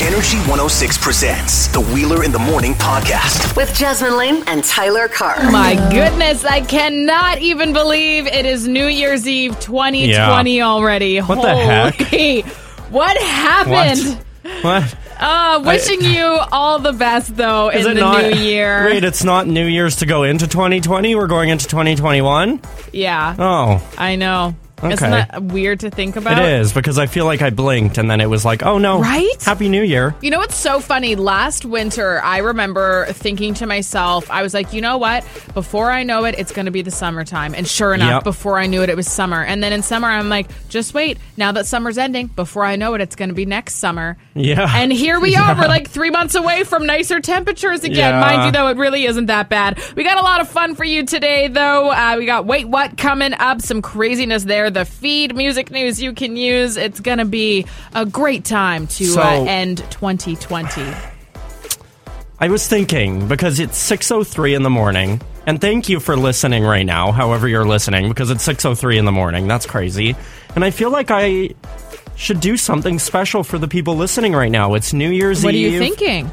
Energy 0.00 0.36
106 0.38 0.96
presents 0.98 1.66
the 1.68 1.80
Wheeler 1.80 2.22
in 2.22 2.30
the 2.30 2.38
Morning 2.38 2.72
podcast. 2.74 3.56
with 3.56 3.74
Jasmine 3.74 4.16
Lane 4.16 4.44
and 4.46 4.62
Tyler 4.62 5.08
Carr. 5.08 5.50
My 5.50 5.74
goodness, 5.90 6.44
I 6.44 6.60
cannot 6.60 7.38
even 7.40 7.72
believe 7.72 8.26
it 8.28 8.46
is 8.46 8.68
New 8.68 8.86
Year's 8.86 9.26
Eve 9.26 9.58
2020 9.58 10.62
already. 10.62 11.18
What 11.18 11.42
the 11.42 11.54
heck? 11.54 11.94
Holy- 11.96 12.42
What 12.90 13.16
happened? 13.18 14.24
What? 14.62 14.96
Uh, 15.18 15.62
wishing 15.66 16.00
you 16.00 16.24
all 16.52 16.78
the 16.78 16.92
best 16.92 17.36
though 17.36 17.68
Is 17.70 17.84
in 17.84 17.92
it 17.92 17.94
the 17.96 18.00
not? 18.00 18.22
new 18.22 18.30
year. 18.40 18.84
Wait, 18.86 19.04
it's 19.04 19.24
not 19.24 19.46
New 19.48 19.66
Year's 19.66 19.96
to 19.96 20.06
go 20.06 20.22
into 20.22 20.46
2020. 20.46 21.14
We're 21.16 21.26
going 21.26 21.48
into 21.50 21.66
2021. 21.66 22.60
Yeah, 22.92 23.34
Oh, 23.38 23.86
I 23.98 24.14
know. 24.16 24.54
Isn't 24.82 24.92
Okay. 24.92 25.10
that 25.30 25.42
weird 25.42 25.80
to 25.80 25.90
think 25.90 26.16
about? 26.16 26.38
it 26.38 26.60
is 26.60 26.72
because 26.72 26.98
I 26.98 27.06
feel 27.06 27.24
like 27.24 27.42
I 27.42 27.50
blinked 27.50 27.98
and 27.98 28.10
then 28.10 28.20
it 28.20 28.26
was 28.30 28.44
like, 28.44 28.62
oh 28.62 28.78
no, 28.78 29.00
Right? 29.00 29.42
Happy 29.42 29.68
New 29.68 29.82
Year. 29.82 30.14
You 30.20 30.30
know 30.30 30.38
what's 30.38 30.54
so 30.56 30.80
funny? 30.80 31.16
Last 31.16 31.64
winter, 31.64 32.20
I 32.22 32.38
remember 32.38 33.06
thinking 33.10 33.54
to 33.54 33.66
myself, 33.66 34.30
I 34.30 34.42
was 34.42 34.54
like, 34.54 34.72
you 34.72 34.80
know 34.80 34.98
what? 34.98 35.24
Before 35.54 35.90
I 35.90 36.02
know 36.04 36.24
it, 36.24 36.34
it's 36.38 36.52
going 36.52 36.66
to 36.66 36.72
be 36.72 36.82
the 36.82 36.90
summertime. 36.90 37.54
And 37.54 37.66
sure 37.66 37.92
enough, 37.94 38.08
Yep. 38.18 38.24
before 38.24 38.58
I 38.58 38.66
knew 38.66 38.82
it, 38.82 38.88
it 38.88 38.96
was 38.96 39.10
summer. 39.10 39.42
And 39.42 39.62
then 39.62 39.72
in 39.72 39.82
summer, 39.82 40.08
I'm 40.08 40.28
like, 40.28 40.46
just 40.68 40.94
wait. 40.94 41.18
Now 41.36 41.52
that 41.52 41.66
summer's 41.66 41.98
ending, 41.98 42.28
before 42.28 42.64
I 42.64 42.76
know 42.76 42.94
it, 42.94 43.00
it's 43.00 43.16
going 43.16 43.28
to 43.30 43.34
be 43.34 43.46
next 43.46 43.74
summer. 43.76 44.16
Yeah. 44.38 44.70
And 44.74 44.92
here 44.92 45.18
we 45.20 45.34
are. 45.36 45.54
We're 45.54 45.66
like 45.68 45.88
three 45.90 46.10
months 46.10 46.34
away 46.34 46.62
from 46.64 46.86
nicer 46.86 47.20
temperatures 47.20 47.82
again. 47.84 47.96
Yeah. 47.96 48.20
Mind 48.20 48.46
you, 48.46 48.52
though, 48.52 48.68
it 48.68 48.76
really 48.76 49.04
isn't 49.04 49.26
that 49.26 49.48
bad. 49.48 49.80
We 49.96 50.04
got 50.04 50.16
a 50.18 50.22
lot 50.22 50.40
of 50.40 50.48
fun 50.48 50.74
for 50.74 50.84
you 50.84 51.04
today, 51.04 51.48
though. 51.48 51.90
Uh, 51.90 52.14
we 52.18 52.26
got 52.26 52.46
Wait 52.46 52.68
What 52.68 52.96
coming 52.96 53.34
up, 53.34 53.60
some 53.60 53.82
craziness 53.82 54.44
there. 54.44 54.70
The 54.70 54.84
feed 54.84 55.34
music 55.34 55.70
news 55.70 56.00
you 56.00 56.12
can 56.12 56.36
use. 56.36 56.76
It's 56.76 57.00
going 57.00 57.18
to 57.18 57.24
be 57.24 57.66
a 57.94 58.06
great 58.06 58.44
time 58.44 58.86
to 58.86 59.04
So- 59.06 59.22
uh, 59.22 59.44
end 59.44 59.78
2020. 59.90 60.82
I 62.40 62.48
was 62.48 62.68
thinking 62.68 63.26
because 63.26 63.58
it's 63.58 63.76
6:03 63.76 64.54
in 64.54 64.62
the 64.62 64.70
morning, 64.70 65.20
and 65.46 65.60
thank 65.60 65.88
you 65.88 65.98
for 65.98 66.16
listening 66.16 66.62
right 66.62 66.86
now. 66.86 67.10
However 67.10 67.48
you're 67.48 67.64
listening, 67.66 68.08
because 68.08 68.30
it's 68.30 68.44
6:03 68.44 68.96
in 68.96 69.04
the 69.04 69.10
morning. 69.12 69.48
That's 69.48 69.66
crazy, 69.66 70.14
and 70.54 70.64
I 70.64 70.70
feel 70.70 70.90
like 70.90 71.10
I 71.10 71.50
should 72.18 72.40
do 72.40 72.56
something 72.56 72.98
special 72.98 73.44
for 73.44 73.56
the 73.56 73.68
people 73.68 73.96
listening 73.96 74.34
right 74.34 74.50
now. 74.50 74.74
It's 74.74 74.92
New 74.92 75.08
Year's 75.08 75.38
Eve. 75.38 75.44
What 75.44 75.54
are 75.54 75.56
you 75.56 75.78
thinking? 75.78 76.30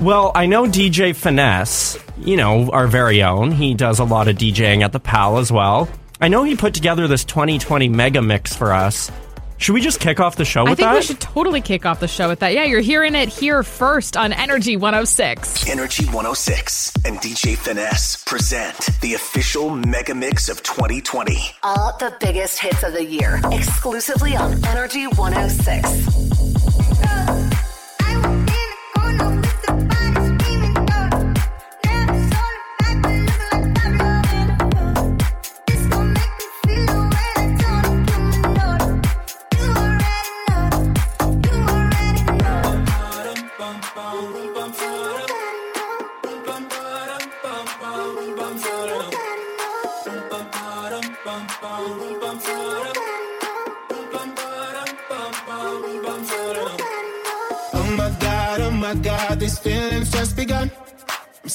Well, 0.00 0.32
I 0.34 0.46
know 0.46 0.64
DJ 0.64 1.14
Finesse, 1.14 1.98
you 2.18 2.36
know, 2.36 2.70
our 2.70 2.86
very 2.86 3.22
own. 3.22 3.50
He 3.50 3.74
does 3.74 3.98
a 3.98 4.04
lot 4.04 4.28
of 4.28 4.36
DJing 4.36 4.82
at 4.82 4.92
the 4.92 5.00
PAL 5.00 5.38
as 5.38 5.52
well. 5.52 5.88
I 6.20 6.28
know 6.28 6.44
he 6.44 6.56
put 6.56 6.72
together 6.72 7.06
this 7.08 7.24
2020 7.24 7.88
mega 7.88 8.22
mix 8.22 8.56
for 8.56 8.72
us. 8.72 9.10
Should 9.56 9.72
we 9.72 9.80
just 9.80 10.00
kick 10.00 10.20
off 10.20 10.36
the 10.36 10.44
show 10.44 10.64
with 10.64 10.72
I 10.72 10.74
think 10.74 10.88
that? 10.88 10.94
we 10.96 11.02
should 11.02 11.20
totally 11.20 11.60
kick 11.60 11.86
off 11.86 12.00
the 12.00 12.08
show 12.08 12.28
with 12.28 12.40
that. 12.40 12.52
Yeah, 12.52 12.64
you're 12.64 12.80
hearing 12.80 13.14
it 13.14 13.28
here 13.28 13.62
first 13.62 14.16
on 14.16 14.32
Energy 14.32 14.76
106. 14.76 15.68
Energy 15.70 16.04
106 16.06 16.92
and 17.04 17.18
DJ 17.18 17.56
Finesse 17.56 18.22
present 18.24 18.76
the 19.00 19.14
official 19.14 19.70
mega 19.70 20.14
mix 20.14 20.48
of 20.48 20.62
2020. 20.62 21.38
All 21.62 21.96
the 21.98 22.14
biggest 22.20 22.58
hits 22.58 22.82
of 22.82 22.92
the 22.92 23.04
year, 23.04 23.40
exclusively 23.52 24.36
on 24.36 24.62
Energy 24.66 25.06
106. 25.06 26.93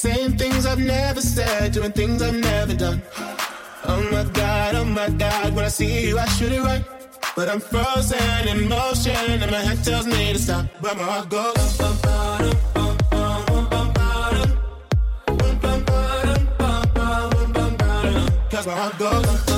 Saying 0.00 0.38
things 0.38 0.64
I've 0.64 0.78
never 0.78 1.20
said, 1.20 1.72
doing 1.72 1.92
things 1.92 2.22
I've 2.22 2.34
never 2.34 2.72
done. 2.72 3.02
Oh 3.84 4.02
my 4.10 4.24
god, 4.32 4.74
oh 4.76 4.84
my 4.86 5.10
god, 5.10 5.54
when 5.54 5.66
I 5.66 5.68
see 5.68 6.08
you, 6.08 6.18
I 6.18 6.24
shoot 6.36 6.52
it 6.52 6.62
right. 6.62 6.82
But 7.36 7.50
I'm 7.50 7.60
frozen 7.60 8.48
in 8.48 8.66
motion, 8.66 9.42
and 9.42 9.50
my 9.50 9.60
head 9.60 9.84
tells 9.84 10.06
me 10.06 10.32
to 10.32 10.38
stop. 10.38 10.64
But 10.80 10.96
my 10.96 11.02
heart 11.02 11.28
goes. 11.28 11.76
Cause 18.50 18.66
my 18.66 18.72
heart 18.72 18.98
goes. 18.98 19.49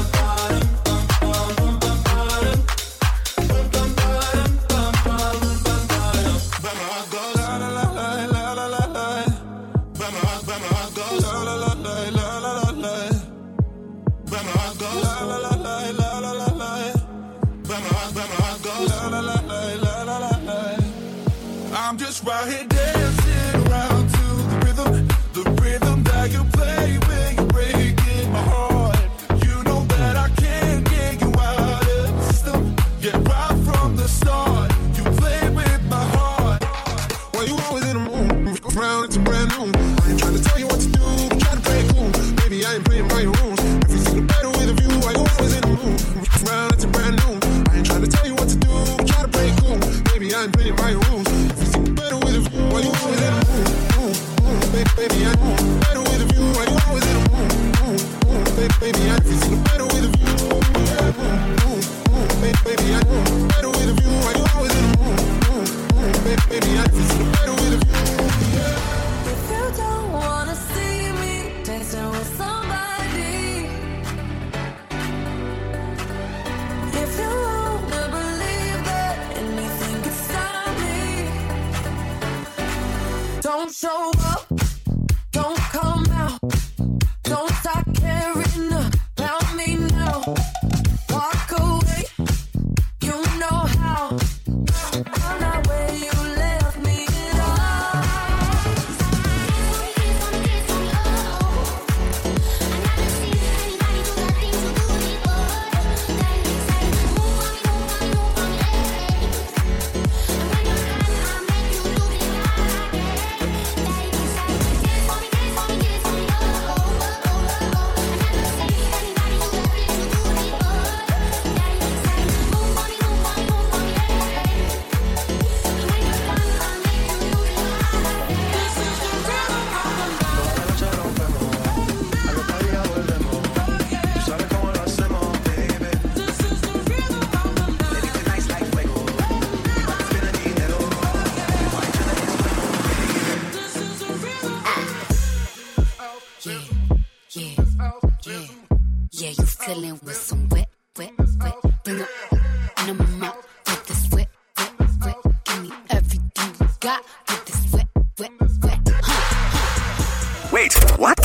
Cuddling 149.73 150.01
with 150.03 150.17
some 150.17 150.49
wet, 150.51 150.69
wet, 150.99 151.13
wet. 151.41 151.55
Bring 151.83 152.01
'em 152.01 152.91
in 152.91 152.99
my 152.99 153.05
mouth 153.07 153.47
with 153.67 153.87
this 153.87 154.07
wet, 154.13 154.29
wet, 154.59 154.73
wet. 155.03 155.17
Give 155.47 155.63
me 155.63 155.73
everything 155.89 156.31
you 156.61 156.69
got 156.81 157.03
with 157.27 157.45
this 157.47 157.73
wet, 157.73 157.87
wet, 158.19 158.31
wet. 158.63 158.79
Huh. 159.03 160.49
Wait, 160.53 160.75
what? 160.99 161.19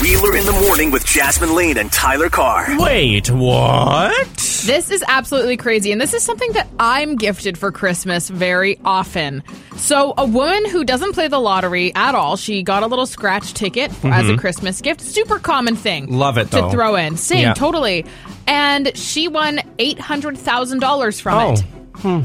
Wheeler 0.00 0.36
in 0.36 0.46
the 0.46 0.52
morning 0.68 0.92
with 0.92 1.04
Jasmine 1.06 1.56
Lane 1.56 1.76
and 1.78 1.90
Tyler 1.90 2.30
Carr. 2.30 2.68
Wait, 2.78 3.32
what? 3.32 4.28
This 4.64 4.92
is 4.92 5.02
absolutely 5.08 5.56
crazy, 5.56 5.90
and 5.90 6.00
this 6.00 6.14
is 6.14 6.22
something 6.22 6.52
that 6.52 6.68
I'm 6.78 7.16
gifted 7.16 7.58
for 7.58 7.72
Christmas 7.72 8.28
very 8.28 8.78
often. 8.84 9.42
So, 9.76 10.14
a 10.16 10.24
woman 10.26 10.64
who 10.68 10.84
doesn't 10.84 11.12
play 11.12 11.28
the 11.28 11.38
lottery 11.38 11.94
at 11.94 12.14
all, 12.14 12.36
she 12.36 12.62
got 12.62 12.82
a 12.82 12.86
little 12.86 13.06
scratch 13.06 13.52
ticket 13.54 13.92
as 14.04 14.28
a 14.28 14.36
Christmas 14.36 14.80
gift. 14.80 15.00
Super 15.00 15.38
common 15.38 15.76
thing. 15.76 16.06
Mm-hmm. 16.06 16.14
Love 16.16 16.38
it, 16.38 16.44
to 16.50 16.56
though. 16.56 16.70
throw 16.70 16.94
in. 16.96 17.16
Same, 17.16 17.42
Yeah. 17.42 17.54
totally. 17.54 18.04
And 18.46 18.96
she 18.96 19.28
won 19.28 19.60
eight 19.78 19.98
hundred 19.98 20.38
thousand 20.38 20.78
dollars 20.80 21.20
from 21.20 21.54
it. 21.54 21.64
Oh, 22.04 22.24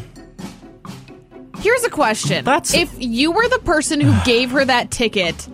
Here's 1.59 1.83
a 1.83 1.89
question: 1.89 2.44
That's- 2.45 2.74
if 2.74 2.92
you 2.98 3.31
were 3.31 3.48
the 3.48 3.59
person 3.59 4.00
who 4.01 4.13
gave 4.25 4.51
her 4.51 4.63
that 4.65 4.92
ticket. 4.92 5.47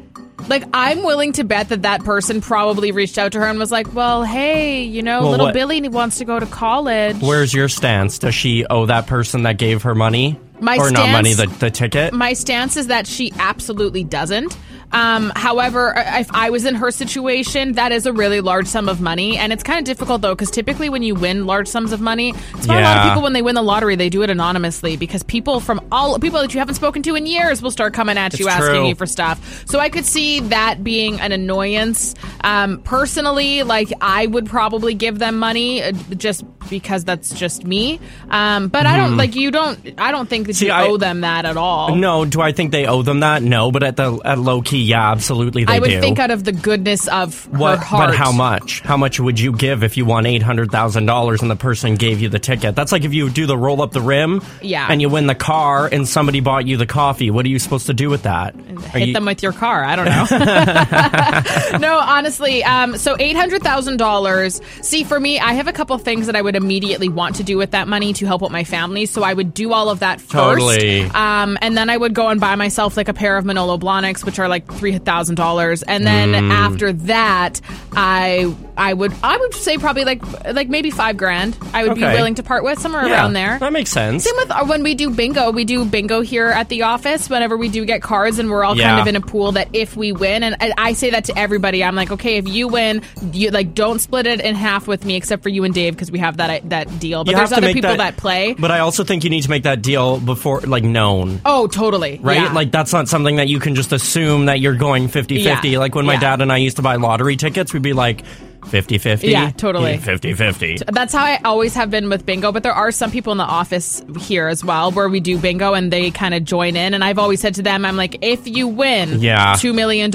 Like 0.49 0.63
I'm 0.71 1.03
willing 1.03 1.33
to 1.33 1.43
bet 1.43 1.69
that 1.69 1.81
that 1.81 2.05
person 2.05 2.39
probably 2.39 2.93
reached 2.93 3.17
out 3.17 3.33
to 3.33 3.39
her 3.39 3.47
and 3.47 3.59
was 3.59 3.71
like, 3.71 3.93
"Well, 3.93 4.23
hey, 4.23 4.83
you 4.83 5.01
know, 5.03 5.21
Well, 5.23 5.31
little 5.31 5.45
what- 5.47 5.53
Billy 5.53 5.85
wants 5.89 6.19
to 6.19 6.25
go 6.25 6.39
to 6.39 6.45
college." 6.45 7.17
where's 7.19 7.53
your 7.53 7.67
stance? 7.67 8.17
Does 8.19 8.33
she 8.35 8.65
owe 8.65 8.85
that 8.85 9.07
person 9.07 9.43
that 9.43 9.57
gave 9.57 9.81
her 9.81 9.93
money? 9.93 10.39
My 10.59 10.77
or 10.77 10.91
not 10.91 11.11
money, 11.11 11.33
the, 11.33 11.47
the 11.47 11.69
ticket? 11.69 12.13
my 12.13 12.33
stance 12.33 12.77
is 12.77 12.87
that 12.87 13.07
she 13.07 13.31
absolutely 13.39 14.03
doesn't. 14.03 14.57
Um, 14.91 15.31
however, 15.35 15.93
if 15.97 16.31
I 16.33 16.49
was 16.49 16.65
in 16.65 16.75
her 16.75 16.91
situation, 16.91 17.73
that 17.73 17.91
is 17.91 18.05
a 18.05 18.13
really 18.13 18.39
large 18.41 18.67
sum 18.67 18.87
of 18.87 19.01
money, 19.01 19.37
and 19.37 19.51
it's 19.51 19.63
kind 19.63 19.79
of 19.79 19.85
difficult 19.85 20.21
though 20.21 20.33
because 20.33 20.49
typically 20.49 20.89
when 20.89 21.03
you 21.03 21.13
win 21.13 21.45
large 21.45 21.67
sums 21.67 21.91
of 21.91 21.99
money, 22.01 22.33
it's 22.55 22.67
why 22.67 22.79
a 22.79 22.83
lot 22.83 22.97
of 22.99 23.03
people 23.09 23.21
when 23.21 23.33
they 23.33 23.41
win 23.41 23.55
the 23.55 23.61
lottery 23.61 23.95
they 23.95 24.09
do 24.09 24.23
it 24.23 24.29
anonymously 24.29 24.95
because 24.97 25.23
people 25.23 25.59
from 25.59 25.81
all 25.91 26.17
people 26.19 26.39
that 26.41 26.53
you 26.53 26.59
haven't 26.59 26.75
spoken 26.75 27.03
to 27.03 27.15
in 27.15 27.25
years 27.25 27.61
will 27.61 27.71
start 27.71 27.93
coming 27.93 28.17
at 28.17 28.39
you 28.39 28.47
It's 28.47 28.55
asking 28.55 28.85
you 28.85 28.95
for 28.95 29.05
stuff. 29.05 29.63
So 29.67 29.79
I 29.79 29.89
could 29.89 30.05
see 30.05 30.39
that 30.39 30.83
being 30.83 31.19
an 31.19 31.31
annoyance. 31.33 32.15
Um, 32.43 32.79
personally, 32.81 33.63
like 33.63 33.91
I 34.01 34.25
would 34.27 34.45
probably 34.45 34.93
give 34.93 35.19
them 35.19 35.37
money 35.37 35.83
uh, 35.83 35.91
just 36.15 36.45
because 36.69 37.03
that's 37.03 37.33
just 37.33 37.65
me. 37.65 37.99
Um, 38.29 38.67
but 38.69 38.85
I 38.85 38.97
don't 38.97 39.17
like 39.17 39.35
you 39.35 39.51
don't. 39.51 39.79
I 39.99 40.11
don't 40.11 40.27
think 40.29 40.47
that 40.47 40.53
Hmm. 40.53 40.59
See, 40.59 40.65
you 40.67 40.71
I- 40.71 40.87
owe 40.87 40.97
them 40.97 41.21
that 41.21 41.45
at 41.45 41.57
all. 41.57 41.95
no, 41.95 42.25
do 42.25 42.41
I 42.41 42.51
think 42.51 42.71
they 42.71 42.85
owe 42.87 43.01
them 43.01 43.19
that? 43.21 43.43
No, 43.43 43.71
but 43.71 43.83
at 43.83 43.95
the 43.97 44.19
at 44.25 44.39
low 44.39 44.61
key, 44.61 44.76
yeah, 44.79 45.11
absolutely 45.11 45.65
they 45.65 45.73
I 45.75 45.79
would 45.79 45.89
do. 45.89 45.99
think 46.01 46.19
out 46.19 46.31
of 46.31 46.43
the 46.43 46.51
goodness 46.51 47.07
of 47.07 47.47
what, 47.57 47.79
her 47.79 47.83
heart. 47.85 48.09
but 48.09 48.15
how 48.15 48.31
much? 48.31 48.81
How 48.81 48.97
much 48.97 49.19
would 49.19 49.39
you 49.39 49.51
give 49.51 49.83
if 49.83 49.97
you 49.97 50.05
won 50.05 50.25
eight 50.25 50.41
hundred 50.43 50.71
thousand 50.71 51.05
dollars 51.05 51.41
and 51.41 51.49
the 51.51 51.55
person 51.55 51.95
gave 51.95 52.19
you 52.21 52.29
the 52.29 52.39
ticket? 52.39 52.75
That's 52.75 52.91
like 52.91 53.03
if 53.03 53.13
you 53.13 53.29
do 53.29 53.45
the 53.45 53.57
roll 53.57 53.81
up 53.81 53.91
the 53.91 54.01
rim, 54.01 54.41
Yeah. 54.61 54.87
and 54.89 55.01
you 55.01 55.09
win 55.09 55.27
the 55.27 55.35
car, 55.35 55.87
and 55.91 56.07
somebody 56.07 56.39
bought 56.39 56.65
you 56.67 56.77
the 56.77 56.85
coffee. 56.85 57.31
What 57.31 57.45
are 57.45 57.49
you 57.49 57.59
supposed 57.59 57.87
to 57.87 57.93
do 57.93 58.09
with 58.09 58.23
that? 58.23 58.55
Are 58.55 58.97
Hit 58.99 59.07
you- 59.09 59.13
them 59.13 59.25
with 59.25 59.43
your 59.43 59.53
car. 59.53 59.83
I 59.83 59.95
don't 59.95 60.05
know. 60.05 61.77
no, 61.79 61.97
honestly. 61.99 62.63
Um, 62.63 62.97
so 62.97 63.15
eight 63.19 63.35
hundred 63.35 63.61
thousand 63.63 63.97
dollars. 63.97 64.61
See, 64.81 65.03
for 65.03 65.19
me, 65.19 65.39
I 65.39 65.53
have 65.53 65.67
a 65.67 65.73
couple 65.73 65.97
things 65.97 66.25
that 66.27 66.35
I 66.35 66.41
would 66.41 66.55
immediately 66.55 67.09
want 67.09 67.35
to 67.37 67.43
do 67.43 67.57
with 67.57 67.71
that 67.71 67.87
money 67.87 68.13
to 68.13 68.25
help 68.25 68.43
out 68.43 68.51
my 68.51 68.63
family. 68.63 69.05
So 69.05 69.23
I 69.23 69.33
would 69.33 69.53
do 69.53 69.73
all 69.73 69.89
of 69.89 69.99
that 69.99 70.19
first. 70.21 70.31
Totally. 70.31 71.01
Um, 71.03 71.57
and 71.61 71.77
then 71.77 71.89
I 71.89 71.97
would 71.97 72.13
go 72.13 72.27
and 72.29 72.39
buy 72.39 72.55
myself 72.55 72.97
like 72.97 73.07
a 73.09 73.13
pair 73.13 73.37
of 73.37 73.45
Manolo 73.45 73.77
Blahniks, 73.77 74.25
which 74.25 74.39
are 74.39 74.47
like 74.47 74.66
three 74.73 74.97
thousand 74.97 75.35
dollars. 75.35 75.83
And 75.83 76.05
then 76.05 76.33
Mm. 76.33 76.51
after 76.51 76.93
that, 76.93 77.61
I 77.95 78.53
I 78.77 78.93
would 78.93 79.13
I 79.23 79.37
would 79.37 79.53
say 79.55 79.77
probably 79.77 80.05
like 80.05 80.21
like 80.53 80.69
maybe 80.69 80.91
five 80.91 81.17
grand. 81.17 81.57
I 81.73 81.83
would 81.87 81.95
be 81.95 82.01
willing 82.01 82.35
to 82.35 82.43
part 82.43 82.63
with 82.63 82.79
somewhere 82.79 83.05
yeah, 83.07 83.13
around 83.13 83.33
there. 83.33 83.57
That 83.59 83.73
makes 83.73 83.89
sense. 83.91 84.23
Same 84.23 84.35
with 84.37 84.51
uh, 84.51 84.65
when 84.65 84.83
we 84.83 84.93
do 84.95 85.09
bingo. 85.09 85.51
We 85.51 85.65
do 85.65 85.83
bingo 85.85 86.21
here 86.21 86.47
at 86.47 86.69
the 86.69 86.83
office 86.83 87.29
whenever 87.29 87.57
we 87.57 87.69
do 87.69 87.85
get 87.85 88.01
cards, 88.01 88.39
and 88.39 88.49
we're 88.49 88.63
all 88.63 88.75
kind 88.75 88.99
of 89.01 89.07
in 89.07 89.15
a 89.15 89.21
pool 89.21 89.53
that 89.53 89.69
if 89.73 89.95
we 89.97 90.11
win, 90.11 90.43
and 90.43 90.55
I, 90.59 90.73
I 90.77 90.93
say 90.93 91.09
that 91.11 91.25
to 91.25 91.37
everybody, 91.37 91.83
I'm 91.83 91.95
like, 91.95 92.11
okay, 92.11 92.37
if 92.37 92.47
you 92.47 92.67
win, 92.67 93.01
you 93.31 93.49
like 93.51 93.73
don't 93.73 93.99
split 93.99 94.27
it 94.27 94.41
in 94.41 94.53
half 94.55 94.87
with 94.87 95.05
me, 95.05 95.15
except 95.15 95.41
for 95.43 95.49
you 95.49 95.63
and 95.63 95.73
Dave 95.73 95.93
because 95.93 96.11
we 96.11 96.19
have 96.19 96.37
that 96.37 96.69
that 96.69 96.99
deal. 96.99 97.23
But 97.23 97.31
You 97.31 97.37
there's 97.37 97.51
other 97.51 97.73
people 97.73 97.95
that, 97.97 98.17
play. 98.17 98.53
But 98.53 98.71
I 98.71 98.79
also 98.79 99.03
think 99.03 99.23
you 99.23 99.29
need 99.29 99.41
to 99.43 99.49
make 99.49 99.63
that 99.63 99.81
deal 99.81 100.19
before, 100.19 100.61
like, 100.61 100.83
known. 100.83 101.41
oh, 101.45 101.67
totally. 101.67 102.19
Right? 102.21 102.41
Yeah. 102.41 102.53
Like, 102.53 102.71
that's 102.71 102.93
not 102.93 103.07
something 103.07 103.37
that 103.37 103.47
you 103.47 103.59
can 103.59 103.75
just 103.75 103.91
assume 103.93 104.45
that 104.45 104.56
you're 104.59 104.75
going 104.75 105.07
50 105.07 105.43
50. 105.43 105.69
Yeah. 105.69 105.79
Like, 105.79 105.95
when 105.95 106.05
my 106.05 106.13
Yeah. 106.13 106.19
dad 106.19 106.41
and 106.41 106.51
I 106.51 106.57
used 106.57 106.77
to 106.77 106.81
buy 106.83 106.95
lottery 106.95 107.35
tickets, 107.35 107.73
we'd 107.73 107.81
be 107.81 107.93
like 107.93 108.23
50 108.69 108.97
50. 108.97 109.27
Yeah, 109.29 109.51
totally. 109.51 109.97
50 109.97 110.33
50. 110.33 110.79
That's 110.91 111.13
how 111.13 111.23
I 111.23 111.39
always 111.45 111.73
have 111.75 111.89
been 111.89 112.09
with 112.09 112.25
bingo, 112.25 112.51
but 112.51 112.63
there 112.63 112.73
are 112.73 112.91
some 112.91 113.11
people 113.11 113.31
in 113.31 113.37
the 113.37 113.45
office 113.45 114.03
here 114.19 114.47
as 114.47 114.65
well 114.65 114.91
where 114.91 115.07
we 115.07 115.21
do 115.21 115.37
bingo 115.37 115.73
and 115.73 115.91
they 115.93 116.11
kind 116.11 116.33
of 116.33 116.43
join 116.43 116.75
in. 116.75 116.93
And 116.93 117.01
I've 117.03 117.17
always 117.19 117.39
said 117.39 117.55
to 117.55 117.61
them, 117.61 117.85
I'm 117.85 117.95
like, 117.95 118.17
if 118.21 118.45
you 118.45 118.67
win 118.67 119.21
Yeah. 119.21 119.53
$2 119.53 119.73
million, 119.73 120.13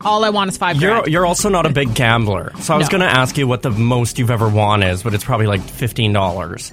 all 0.00 0.24
I 0.24 0.30
want 0.30 0.50
is 0.50 0.56
5 0.58 0.76
You're, 0.80 1.08
you're 1.08 1.26
also 1.26 1.48
not 1.48 1.66
a 1.66 1.70
big 1.70 1.92
gambler. 1.94 2.52
So 2.60 2.72
I 2.74 2.76
was 2.76 2.86
No. 2.86 2.98
going 2.98 3.10
to 3.10 3.18
ask 3.18 3.36
you 3.36 3.48
what 3.48 3.62
the 3.62 3.70
most 3.70 4.16
you've 4.18 4.30
ever 4.30 4.48
won 4.48 4.82
is, 4.84 5.02
but 5.02 5.12
it's 5.14 5.24
probably 5.24 5.46
like 5.46 5.60
$15. 5.62 6.72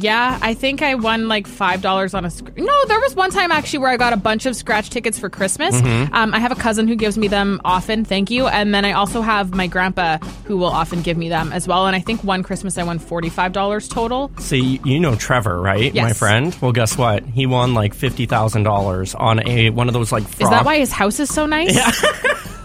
Yeah, 0.00 0.38
I 0.40 0.54
think 0.54 0.82
I 0.82 0.94
won 0.94 1.28
like 1.28 1.46
five 1.46 1.82
dollars 1.82 2.14
on 2.14 2.24
a. 2.24 2.30
Sc- 2.30 2.56
no, 2.56 2.84
there 2.86 3.00
was 3.00 3.14
one 3.14 3.30
time 3.30 3.50
actually 3.52 3.80
where 3.80 3.90
I 3.90 3.96
got 3.96 4.12
a 4.12 4.16
bunch 4.16 4.46
of 4.46 4.56
scratch 4.56 4.90
tickets 4.90 5.18
for 5.18 5.28
Christmas. 5.28 5.74
Mm-hmm. 5.74 6.14
Um, 6.14 6.34
I 6.34 6.38
have 6.38 6.52
a 6.52 6.56
cousin 6.56 6.88
who 6.88 6.96
gives 6.96 7.18
me 7.18 7.28
them 7.28 7.60
often. 7.64 8.04
Thank 8.04 8.30
you. 8.30 8.46
And 8.46 8.74
then 8.74 8.84
I 8.84 8.92
also 8.92 9.20
have 9.22 9.54
my 9.54 9.66
grandpa 9.66 10.18
who 10.44 10.56
will 10.56 10.66
often 10.66 11.02
give 11.02 11.16
me 11.16 11.28
them 11.28 11.52
as 11.52 11.66
well. 11.66 11.86
And 11.86 11.96
I 11.96 12.00
think 12.00 12.22
one 12.24 12.42
Christmas 12.42 12.78
I 12.78 12.82
won 12.82 12.98
forty 12.98 13.28
five 13.28 13.52
dollars 13.52 13.88
total. 13.88 14.30
See, 14.38 14.80
you 14.84 15.00
know 15.00 15.14
Trevor, 15.16 15.60
right? 15.60 15.92
Yes. 15.92 16.04
My 16.04 16.12
friend. 16.12 16.56
Well, 16.60 16.72
guess 16.72 16.96
what? 16.96 17.24
He 17.24 17.46
won 17.46 17.74
like 17.74 17.94
fifty 17.94 18.26
thousand 18.26 18.62
dollars 18.62 19.14
on 19.14 19.46
a 19.46 19.70
one 19.70 19.88
of 19.88 19.94
those 19.94 20.12
like. 20.12 20.24
Is 20.40 20.50
that 20.50 20.64
why 20.64 20.78
his 20.78 20.92
house 20.92 21.20
is 21.20 21.32
so 21.32 21.46
nice? 21.46 21.74
Yeah. 21.74 21.90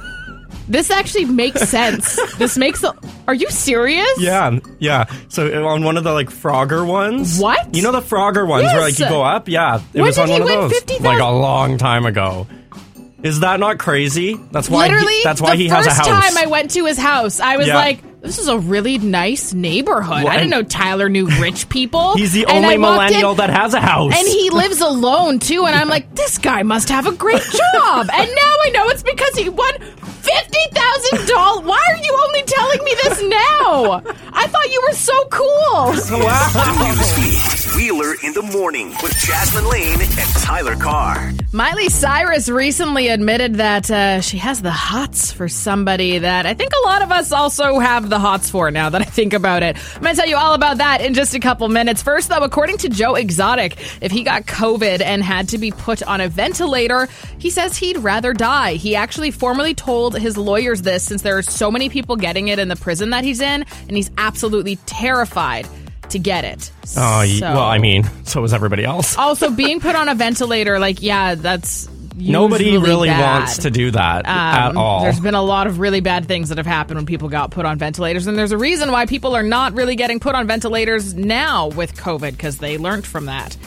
this 0.67 0.89
actually 0.91 1.25
makes 1.25 1.61
sense. 1.69 2.15
this 2.37 2.57
makes. 2.57 2.83
Are 3.27 3.33
you 3.33 3.49
serious? 3.49 4.07
Yeah, 4.19 4.59
yeah. 4.79 5.05
So 5.29 5.65
on 5.67 5.83
one 5.83 5.97
of 5.97 6.03
the 6.03 6.13
like 6.13 6.29
Frogger 6.29 6.85
ones. 6.85 7.39
What? 7.39 7.73
You 7.75 7.81
know 7.81 7.91
the 7.91 8.01
Frogger 8.01 8.47
ones 8.47 8.65
where 8.65 8.81
like 8.81 8.97
you 8.99 9.07
go 9.09 9.21
up? 9.23 9.47
Yeah. 9.49 9.77
It 9.93 10.01
When 10.01 10.05
was 10.05 10.17
on 10.19 10.27
did 10.27 10.35
he 10.35 10.39
one 10.41 10.51
of 10.51 10.69
those. 10.69 10.73
50,000? 10.79 11.03
like 11.05 11.19
a 11.21 11.31
long 11.31 11.77
time 11.77 12.05
ago. 12.05 12.47
Is 13.23 13.39
that 13.39 13.59
not 13.61 13.77
crazy? 13.79 14.35
That's 14.51 14.69
why. 14.69 14.87
Literally, 14.87 15.13
he, 15.13 15.23
that's 15.23 15.39
why 15.39 15.55
he 15.55 15.69
first 15.69 15.87
has 15.87 15.97
a 15.97 16.11
house. 16.11 16.23
time 16.25 16.37
I 16.37 16.47
went 16.47 16.71
to 16.71 16.85
his 16.85 16.97
house, 16.97 17.39
I 17.39 17.55
was 17.55 17.67
Yeah. 17.67 17.77
like, 17.77 18.21
"This 18.21 18.37
is 18.37 18.49
a 18.49 18.59
really 18.59 18.97
nice 18.97 19.53
neighborhood." 19.53 20.25
Well, 20.25 20.27
I 20.27 20.35
didn't 20.35 20.49
know 20.49 20.61
Tyler 20.63 21.07
knew 21.07 21.27
rich 21.39 21.69
people. 21.69 22.17
He's 22.17 22.33
the 22.33 22.45
only 22.47 22.63
walked 22.63 22.73
in, 22.75 22.81
millennial 22.81 23.35
that 23.35 23.49
has 23.49 23.73
a 23.73 23.79
house. 23.79 24.13
and 24.13 24.27
he 24.27 24.49
lives 24.49 24.81
alone 24.81 25.39
too. 25.39 25.65
And 25.65 25.73
I'm 25.73 25.87
like, 25.87 26.13
"This 26.13 26.37
guy 26.37 26.63
must 26.63 26.89
have 26.89 27.07
a 27.07 27.13
great 27.13 27.41
job." 27.41 28.09
and 28.13 28.29
now 28.29 28.55
I 28.65 28.71
know 28.73 28.89
it's 28.89 29.03
because 29.03 29.35
he 29.37 29.47
won 29.47 29.71
fifty 30.23 30.63
thousand 30.71 31.27
dollars. 31.27 31.65
Why 31.65 31.81
are 31.91 31.97
you 31.97 32.13
only 32.25 32.43
telling 32.43 32.83
me 32.83 32.93
this 33.03 33.21
now? 33.23 34.01
I 34.31 34.47
thought 34.47 34.71
you 34.71 34.81
were 34.87 34.95
so 34.95 35.25
cool. 35.29 35.93
Newsfeed. 35.93 37.52
Wheeler 37.75 38.13
in 38.21 38.33
the 38.33 38.41
morning 38.43 38.89
with 39.01 39.17
Jasmine 39.17 39.67
Lane 39.67 39.99
and 39.99 40.29
Tyler 40.37 40.75
Carr. 40.75 41.31
Miley 41.51 41.89
Cyrus 41.89 42.47
recently 42.47 43.07
admitted 43.07 43.55
that 43.55 43.89
uh, 43.89 44.21
she 44.21 44.37
has 44.37 44.61
the 44.61 44.71
hots 44.71 45.31
for 45.31 45.47
somebody 45.47 46.19
that 46.19 46.45
I 46.45 46.53
think 46.53 46.71
a 46.73 46.87
lot 46.87 47.01
of 47.01 47.11
us 47.11 47.31
also 47.31 47.79
have 47.79 48.09
the 48.09 48.19
hots 48.19 48.49
for 48.49 48.69
now 48.69 48.89
that 48.89 49.01
I 49.01 49.05
think 49.05 49.33
about 49.33 49.63
it. 49.63 49.75
I'm 49.95 50.03
going 50.03 50.15
to 50.15 50.21
tell 50.21 50.29
you 50.29 50.35
all 50.35 50.53
about 50.53 50.77
that 50.77 51.01
in 51.01 51.15
just 51.15 51.33
a 51.33 51.39
couple 51.39 51.67
minutes. 51.67 52.03
First, 52.03 52.29
though, 52.29 52.43
according 52.43 52.77
to 52.79 52.89
Joe 52.89 53.15
Exotic, 53.15 53.77
if 54.01 54.11
he 54.11 54.23
got 54.23 54.45
COVID 54.45 55.01
and 55.01 55.23
had 55.23 55.49
to 55.49 55.57
be 55.57 55.71
put 55.71 56.03
on 56.03 56.21
a 56.21 56.29
ventilator, 56.29 57.07
he 57.39 57.49
says 57.49 57.75
he'd 57.75 57.97
rather 57.97 58.33
die. 58.33 58.73
He 58.75 58.95
actually 58.95 59.31
formally 59.31 59.73
told 59.73 60.17
his 60.17 60.37
lawyers 60.37 60.83
this 60.83 61.03
since 61.03 61.23
there 61.23 61.37
are 61.39 61.43
so 61.43 61.71
many 61.71 61.89
people 61.89 62.17
getting 62.17 62.49
it 62.49 62.59
in 62.59 62.67
the 62.67 62.75
prison 62.75 63.09
that 63.11 63.23
he's 63.23 63.41
in, 63.41 63.65
and 63.87 63.97
he's 63.97 64.11
absolutely 64.17 64.75
terrified 64.85 65.67
to 66.13 66.19
get 66.19 66.43
it. 66.45 66.71
Oh, 66.97 67.25
So- 67.25 67.41
well, 67.41 67.59
I 67.65 67.77
mean, 67.77 68.09
so 68.23 68.41
was 68.41 68.53
everybody 68.53 68.83
else. 68.85 69.17
also 69.17 69.51
being 69.51 69.79
put 69.79 69.95
on 69.95 70.09
a 70.09 70.15
ventilator, 70.15 70.79
like, 70.79 71.01
yeah, 71.03 71.35
that's. 71.35 71.89
Nobody 72.15 72.77
really 72.77 73.09
bad. 73.09 73.39
wants 73.39 73.57
to 73.59 73.71
do 73.71 73.89
that 73.89 74.27
at 74.27 74.69
Um, 74.69 74.77
all. 74.77 75.01
There's 75.01 75.19
been 75.19 75.33
a 75.33 75.41
lot 75.41 75.65
of 75.65 75.79
really 75.79 75.99
bad 75.99 76.27
things 76.27 76.49
that 76.49 76.59
have 76.59 76.67
happened 76.67 76.97
when 76.99 77.07
people 77.07 77.27
got 77.27 77.49
put 77.49 77.65
on 77.65 77.79
ventilators, 77.79 78.27
and 78.27 78.37
there's 78.37 78.51
a 78.51 78.57
reason 78.57 78.91
why 78.91 79.07
people 79.07 79.35
are 79.35 79.41
not 79.41 79.73
really 79.73 79.95
getting 79.95 80.19
put 80.19 80.35
on 80.35 80.45
ventilators 80.45 81.15
now 81.15 81.69
with 81.69 81.95
COVID 81.97 82.31
because 82.33 82.59
they 82.59 82.77
learned 82.77 83.07
from 83.07 83.25
that. 83.25 83.57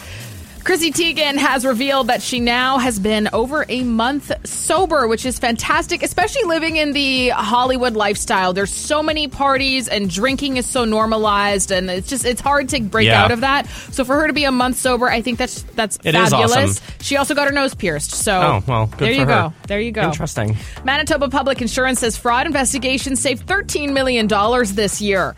Chrissy 0.67 0.91
Teigen 0.91 1.37
has 1.37 1.65
revealed 1.65 2.09
that 2.09 2.21
she 2.23 2.41
now 2.41 2.79
has 2.79 2.99
been 2.99 3.29
over 3.33 3.65
a 3.69 3.85
month 3.85 4.33
sober, 4.45 5.07
which 5.07 5.25
is 5.25 5.39
fantastic, 5.39 6.03
especially 6.03 6.43
living 6.43 6.75
in 6.75 6.93
the 6.93 7.29
Hollywood 7.29 7.95
lifestyle. 7.95 8.53
There's 8.53 8.73
so 8.73 9.01
many 9.01 9.29
parties 9.29 9.87
and 9.87 10.11
drinking 10.11 10.57
is 10.57 10.67
so 10.67 10.85
normalized 10.85 11.71
and 11.71 11.89
it's 11.89 12.09
just 12.09 12.25
it's 12.25 12.41
hard 12.41 12.69
to 12.71 12.81
break 12.83 13.07
Yeah. 13.07 13.23
out 13.23 13.31
of 13.31 13.43
that. 13.43 13.69
So 13.93 14.05
for 14.05 14.17
her 14.17 14.27
to 14.27 14.33
be 14.33 14.43
a 14.43 14.51
month 14.51 14.77
sober, 14.79 15.09
I 15.09 15.23
think 15.23 15.39
that's 15.39 15.63
that's 15.77 16.01
It 16.03 16.17
is 16.17 16.31
fabulous. 16.31 16.81
awesome. 16.81 16.95
She 17.01 17.17
also 17.17 17.37
got 17.37 17.47
her 17.47 17.53
nose 17.55 17.73
pierced. 17.77 18.11
So 18.11 18.33
Oh, 18.33 18.63
well, 18.67 18.87
good 18.87 18.99
there 18.99 19.13
you 19.13 19.21
her. 19.21 19.27
go. 19.27 19.53
There 19.69 19.81
you 19.81 19.93
go. 19.93 20.03
Interesting. 20.03 20.57
Manitoba 20.83 21.29
Public 21.29 21.63
Insurance 21.63 22.01
says 22.01 22.17
fraud 22.17 22.45
investigations 22.45 23.21
saved 23.21 23.47
$13 23.47 23.93
million 23.93 24.27
this 24.75 25.01
year. 25.01 25.37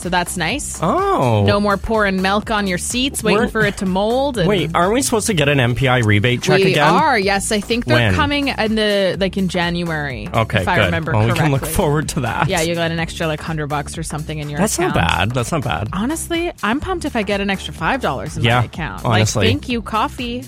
So 0.00 0.08
that's 0.08 0.38
nice. 0.38 0.78
Oh. 0.82 1.44
No 1.44 1.60
more 1.60 1.76
pouring 1.76 2.22
milk 2.22 2.50
on 2.50 2.66
your 2.66 2.78
seats, 2.78 3.22
waiting 3.22 3.40
We're- 3.40 3.50
for 3.50 3.60
it 3.66 3.76
to 3.78 3.86
mold. 3.86 4.38
And 4.38 4.48
Wait, 4.48 4.70
aren't 4.74 4.94
we 4.94 5.02
supposed 5.02 5.26
to 5.26 5.34
get 5.34 5.48
an 5.50 5.58
MPI 5.58 6.02
rebate 6.04 6.40
check 6.42 6.64
we 6.64 6.72
again? 6.72 6.94
are. 6.94 7.18
Yes, 7.18 7.52
I 7.52 7.60
think 7.60 7.84
they're 7.84 7.96
When? 7.96 8.14
coming 8.14 8.48
in 8.48 8.74
the 8.76 9.16
like 9.20 9.36
in 9.36 9.48
January. 9.48 10.26
Okay, 10.32 10.62
if 10.62 10.68
I 10.68 10.76
good. 10.76 10.84
remember 10.86 11.12
well, 11.12 11.20
we 11.22 11.26
correctly. 11.32 11.42
can 11.44 11.52
look 11.52 11.66
forward 11.66 12.08
to 12.10 12.20
that. 12.20 12.48
Yeah, 12.48 12.62
you 12.62 12.74
got 12.74 12.90
an 12.90 12.98
extra 12.98 13.26
like 13.26 13.40
hundred 13.42 13.66
bucks 13.66 13.98
or 13.98 14.02
something 14.02 14.38
in 14.38 14.48
your 14.48 14.56
account. 14.56 14.70
That's 14.70 14.78
account. 14.78 14.94
not 14.94 15.08
bad. 15.18 15.30
That's 15.32 15.52
not 15.52 15.64
bad. 15.64 15.88
Honestly, 15.92 16.50
I'm 16.62 16.80
pumped 16.80 17.04
if 17.04 17.14
I 17.14 17.22
get 17.22 17.42
an 17.42 17.50
extra 17.50 17.74
five 17.74 18.00
dollars 18.00 18.38
in 18.38 18.42
Yeah, 18.42 18.60
my 18.60 18.64
account. 18.64 19.04
honestly. 19.04 19.40
Like, 19.44 19.50
thank 19.52 19.68
you, 19.68 19.82
coffee. 19.82 20.44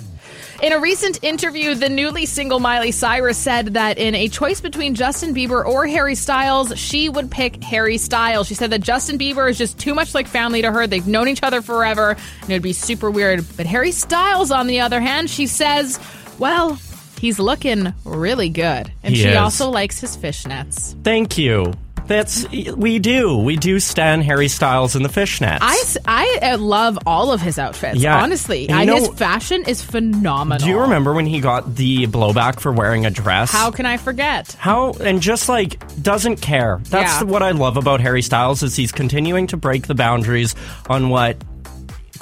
In 0.62 0.72
a 0.72 0.78
recent 0.78 1.24
interview, 1.24 1.74
the 1.74 1.88
newly 1.88 2.24
single 2.24 2.60
Miley 2.60 2.92
Cyrus 2.92 3.36
said 3.36 3.74
that 3.74 3.98
in 3.98 4.14
a 4.14 4.28
choice 4.28 4.60
between 4.60 4.94
Justin 4.94 5.34
Bieber 5.34 5.66
or 5.66 5.88
Harry 5.88 6.14
Styles, 6.14 6.78
she 6.78 7.08
would 7.08 7.32
pick 7.32 7.60
Harry 7.64 7.98
Styles. 7.98 8.46
She 8.46 8.54
said 8.54 8.70
that 8.70 8.80
Justin 8.80 9.18
Bieber 9.18 9.50
is 9.50 9.58
just 9.58 9.76
too 9.76 9.92
much 9.92 10.14
like 10.14 10.28
family 10.28 10.62
to 10.62 10.70
her. 10.70 10.86
They've 10.86 11.04
known 11.04 11.26
each 11.26 11.42
other 11.42 11.62
forever, 11.62 12.16
and 12.42 12.50
it 12.50 12.52
would 12.52 12.62
be 12.62 12.72
super 12.74 13.10
weird. 13.10 13.44
But 13.56 13.66
Harry 13.66 13.90
Styles, 13.90 14.52
on 14.52 14.68
the 14.68 14.78
other 14.82 15.00
hand, 15.00 15.30
she 15.30 15.48
says, 15.48 15.98
well, 16.38 16.78
he's 17.18 17.40
looking 17.40 17.92
really 18.04 18.48
good. 18.48 18.92
And 19.02 19.16
He 19.16 19.22
she 19.22 19.28
is. 19.30 19.36
also 19.36 19.68
likes 19.68 19.98
his 19.98 20.16
fishnets. 20.16 20.94
Thank 21.02 21.38
you. 21.38 21.74
That's 22.06 22.48
we 22.50 22.98
do. 22.98 23.36
We 23.38 23.56
do 23.56 23.78
stand 23.80 24.24
Harry 24.24 24.48
Styles 24.48 24.96
in 24.96 25.02
the 25.02 25.08
fishnets. 25.08 25.58
I, 25.60 25.84
I 26.06 26.38
uh, 26.52 26.58
love 26.58 26.98
all 27.06 27.32
of 27.32 27.40
his 27.40 27.58
outfits. 27.58 27.98
Yeah. 27.98 28.20
Honestly, 28.22 28.68
And 28.68 28.78
and 28.78 28.86
know- 28.88 28.96
his 28.96 29.08
fashion 29.18 29.64
is 29.66 29.82
phenomenal. 29.82 30.58
do 30.64 30.68
you 30.70 30.80
remember 30.80 31.12
when 31.14 31.26
he 31.26 31.40
got 31.40 31.74
the 31.76 32.06
blowback 32.06 32.60
for 32.60 32.72
wearing 32.72 33.06
a 33.06 33.10
dress? 33.10 33.50
How 33.50 33.70
can 33.70 33.86
I 33.86 33.96
forget? 33.96 34.52
How 34.58 34.92
and 34.94 35.20
just 35.22 35.48
like 35.48 35.78
doesn't 36.02 36.40
care. 36.40 36.80
That's 36.90 37.20
Yeah. 37.22 37.24
what 37.28 37.42
I 37.42 37.52
love 37.52 37.76
about 37.76 38.00
Harry 38.00 38.22
Styles 38.22 38.62
is 38.62 38.76
he's 38.76 38.92
continuing 38.92 39.46
to 39.48 39.56
break 39.56 39.86
the 39.86 39.94
boundaries 39.94 40.54
on 40.88 41.08
what 41.08 41.36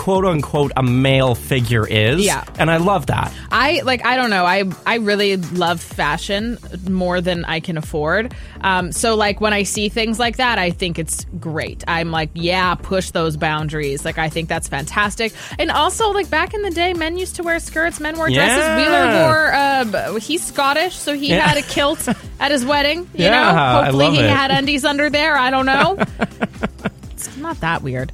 quote 0.00 0.24
unquote 0.24 0.72
a 0.78 0.82
male 0.82 1.34
figure 1.34 1.86
is. 1.86 2.24
Yeah. 2.24 2.42
And 2.58 2.70
I 2.70 2.78
love 2.78 3.06
that. 3.06 3.30
I 3.52 3.82
like. 3.84 4.02
I 4.06 4.16
don't 4.16 4.30
know. 4.30 4.46
I 4.46 4.64
I 4.86 4.94
really 4.96 5.36
love 5.36 5.78
fashion 5.78 6.56
more 6.88 7.20
than 7.20 7.44
I 7.44 7.60
can 7.60 7.76
afford. 7.76 8.34
Um, 8.62 8.92
so 8.92 9.14
like 9.14 9.42
when 9.42 9.52
I 9.52 9.64
see 9.64 9.90
things 9.90 10.18
like 10.18 10.38
that, 10.38 10.58
I 10.58 10.70
think 10.70 10.98
it's 10.98 11.26
great. 11.38 11.84
I'm 11.86 12.10
like, 12.10 12.30
yeah, 12.32 12.74
push 12.76 13.10
those 13.10 13.36
boundaries. 13.36 14.02
Like 14.04 14.16
I 14.16 14.30
think 14.30 14.48
that's 14.48 14.68
fantastic. 14.68 15.34
And 15.58 15.70
also 15.70 16.10
like 16.12 16.30
back 16.30 16.54
in 16.54 16.62
the 16.62 16.70
day, 16.70 16.94
men 16.94 17.18
used 17.18 17.36
to 17.36 17.42
wear 17.42 17.60
skirts, 17.60 18.00
men 18.00 18.16
wore 18.16 18.30
dresses. 18.30 18.56
Yeah. 18.56 18.76
Wheeler 18.76 19.26
wore. 19.26 19.52
Uh, 19.52 20.14
he's 20.18 20.42
Scottish, 20.42 20.94
so 20.96 21.14
he 21.14 21.28
Yeah. 21.28 21.46
had 21.46 21.58
a 21.58 21.62
kilt 21.62 22.08
at 22.40 22.50
his 22.50 22.64
wedding. 22.64 23.00
You 23.00 23.08
Yeah, 23.26 23.52
know, 23.52 23.82
hopefully 23.84 24.10
he 24.16 24.20
it. 24.24 24.30
had 24.30 24.50
undies 24.50 24.86
under 24.86 25.10
there. 25.10 25.36
I 25.36 25.50
don't 25.50 25.66
know. 25.66 25.98
it's 27.26 27.36
not 27.36 27.60
that 27.60 27.82
weird. 27.82 28.12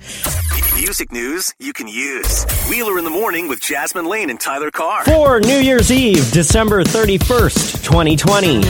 Music 0.74 1.10
news 1.12 1.54
you 1.58 1.72
can 1.72 1.88
use. 1.88 2.44
Wheeler 2.68 2.98
in 2.98 3.04
the 3.04 3.10
morning 3.10 3.48
with 3.48 3.60
Jasmine 3.60 4.06
Lane 4.06 4.30
and 4.30 4.38
Tyler 4.38 4.70
Carr. 4.70 5.04
For 5.04 5.40
New 5.40 5.58
Year's 5.58 5.90
Eve, 5.90 6.30
December 6.32 6.84
31st, 6.84 7.82
2020. 7.84 8.60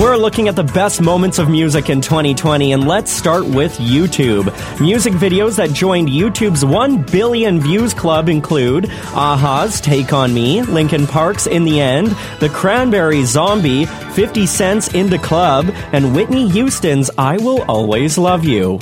We're 0.00 0.16
looking 0.16 0.46
at 0.46 0.54
the 0.54 0.62
best 0.62 1.00
moments 1.00 1.40
of 1.40 1.50
music 1.50 1.90
in 1.90 2.00
2020, 2.00 2.72
and 2.72 2.86
let's 2.86 3.10
start 3.10 3.44
with 3.44 3.76
YouTube. 3.78 4.46
Music 4.78 5.12
videos 5.12 5.56
that 5.56 5.72
joined 5.72 6.08
YouTube's 6.08 6.64
1 6.64 7.02
billion 7.02 7.58
views 7.58 7.94
club 7.94 8.28
include 8.28 8.84
a-ha's 8.84 9.80
Take 9.80 10.12
On 10.12 10.32
Me, 10.32 10.62
Linkin 10.62 11.08
Park's 11.08 11.48
In 11.48 11.64
the 11.64 11.80
End, 11.80 12.16
The 12.38 12.48
Cranberries 12.48 13.30
Zombie, 13.30 13.86
50 13.86 14.46
Cent's 14.46 14.86
In 14.94 15.10
the 15.10 15.18
Club, 15.18 15.66
and 15.92 16.14
Whitney 16.14 16.48
Houston's 16.48 17.10
I 17.18 17.36
Will 17.38 17.62
Always 17.62 18.16
Love 18.16 18.44
You. 18.44 18.78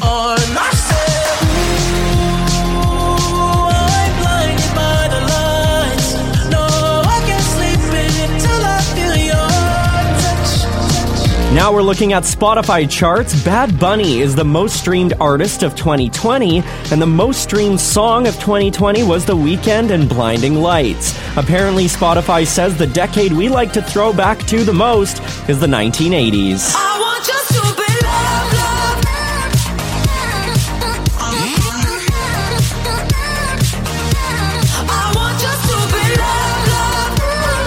Now 11.56 11.72
we're 11.72 11.80
looking 11.80 12.12
at 12.12 12.25
Spotify 12.25 12.86
charts. 12.88 13.42
Bad 13.42 13.80
Bunny 13.80 14.20
is 14.20 14.36
the 14.36 14.44
most 14.44 14.78
streamed 14.78 15.14
artist 15.18 15.62
of 15.62 15.75
2020, 15.75 16.58
and 16.92 17.00
the 17.00 17.06
most 17.06 17.42
streamed 17.42 17.80
song 17.80 18.26
of 18.26 18.34
2020 18.34 19.02
was 19.04 19.25
The 19.25 19.34
Weeknd 19.34 19.88
and 19.88 20.06
Blinding 20.06 20.56
Lights. 20.56 21.18
Apparently, 21.34 21.86
Spotify 21.86 22.46
says 22.46 22.76
the 22.76 22.86
decade 22.86 23.32
we 23.32 23.48
like 23.48 23.72
to 23.72 23.80
throw 23.80 24.12
back 24.12 24.38
to 24.48 24.64
the 24.64 24.75
most 24.75 25.22
is 25.48 25.58
the 25.58 25.66
1980s. 25.66 26.75
I 26.76 26.95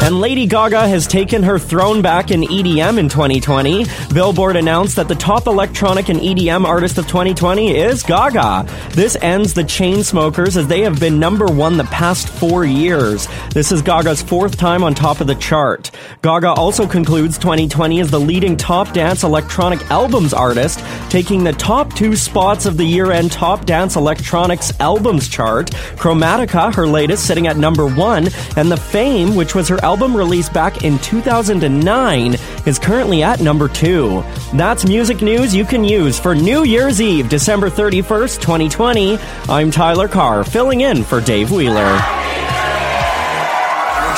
And 0.09 0.19
Lady 0.19 0.47
Gaga 0.47 0.87
has 0.87 1.05
taken 1.05 1.43
her 1.43 1.59
throne 1.59 2.01
back 2.01 2.31
in 2.31 2.41
EDM 2.41 2.97
in 2.97 3.09
2020. 3.09 3.85
Billboard 4.11 4.55
announced 4.55 4.95
that 4.95 5.07
the 5.07 5.13
top 5.13 5.45
electronic 5.45 6.09
and 6.09 6.19
EDM 6.19 6.65
artist 6.65 6.97
of 6.97 7.05
2020 7.05 7.77
is 7.77 8.01
Gaga. 8.01 8.65
This 8.93 9.15
ends 9.21 9.53
the 9.53 9.61
Chainsmokers 9.61 10.57
as 10.57 10.65
they 10.65 10.81
have 10.81 10.99
been 10.99 11.19
number 11.19 11.45
one 11.45 11.77
the 11.77 11.83
past 11.83 12.27
four 12.27 12.65
years. 12.65 13.27
This 13.53 13.71
is 13.71 13.83
Gaga's 13.83 14.23
fourth 14.23 14.57
time 14.57 14.81
on 14.83 14.95
top 14.95 15.21
of 15.21 15.27
the 15.27 15.35
chart. 15.35 15.91
Gaga 16.23 16.53
also 16.53 16.87
concludes 16.87 17.37
2020 17.37 17.99
as 17.99 18.09
the 18.09 18.19
leading 18.19 18.57
top 18.57 18.91
dance 18.93 19.21
electronic 19.21 19.79
albums 19.91 20.33
artist, 20.33 20.83
taking 21.11 21.43
the 21.43 21.53
top 21.53 21.93
two 21.93 22.15
spots 22.15 22.65
of 22.65 22.77
the 22.77 22.83
year-end 22.83 23.31
top 23.31 23.63
dance 23.65 23.95
electronics 23.95 24.73
albums 24.79 25.27
chart. 25.27 25.69
Chromatica, 25.97 26.73
her 26.73 26.87
latest, 26.87 27.27
sitting 27.27 27.45
at 27.45 27.57
number 27.57 27.85
one, 27.85 28.29
and 28.57 28.71
The 28.71 28.77
Fame, 28.77 29.35
which 29.35 29.53
was 29.53 29.67
her 29.67 29.77
album 29.83 29.98
released 30.07 30.53
back 30.53 30.83
in 30.83 30.97
2009, 30.99 32.35
is 32.65 32.79
currently 32.79 33.23
at 33.23 33.41
number 33.41 33.67
two. 33.67 34.23
That's 34.53 34.85
music 34.85 35.21
news 35.21 35.55
you 35.55 35.65
can 35.65 35.83
use 35.83 36.19
for 36.19 36.33
New 36.33 36.63
Year's 36.63 37.01
Eve, 37.01 37.29
December 37.29 37.69
31st, 37.69 38.41
2020. 38.41 39.17
I'm 39.49 39.71
Tyler 39.71 40.07
Carr, 40.07 40.43
filling 40.43 40.81
in 40.81 41.03
for 41.03 41.21
Dave 41.21 41.51
Wheeler. 41.51 41.99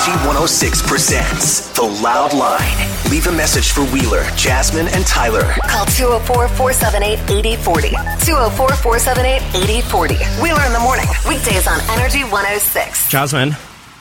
Energy 0.02 0.12
106 0.26 0.82
presents 0.88 1.70
The 1.76 1.84
Loud 1.84 2.34
Line. 2.34 3.12
Leave 3.12 3.28
a 3.28 3.32
message 3.32 3.72
for 3.72 3.82
Wheeler, 3.94 4.24
Jasmine, 4.36 4.88
and 4.88 5.06
Tyler. 5.06 5.44
Call 5.68 5.86
204 5.86 6.48
478 6.48 7.20
8040. 7.30 7.90
204 8.26 8.70
478 8.70 9.42
8040. 9.70 10.16
Wheeler 10.42 10.66
in 10.66 10.74
the 10.74 10.80
morning. 10.80 11.06
Weekdays 11.28 11.68
on 11.68 11.80
Energy 11.92 12.24
106. 12.24 13.10
Jasmine. 13.10 13.56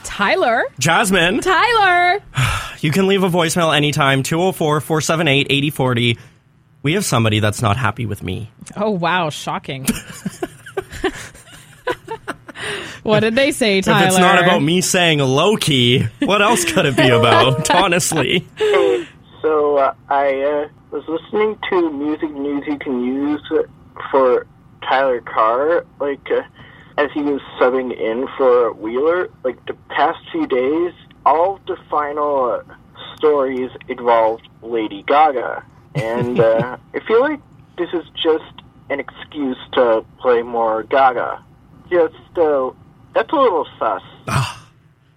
Tyler. 0.04 0.64
Jasmine. 0.78 1.40
Tyler. 1.40 2.20
You 2.80 2.90
can 2.90 3.06
leave 3.06 3.22
a 3.22 3.28
voicemail 3.28 3.76
anytime, 3.76 4.22
204 4.22 4.80
478 4.80 5.48
8040. 5.50 6.16
We 6.82 6.94
have 6.94 7.04
somebody 7.04 7.38
that's 7.38 7.60
not 7.60 7.76
happy 7.76 8.06
with 8.06 8.22
me. 8.22 8.50
Oh 8.74 8.88
wow, 8.88 9.28
shocking. 9.28 9.84
what 13.02 13.20
did 13.20 13.34
they 13.34 13.52
say, 13.52 13.82
Tyler? 13.82 14.06
If 14.06 14.12
it's 14.12 14.18
not 14.18 14.42
about 14.42 14.62
me 14.62 14.80
saying 14.80 15.18
low 15.18 15.58
key, 15.58 16.06
what 16.20 16.40
else 16.40 16.64
could 16.64 16.86
it 16.86 16.96
be 16.96 17.10
about, 17.10 17.70
honestly? 17.70 18.48
So 19.42 19.76
uh, 19.76 19.92
I 20.08 20.40
uh, 20.40 20.68
was 20.90 21.04
listening 21.06 21.58
to 21.68 21.90
music 21.90 22.30
news 22.30 22.64
you 22.66 22.78
can 22.78 23.04
use 23.04 23.42
for 24.10 24.46
Tyler 24.82 25.20
Carr, 25.20 25.84
like 26.00 26.30
uh, 26.30 26.40
as 27.00 27.10
he 27.12 27.22
was 27.22 27.40
subbing 27.58 27.98
in 27.98 28.28
for 28.36 28.72
Wheeler. 28.74 29.30
Like 29.42 29.64
the 29.66 29.74
past 29.88 30.18
few 30.30 30.46
days, 30.46 30.92
all 31.24 31.58
the 31.66 31.76
final 31.88 32.50
uh, 32.50 32.74
stories 33.16 33.70
involved 33.88 34.46
Lady 34.62 35.02
Gaga, 35.06 35.64
and 35.94 36.38
uh, 36.50 36.76
I 36.94 37.00
feel 37.06 37.20
like 37.20 37.40
this 37.78 37.88
is 37.94 38.04
just 38.22 38.52
an 38.90 39.00
excuse 39.00 39.58
to 39.72 40.04
play 40.18 40.42
more 40.42 40.82
Gaga. 40.82 41.42
Just 41.90 42.14
uh, 42.36 42.70
that's 43.14 43.32
a 43.32 43.36
little 43.36 43.66
sus. 43.78 44.02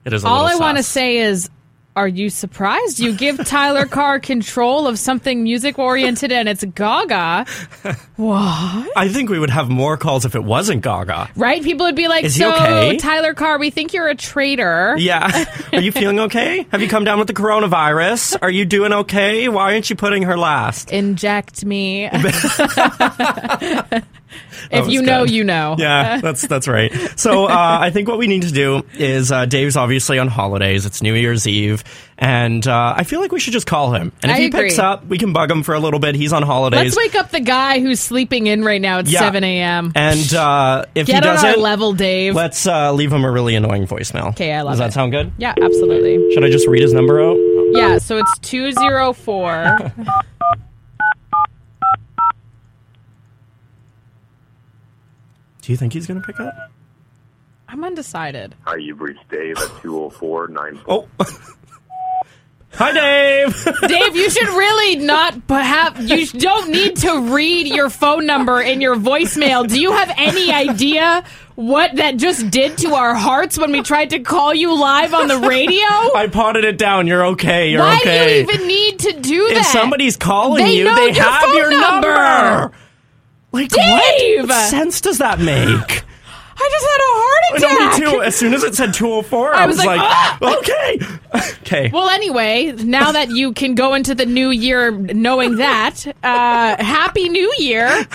It 0.05 0.13
is 0.13 0.23
a 0.23 0.27
All 0.27 0.45
I 0.45 0.55
want 0.55 0.77
to 0.77 0.83
say 0.83 1.17
is, 1.17 1.49
are 1.95 2.07
you 2.07 2.29
surprised? 2.29 2.99
You 2.99 3.15
give 3.15 3.37
Tyler 3.45 3.85
Carr 3.85 4.19
control 4.19 4.87
of 4.87 4.97
something 4.97 5.43
music 5.43 5.77
oriented 5.77 6.31
and 6.31 6.49
it's 6.49 6.63
Gaga. 6.63 7.45
What? 8.15 8.97
I 8.97 9.09
think 9.09 9.29
we 9.29 9.39
would 9.39 9.49
have 9.49 9.69
more 9.69 9.97
calls 9.97 10.25
if 10.25 10.35
it 10.35 10.43
wasn't 10.43 10.81
Gaga. 10.81 11.29
Right? 11.35 11.63
People 11.63 11.85
would 11.85 11.95
be 11.95 12.07
like, 12.07 12.25
Is 12.25 12.35
he 12.35 12.41
so, 12.41 12.53
okay?" 12.53 12.97
Tyler 12.97 13.33
Carr, 13.33 13.59
we 13.59 13.69
think 13.69 13.93
you're 13.93 14.07
a 14.07 14.15
traitor. 14.15 14.95
Yeah. 14.97 15.45
Are 15.71 15.81
you 15.81 15.91
feeling 15.91 16.19
okay? 16.21 16.65
Have 16.71 16.81
you 16.81 16.89
come 16.89 17.03
down 17.03 17.19
with 17.19 17.27
the 17.27 17.33
coronavirus? 17.33 18.37
Are 18.41 18.51
you 18.51 18.65
doing 18.65 18.93
okay? 18.93 19.49
Why 19.49 19.73
aren't 19.73 19.89
you 19.89 19.95
putting 19.95 20.23
her 20.23 20.37
last? 20.37 20.91
Inject 20.91 21.65
me. 21.65 22.09
If 24.71 24.87
you 24.87 25.01
know, 25.01 25.23
you 25.23 25.43
know. 25.43 25.75
Yeah, 25.83 26.17
that's 26.21 26.45
that's 26.47 26.67
right. 26.67 26.91
So 27.19 27.45
uh, 27.45 27.77
I 27.81 27.89
think 27.91 28.07
what 28.07 28.17
we 28.17 28.27
need 28.27 28.43
to 28.43 28.51
do 28.51 28.83
is 28.93 29.31
uh, 29.31 29.45
Dave's 29.45 29.75
obviously 29.75 30.19
on 30.19 30.27
holidays. 30.27 30.85
It's 30.85 31.01
New 31.01 31.13
Year's 31.13 31.47
Eve, 31.47 31.83
and 32.17 32.65
uh, 32.67 32.93
I 32.95 33.03
feel 33.03 33.19
like 33.19 33.31
we 33.31 33.39
should 33.39 33.53
just 33.53 33.67
call 33.67 33.93
him. 33.93 34.11
And 34.21 34.31
if 34.31 34.37
I 34.37 34.39
he 34.41 34.45
agree. 34.47 34.61
picks 34.69 34.79
up, 34.79 35.05
we 35.05 35.17
can 35.17 35.33
bug 35.33 35.51
him 35.51 35.63
for 35.63 35.73
a 35.75 35.79
little 35.79 35.99
bit. 35.99 36.15
He's 36.15 36.31
on 36.33 36.43
holidays. 36.43 36.95
Let's 36.95 36.97
wake 36.97 37.15
up 37.15 37.31
the 37.31 37.39
guy 37.41 37.79
who's 37.79 37.99
sleeping 37.99 38.47
in 38.47 38.63
right 38.63 38.79
now 38.81 38.99
at 38.99 39.07
Yeah. 39.07 39.19
7 39.19 39.43
a.m. 39.43 39.91
And 39.95 40.33
uh, 40.33 40.85
if 40.95 41.07
Get 41.07 41.15
he 41.15 41.21
doesn't, 41.21 41.59
level, 41.59 41.93
Dave. 41.93 42.35
let's 42.35 42.65
uh, 42.67 42.93
leave 42.93 43.11
him 43.11 43.23
a 43.25 43.31
really 43.31 43.55
annoying 43.55 43.85
voicemail. 43.87 44.29
Okay, 44.29 44.53
I 44.53 44.61
love 44.61 44.73
Does 44.73 44.79
that 44.79 44.89
it. 44.89 44.93
sound 44.93 45.11
good? 45.11 45.31
yeah, 45.37 45.53
absolutely. 45.61 46.33
Should 46.33 46.43
I 46.45 46.49
just 46.49 46.67
read 46.67 46.81
his 46.81 46.93
number 46.93 47.21
out? 47.21 47.37
Yeah, 47.73 47.97
so 47.97 48.17
it's 48.17 48.39
204. 48.39 49.93
Do 55.63 55.71
you 55.71 55.77
think 55.77 55.93
he's 55.93 56.05
going 56.07 56.19
to 56.21 56.27
pick 56.27 56.41
up? 56.41 56.53
I'm 57.69 57.85
undecided. 57.85 58.53
Hi, 58.65 58.75
you've 58.75 58.99
reached 58.99 59.27
Dave 59.29 59.57
at 59.57 59.81
204 59.81 60.51
Oh. 60.89 61.07
oh. 61.19 61.39
Hi, 62.73 62.91
Dave. 62.91 63.67
Dave, 63.87 64.15
you 64.15 64.29
should 64.29 64.49
really 64.49 64.97
not 64.97 65.35
have. 65.47 66.01
You 66.09 66.25
don't 66.27 66.69
need 66.69 66.97
to 66.97 67.33
read 67.33 67.67
your 67.67 67.89
phone 67.89 68.25
number 68.25 68.59
in 68.59 68.81
your 68.81 68.95
voicemail. 68.95 69.65
Do 69.67 69.79
you 69.79 69.93
have 69.93 70.11
any 70.17 70.51
idea 70.51 71.23
what 71.55 71.95
that 71.95 72.17
just 72.17 72.49
did 72.49 72.77
to 72.79 72.95
our 72.95 73.13
hearts 73.13 73.57
when 73.57 73.71
we 73.71 73.83
tried 73.83 74.09
to 74.09 74.19
call 74.19 74.53
you 74.53 74.77
live 74.77 75.13
on 75.13 75.27
the 75.29 75.37
radio? 75.37 75.85
I 76.15 76.27
potted 76.31 76.65
it 76.65 76.77
down. 76.77 77.07
You're 77.07 77.25
okay. 77.27 77.69
You're 77.71 77.81
Why 77.81 77.97
okay. 78.01 78.27
do 78.27 78.33
you 78.33 78.41
even 78.57 78.67
need 78.67 78.99
to 78.99 79.13
do 79.21 79.47
that? 79.49 79.57
if 79.57 79.65
somebody's 79.67 80.17
calling 80.17 80.65
They 80.65 80.77
you, 80.79 80.93
they 80.93 81.11
your 81.13 81.23
have 81.23 81.53
your 81.53 81.71
number. 81.71 82.07
number. 82.13 82.71
Like 83.53 83.69
Dave! 83.69 84.41
what? 84.41 84.49
what 84.49 84.69
sense 84.69 84.99
does 84.99 85.19
that 85.19 85.39
make? 85.39 86.03
I 86.55 86.69
just 86.71 86.85
had 86.85 86.99
a 86.99 87.11
heart 87.15 87.57
attack. 87.57 87.99
No, 88.01 88.07
me 88.07 88.11
too. 88.11 88.21
As 88.23 88.35
soon 88.35 88.53
as 88.53 88.63
it 88.63 88.75
said 88.75 88.93
204, 88.93 89.55
I, 89.55 89.65
was 89.65 89.77
was 89.77 89.85
like, 89.85 89.99
like, 89.99 90.11
"Ah!" 90.11 90.37
okay. 90.59 90.99
okay. 91.61 91.89
Well, 91.91 92.09
anyway, 92.09 92.71
now 92.71 93.11
that 93.11 93.29
you 93.31 93.53
can 93.53 93.75
go 93.75 93.93
into 93.93 94.13
the 94.15 94.25
new 94.25 94.49
year 94.49 94.91
knowing 94.91 95.57
that, 95.57 96.05
uh, 96.23 96.83
Happy 96.83 97.29
New 97.29 97.53
Year. 97.57 98.07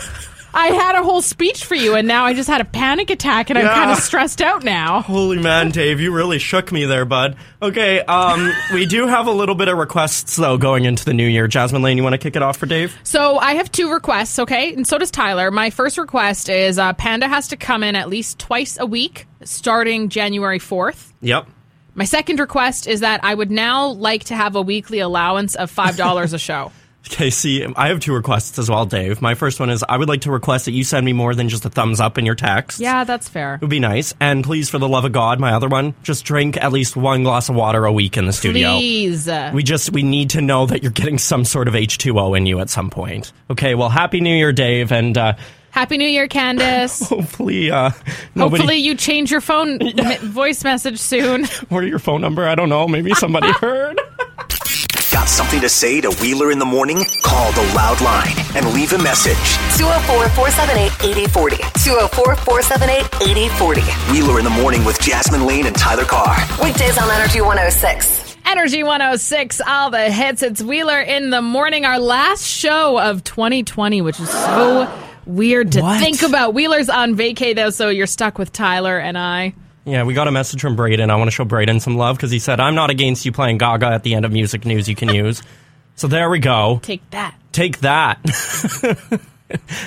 I 0.55 0.69
had 0.69 0.97
a 0.97 1.03
whole 1.03 1.23
speech 1.23 1.65
for 1.65 1.75
you, 1.75 1.95
and 1.95 2.09
now 2.09 2.25
I 2.25 2.35
just 2.35 2.49
had 2.49 2.61
a 2.61 2.65
panic 2.65 3.11
attack, 3.11 3.51
and 3.51 3.59
I'm 3.59 3.67
kind 3.67 3.91
of 3.91 3.99
stressed 3.99 4.41
out 4.41 4.65
now. 4.65 5.03
Holy 5.03 5.39
man, 5.39 5.71
Dave, 5.71 6.01
you 6.01 6.13
really 6.13 6.39
shook 6.39 6.73
me 6.73 6.85
there, 6.85 7.05
bud. 7.05 7.37
Okay, 7.61 8.01
um, 8.01 8.53
we 8.73 8.87
do 8.87 9.07
have 9.07 9.27
a 9.27 9.31
little 9.31 9.55
bit 9.55 9.69
of 9.69 9.77
requests 9.77 10.37
though 10.37 10.57
going 10.57 10.85
into 10.85 11.05
the 11.05 11.15
new 11.15 11.27
year. 11.27 11.47
Jasmine 11.49 11.83
Lane, 11.83 11.97
you 11.97 12.03
want 12.03 12.15
to 12.15 12.19
kick 12.19 12.37
it 12.37 12.43
off 12.43 12.57
for 12.57 12.67
Dave? 12.67 12.97
So 13.03 13.39
I 13.39 13.55
have 13.55 13.71
two 13.71 13.93
requests, 13.93 14.39
okay? 14.39 14.73
And 14.75 14.87
so 14.87 14.99
does 14.99 15.11
Tyler. 15.11 15.51
My 15.51 15.71
first 15.71 15.99
request 15.99 16.49
is 16.49 16.79
uh, 16.79 16.93
Panda 16.95 17.29
has 17.29 17.49
to 17.49 17.57
come 17.57 17.83
in 17.83 17.97
at 17.97 18.09
least 18.09 18.39
twice 18.39 18.79
a 18.79 18.87
week 18.87 19.27
starting 19.45 20.09
January 20.09 20.59
4th. 20.59 21.13
Yep. 21.21 21.47
My 21.95 22.05
second 22.05 22.39
request 22.39 22.87
is 22.87 23.01
that 23.01 23.25
I 23.25 23.35
would 23.35 23.51
now 23.51 23.89
like 23.89 24.25
to 24.25 24.37
have 24.37 24.55
a 24.55 24.63
weekly 24.63 25.01
allowance 25.01 25.57
of 25.57 25.75
$5 25.75 26.33
a 26.33 26.39
show. 26.39 26.73
Okay, 27.07 27.31
see, 27.31 27.65
I 27.77 27.89
have 27.89 28.01
two 28.01 28.13
requests 28.13 28.59
as 28.59 28.69
well, 28.69 28.85
Dave. 28.85 29.23
My 29.23 29.35
first 29.35 29.61
one 29.61 29.71
is 29.71 29.83
I 29.89 29.97
would 29.97 30.09
like 30.09 30.23
to 30.23 30.31
request 30.31 30.67
that 30.67 30.73
you 30.73 30.85
send 30.85 31.07
me 31.07 31.13
more 31.15 31.35
than 31.35 31.49
just 31.49 31.65
a 31.65 31.71
thumbs 31.71 32.01
up 32.01 32.19
in 32.19 32.27
your 32.27 32.35
text. 32.35 32.81
Yeah, 32.81 33.05
that's 33.05 33.29
fair. 33.29 33.55
It 33.55 33.61
would 33.63 33.71
be 33.71 33.81
nice. 33.81 34.15
And 34.21 34.45
please, 34.45 34.69
for 34.69 34.79
the 34.79 34.89
love 34.89 35.05
of 35.07 35.13
God, 35.13 35.41
my 35.41 35.53
other 35.53 35.69
one, 35.69 35.95
just 36.03 36.25
drink 36.27 36.57
at 36.59 36.71
least 36.71 36.97
one 36.97 37.23
glass 37.23 37.49
of 37.49 37.55
water 37.55 37.87
a 37.87 37.93
week 37.93 38.17
in 38.19 38.27
the 38.27 38.33
studio. 38.33 38.77
Please. 38.77 39.29
We 39.55 39.63
just 39.63 39.91
we 39.93 40.03
need 40.03 40.31
to 40.31 40.43
know 40.43 40.67
that 40.67 40.83
you're 40.83 40.93
getting 40.93 41.19
some 41.19 41.45
sort 41.45 41.67
of 41.67 41.75
H2O 41.75 42.37
in 42.37 42.47
you 42.47 42.61
at 42.61 42.69
some 42.69 42.91
point. 42.91 43.33
Okay, 43.49 43.75
well, 43.75 43.89
happy 43.89 44.21
New 44.21 44.37
Year, 44.37 44.53
Dave, 44.53 44.93
and 44.93 45.17
uh, 45.17 45.33
Happy 45.71 45.97
New 45.97 46.09
Year, 46.09 46.29
Candace. 46.29 47.01
hopefully, 47.09 47.71
uh, 47.71 47.91
nobody 48.35 48.63
Hopefully, 48.63 48.77
you 48.79 48.95
change 48.95 49.31
your 49.31 49.41
phone 49.41 49.79
voice 50.23 50.65
message 50.65 50.99
soon. 50.99 51.47
or 51.71 51.83
your 51.85 51.99
phone 51.99 52.21
number. 52.21 52.47
I 52.47 52.55
don't 52.55 52.69
know. 52.69 52.87
Maybe 52.89 53.15
somebody 53.15 53.51
heard. 53.61 53.99
Got 55.29 55.35
something 55.45 55.61
to 55.61 55.69
say 55.69 56.01
to 56.01 56.09
Wheeler 56.23 56.51
in 56.53 56.59
the 56.59 56.65
morning? 56.65 57.05
Call 57.23 57.53
the 57.53 57.61
loud 57.77 58.01
line 58.01 58.33
and 58.57 58.73
leave 58.73 58.95
a 58.95 58.99
message. 58.99 59.37
204 59.77 60.27
478 60.31 61.11
8040. 61.29 61.57
204 61.85 62.35
478 62.35 63.29
8040. 63.29 63.81
Wheeler 64.11 64.39
in 64.39 64.45
the 64.47 64.51
morning 64.51 64.87
with 64.87 64.99
Jasmine 65.03 65.45
Lane 65.45 65.67
and 65.67 65.77
Tyler 65.77 66.07
Carr. 66.07 66.35
Weekdays 66.65 66.97
on 66.97 67.11
Energy 67.11 67.43
106. 67.43 68.37
Energy 68.47 68.83
106, 68.83 69.61
all 69.67 69.91
the 69.91 70.11
hits. 70.11 70.43
It's 70.43 70.63
Wheeler 70.63 70.99
in 71.03 71.29
the 71.29 71.43
morning, 71.43 71.85
our 71.85 71.99
last 72.01 72.47
show 72.47 72.99
of 72.99 73.23
2020, 73.23 74.01
which 74.01 74.19
is 74.19 74.31
so 74.31 74.91
weird 75.27 75.73
to 75.73 75.83
What? 75.83 76.01
think 76.01 76.23
about. 76.23 76.55
Wheeler's 76.55 76.89
on 76.89 77.17
vacay, 77.17 77.55
though, 77.55 77.69
so 77.69 77.91
you're 77.91 78.07
stuck 78.07 78.39
with 78.39 78.51
Tyler 78.51 78.99
and 78.99 79.19
I. 79.19 79.55
Yeah, 79.89 80.03
we 80.03 80.13
got 80.13 80.29
a 80.29 80.31
message 80.31 80.61
from 80.61 80.77
Braden. 80.77 81.09
I 81.09 81.17
want 81.17 81.29
to 81.29 81.35
show 81.35 81.47
Braden 81.47 81.81
some 81.81 81.97
love 81.97 82.17
because 82.17 82.31
he 82.31 82.39
said, 82.39 82.61
I'm 82.61 82.75
not 82.75 82.91
against 82.91 83.25
you 83.25 83.33
playing 83.33 83.57
Gaga 83.57 83.87
at 83.87 84.03
the 84.03 84.15
end 84.15 84.27
of 84.27 84.33
music 84.33 84.67
news 84.67 84.87
you 84.87 84.95
can 84.95 85.09
use. 85.09 85.43
So 85.95 86.09
there 86.09 86.29
we 86.29 86.41
go. 86.41 86.79
Take 86.83 87.09
that. 87.11 87.35
Take 87.53 87.79
that. 87.79 88.21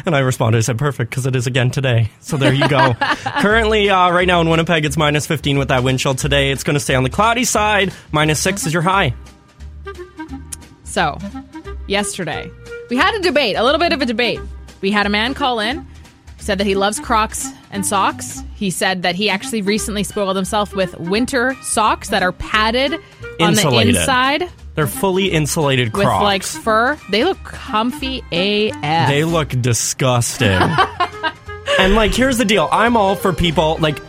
and 0.05 0.15
I 0.15 0.19
responded, 0.19 0.57
I 0.57 0.61
said, 0.61 0.79
perfect, 0.79 1.11
because 1.11 1.27
it 1.27 1.35
is 1.35 1.45
again 1.45 1.69
today. 1.69 2.09
So 2.19 2.35
there 2.35 2.51
you 2.51 2.67
go. 2.67 2.93
Currently, 3.41 3.91
uh, 3.91 4.09
right 4.09 4.25
now 4.25 4.41
in 4.41 4.49
Winnipeg, 4.49 4.85
it's 4.85 4.97
minus 4.97 5.27
15 5.27 5.59
with 5.59 5.67
that 5.67 5.83
wind 5.83 5.99
chill. 5.99 6.15
Today, 6.15 6.49
it's 6.49 6.63
going 6.63 6.73
to 6.73 6.79
stay 6.79 6.95
on 6.95 7.03
the 7.03 7.11
cloudy 7.11 7.43
side. 7.43 7.93
Minus 8.11 8.39
6 8.39 8.65
is 8.65 8.73
your 8.73 8.81
high. 8.81 9.13
So, 10.83 11.19
yesterday, 11.85 12.49
we 12.89 12.97
had 12.97 13.13
a 13.13 13.19
debate, 13.19 13.55
a 13.55 13.63
little 13.63 13.79
bit 13.79 13.93
of 13.93 14.01
a 14.01 14.07
debate. 14.07 14.39
We 14.81 14.89
had 14.89 15.05
a 15.05 15.09
man 15.09 15.35
call 15.35 15.59
in, 15.59 15.85
said 16.41 16.57
that 16.57 16.67
he 16.67 16.75
loves 16.75 16.99
Crocs 16.99 17.47
and 17.71 17.85
socks. 17.85 18.43
He 18.55 18.69
said 18.69 19.03
that 19.03 19.15
he 19.15 19.29
actually 19.29 19.61
recently 19.61 20.03
spoiled 20.03 20.35
himself 20.35 20.75
with 20.75 20.97
winter 20.99 21.55
socks 21.61 22.09
that 22.09 22.23
are 22.23 22.31
padded 22.31 22.99
Insulated. 23.39 23.65
on 23.65 23.71
the 23.71 23.99
inside 23.99 24.49
They're 24.75 24.87
fully 24.87 25.27
insulated 25.27 25.95
with 25.95 26.05
like 26.05 26.43
fur. 26.43 26.97
They 27.09 27.23
look 27.23 27.43
comfy 27.43 28.19
AF. 28.31 29.09
They 29.09 29.23
look 29.23 29.49
disgusting. 29.49 30.49
and 31.79 31.95
like, 31.95 32.13
here's 32.13 32.37
the 32.37 32.45
deal 32.45 32.67
I'm 32.71 32.97
all 32.97 33.15
for 33.15 33.33
people, 33.33 33.77
like, 33.79 33.99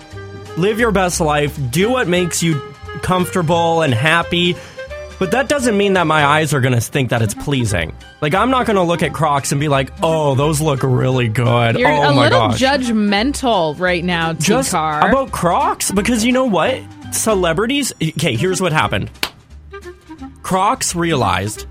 live 0.56 0.78
your 0.78 0.92
best 0.92 1.20
life, 1.20 1.58
do 1.70 1.90
what 1.90 2.08
makes 2.08 2.42
you 2.42 2.60
comfortable 3.02 3.82
and 3.82 3.92
happy. 3.92 4.56
But 5.22 5.30
that 5.30 5.48
doesn't 5.48 5.76
mean 5.76 5.92
that 5.92 6.08
my 6.08 6.24
eyes 6.24 6.52
are 6.52 6.60
going 6.60 6.74
to 6.74 6.80
think 6.80 7.10
that 7.10 7.22
it's 7.22 7.32
pleasing. 7.32 7.94
Like, 8.20 8.34
I'm 8.34 8.50
not 8.50 8.66
going 8.66 8.74
to 8.74 8.82
look 8.82 9.04
at 9.04 9.12
Crocs 9.12 9.52
and 9.52 9.60
be 9.60 9.68
like, 9.68 9.92
oh, 10.02 10.34
those 10.34 10.60
look 10.60 10.82
really 10.82 11.28
good. 11.28 11.78
You're 11.78 11.92
oh 11.92 12.10
a 12.10 12.12
my 12.12 12.24
little 12.24 12.48
gosh. 12.48 12.60
judgmental 12.60 13.78
right 13.78 14.02
now, 14.02 14.32
Just 14.32 14.70
T-Car. 14.72 15.08
about 15.08 15.30
Crocs 15.30 15.92
because 15.92 16.24
you 16.24 16.32
know 16.32 16.46
what? 16.46 16.82
Celebrities. 17.12 17.92
Okay, 18.02 18.34
here's 18.34 18.60
what 18.60 18.72
happened. 18.72 19.12
Crocs 20.42 20.96
realized 20.96 21.66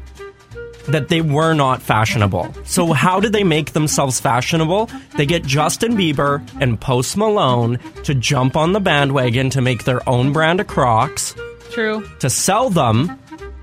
that 0.88 1.10
they 1.10 1.20
were 1.20 1.54
not 1.54 1.82
fashionable. 1.82 2.54
So 2.64 2.94
how 2.94 3.20
did 3.20 3.34
they 3.34 3.44
make 3.44 3.74
themselves 3.74 4.18
fashionable? 4.22 4.90
They 5.18 5.26
get 5.26 5.44
Justin 5.44 5.98
Bieber 5.98 6.42
and 6.62 6.80
Post 6.80 7.18
Malone 7.18 7.80
to 8.06 8.16
jump 8.16 8.56
on 8.56 8.72
the 8.72 8.80
bandwagon 8.80 9.50
to 9.50 9.60
make 9.60 9.84
their 9.84 10.08
own 10.08 10.32
brand 10.32 10.62
of 10.62 10.68
Crocs, 10.68 11.36
True. 11.74 12.10
to 12.20 12.30
sell 12.30 12.70
them 12.70 13.18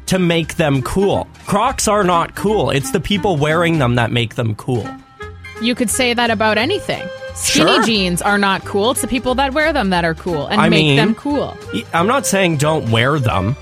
to 0.09 0.19
make 0.19 0.57
them 0.57 0.83
cool. 0.83 1.27
Crocs 1.47 1.87
are 1.89 2.05
not 2.05 2.35
cool. 2.35 2.71
It's 2.71 2.91
the 2.91 3.01
people 3.01 3.37
wearing 3.37 3.79
them 3.79 3.95
that 3.95 4.11
make 4.11 4.35
them 4.35 4.55
cool. 4.57 4.87
You 5.63 5.75
could 5.75 5.91
say 5.91 6.15
that 6.15 6.31
about 6.31 6.59
anything. 6.59 7.07
Skinny 7.35 7.71
Sure. 7.75 7.83
jeans 7.85 8.23
are 8.23 8.39
not 8.39 8.65
cool. 8.65 8.91
It's 8.93 9.01
the 9.01 9.07
people 9.09 9.35
that 9.37 9.53
wear 9.55 9.73
them 9.73 9.91
that 9.91 10.05
are 10.05 10.15
cool 10.15 10.47
and 10.47 10.61
I 10.61 10.69
make 10.69 10.85
mean- 10.85 10.97
them 10.97 11.15
cool. 11.15 11.57
I'm 11.95 12.07
not 12.07 12.27
saying 12.27 12.57
don't 12.59 12.91
wear 12.91 13.19
them. 13.19 13.57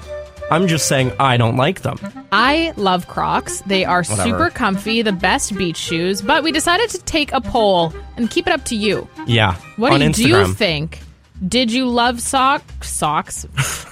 I'm 0.51 0.69
just 0.69 0.87
saying 0.87 1.11
I 1.19 1.37
don't 1.39 1.57
like 1.57 1.83
them. 1.83 1.99
I 2.31 2.73
love 2.77 3.09
Crocs. 3.09 3.63
They 3.67 3.85
are 3.85 4.05
Whatever. 4.05 4.23
super 4.23 4.51
comfy, 4.51 5.03
the 5.03 5.11
best 5.13 5.57
beach 5.57 5.77
shoes. 5.77 6.23
But 6.23 6.45
we 6.45 6.53
decided 6.53 6.89
to 6.91 6.99
take 7.01 7.33
a 7.33 7.41
poll 7.41 7.93
and 8.17 8.31
keep 8.31 8.47
it 8.47 8.53
up 8.53 8.65
to 8.67 8.77
you. 8.77 9.09
Yeah. 9.27 9.57
What 9.77 9.99
do 9.99 10.23
you 10.23 10.53
think? 10.55 11.01
Did 11.46 11.70
you 11.72 11.88
love 11.88 12.20
sock 12.20 12.62
socks? 12.83 13.46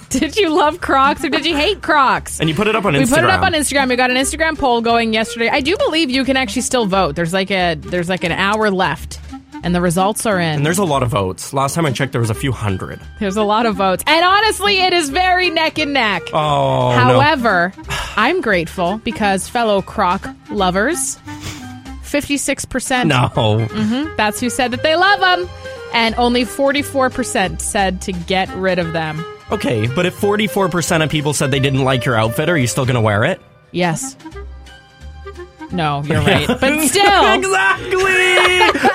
did 0.09 0.35
you 0.35 0.49
love 0.49 0.81
Crocs 0.81 1.23
or 1.23 1.29
did 1.29 1.45
you 1.45 1.55
hate 1.55 1.81
Crocs? 1.81 2.39
And 2.39 2.49
you 2.49 2.55
put 2.55 2.67
it 2.67 2.75
up 2.75 2.85
on 2.85 2.93
we 2.93 2.99
Instagram. 2.99 3.09
We 3.09 3.15
put 3.15 3.23
it 3.23 3.29
up 3.29 3.41
on 3.43 3.53
Instagram. 3.53 3.89
We 3.89 3.95
got 3.95 4.09
an 4.11 4.17
Instagram 4.17 4.57
poll 4.57 4.81
going 4.81 5.13
yesterday. 5.13 5.49
I 5.49 5.61
do 5.61 5.77
believe 5.77 6.09
you 6.09 6.23
can 6.25 6.37
actually 6.37 6.63
still 6.63 6.85
vote. 6.85 7.15
There's 7.15 7.33
like 7.33 7.51
a 7.51 7.75
there's 7.75 8.09
like 8.09 8.23
an 8.23 8.31
hour 8.31 8.71
left. 8.71 9.19
and 9.63 9.73
the 9.73 9.81
results 9.81 10.25
are 10.25 10.39
in. 10.39 10.57
And 10.57 10.65
there's 10.65 10.77
a 10.77 10.83
lot 10.83 11.01
of 11.01 11.09
votes. 11.09 11.53
Last 11.53 11.73
time 11.75 11.85
I 11.85 11.91
checked, 11.91 12.11
there 12.11 12.21
was 12.21 12.29
a 12.29 12.35
few 12.35 12.51
hundred. 12.51 12.99
There's 13.19 13.37
a 13.37 13.43
lot 13.43 13.65
of 13.65 13.75
votes. 13.75 14.03
And 14.05 14.23
honestly, 14.23 14.79
it 14.79 14.93
is 14.93 15.09
very 15.09 15.49
neck 15.49 15.79
and 15.79 15.91
neck. 15.93 16.21
Oh, 16.33 16.89
no. 16.91 17.19
However, 17.19 17.73
I'm 18.15 18.41
grateful 18.41 18.99
because 18.99 19.49
fellow 19.49 19.81
croc 19.81 20.27
lovers, 20.51 21.17
56%. 22.03 23.07
No. 23.07 23.29
Mm-hmm. 23.29 24.15
That's 24.17 24.39
who 24.39 24.49
said 24.49 24.69
that 24.71 24.83
they 24.83 24.95
love 24.95 25.19
them. 25.19 25.49
And 25.93 26.15
only 26.15 26.43
44% 26.43 27.61
said 27.61 28.01
to 28.01 28.11
get 28.11 28.49
rid 28.55 28.79
of 28.79 28.93
them. 28.93 29.23
Okay, 29.51 29.87
but 29.87 30.05
if 30.05 30.19
44% 30.19 31.03
of 31.03 31.09
people 31.09 31.33
said 31.33 31.51
they 31.51 31.59
didn't 31.59 31.83
like 31.83 32.05
your 32.05 32.15
outfit, 32.15 32.49
are 32.49 32.57
you 32.57 32.67
still 32.67 32.85
going 32.85 32.95
to 32.95 33.01
wear 33.01 33.23
it? 33.23 33.39
Yes. 33.71 34.15
No, 35.71 36.01
you're 36.05 36.21
right. 36.21 36.47
But 36.47 36.59
still. 36.87 37.33
exactly! 37.33 37.95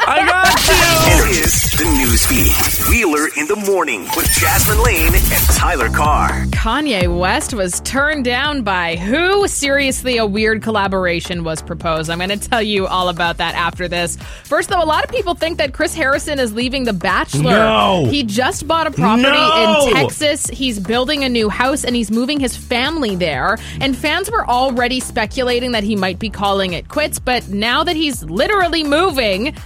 I 0.07 0.25
got 0.27 0.67
you! 0.67 1.31
It 1.31 1.45
is 1.47 1.71
the 1.73 1.85
news 1.85 2.27
feed. 2.27 2.89
Wheeler 2.89 3.29
in 3.37 3.47
the 3.47 3.57
morning 3.57 4.03
with 4.17 4.27
Jasmine 4.33 4.83
Lane 4.83 5.15
and 5.15 5.45
Tyler 5.57 5.89
Carr. 5.89 6.45
Kanye 6.47 7.19
West 7.19 7.55
was 7.55 7.81
turned 7.81 8.25
down 8.25 8.63
by 8.63 8.97
who? 8.97 9.47
Seriously, 9.47 10.17
a 10.19 10.27
weird 10.27 10.63
collaboration 10.63 11.45
was 11.45 11.63
proposed. 11.63 12.11
I'm 12.11 12.19
going 12.19 12.31
to 12.31 12.49
tell 12.49 12.63
you 12.63 12.87
all 12.87 13.09
about 13.09 13.37
that 13.39 13.55
after 13.55 13.87
this. 13.89 14.17
First, 14.45 14.69
though, 14.71 14.83
a 14.83 14.85
lot 14.87 15.05
of 15.05 15.11
people 15.11 15.35
think 15.35 15.59
that 15.59 15.73
Chris 15.73 15.95
Harrison 15.95 16.39
is 16.41 16.53
leaving 16.53 16.85
The 16.85 16.93
Bachelor. 16.93 17.51
No. 17.53 18.07
He 18.11 18.23
just 18.25 18.67
bought 18.67 18.87
a 18.87 18.91
property 18.91 19.23
No. 19.23 19.87
in 19.89 19.95
Texas. 19.95 20.47
He's 20.49 20.79
building 20.81 21.23
a 21.25 21.29
new 21.29 21.49
house 21.49 21.85
and 21.85 21.95
he's 21.95 22.11
moving 22.11 22.41
his 22.41 22.57
family 22.57 23.15
there. 23.17 23.57
And 23.81 23.97
fans 23.97 24.31
were 24.31 24.47
already 24.49 25.01
speculating 25.01 25.73
that 25.73 25.85
he 25.85 25.95
might 25.97 26.19
be 26.19 26.31
calling 26.31 26.60
it 26.73 26.89
quits, 26.89 27.19
but 27.19 27.49
now 27.49 27.83
that 27.85 27.97
he's 27.97 28.23
literally 28.25 28.85
moving, 28.85 29.57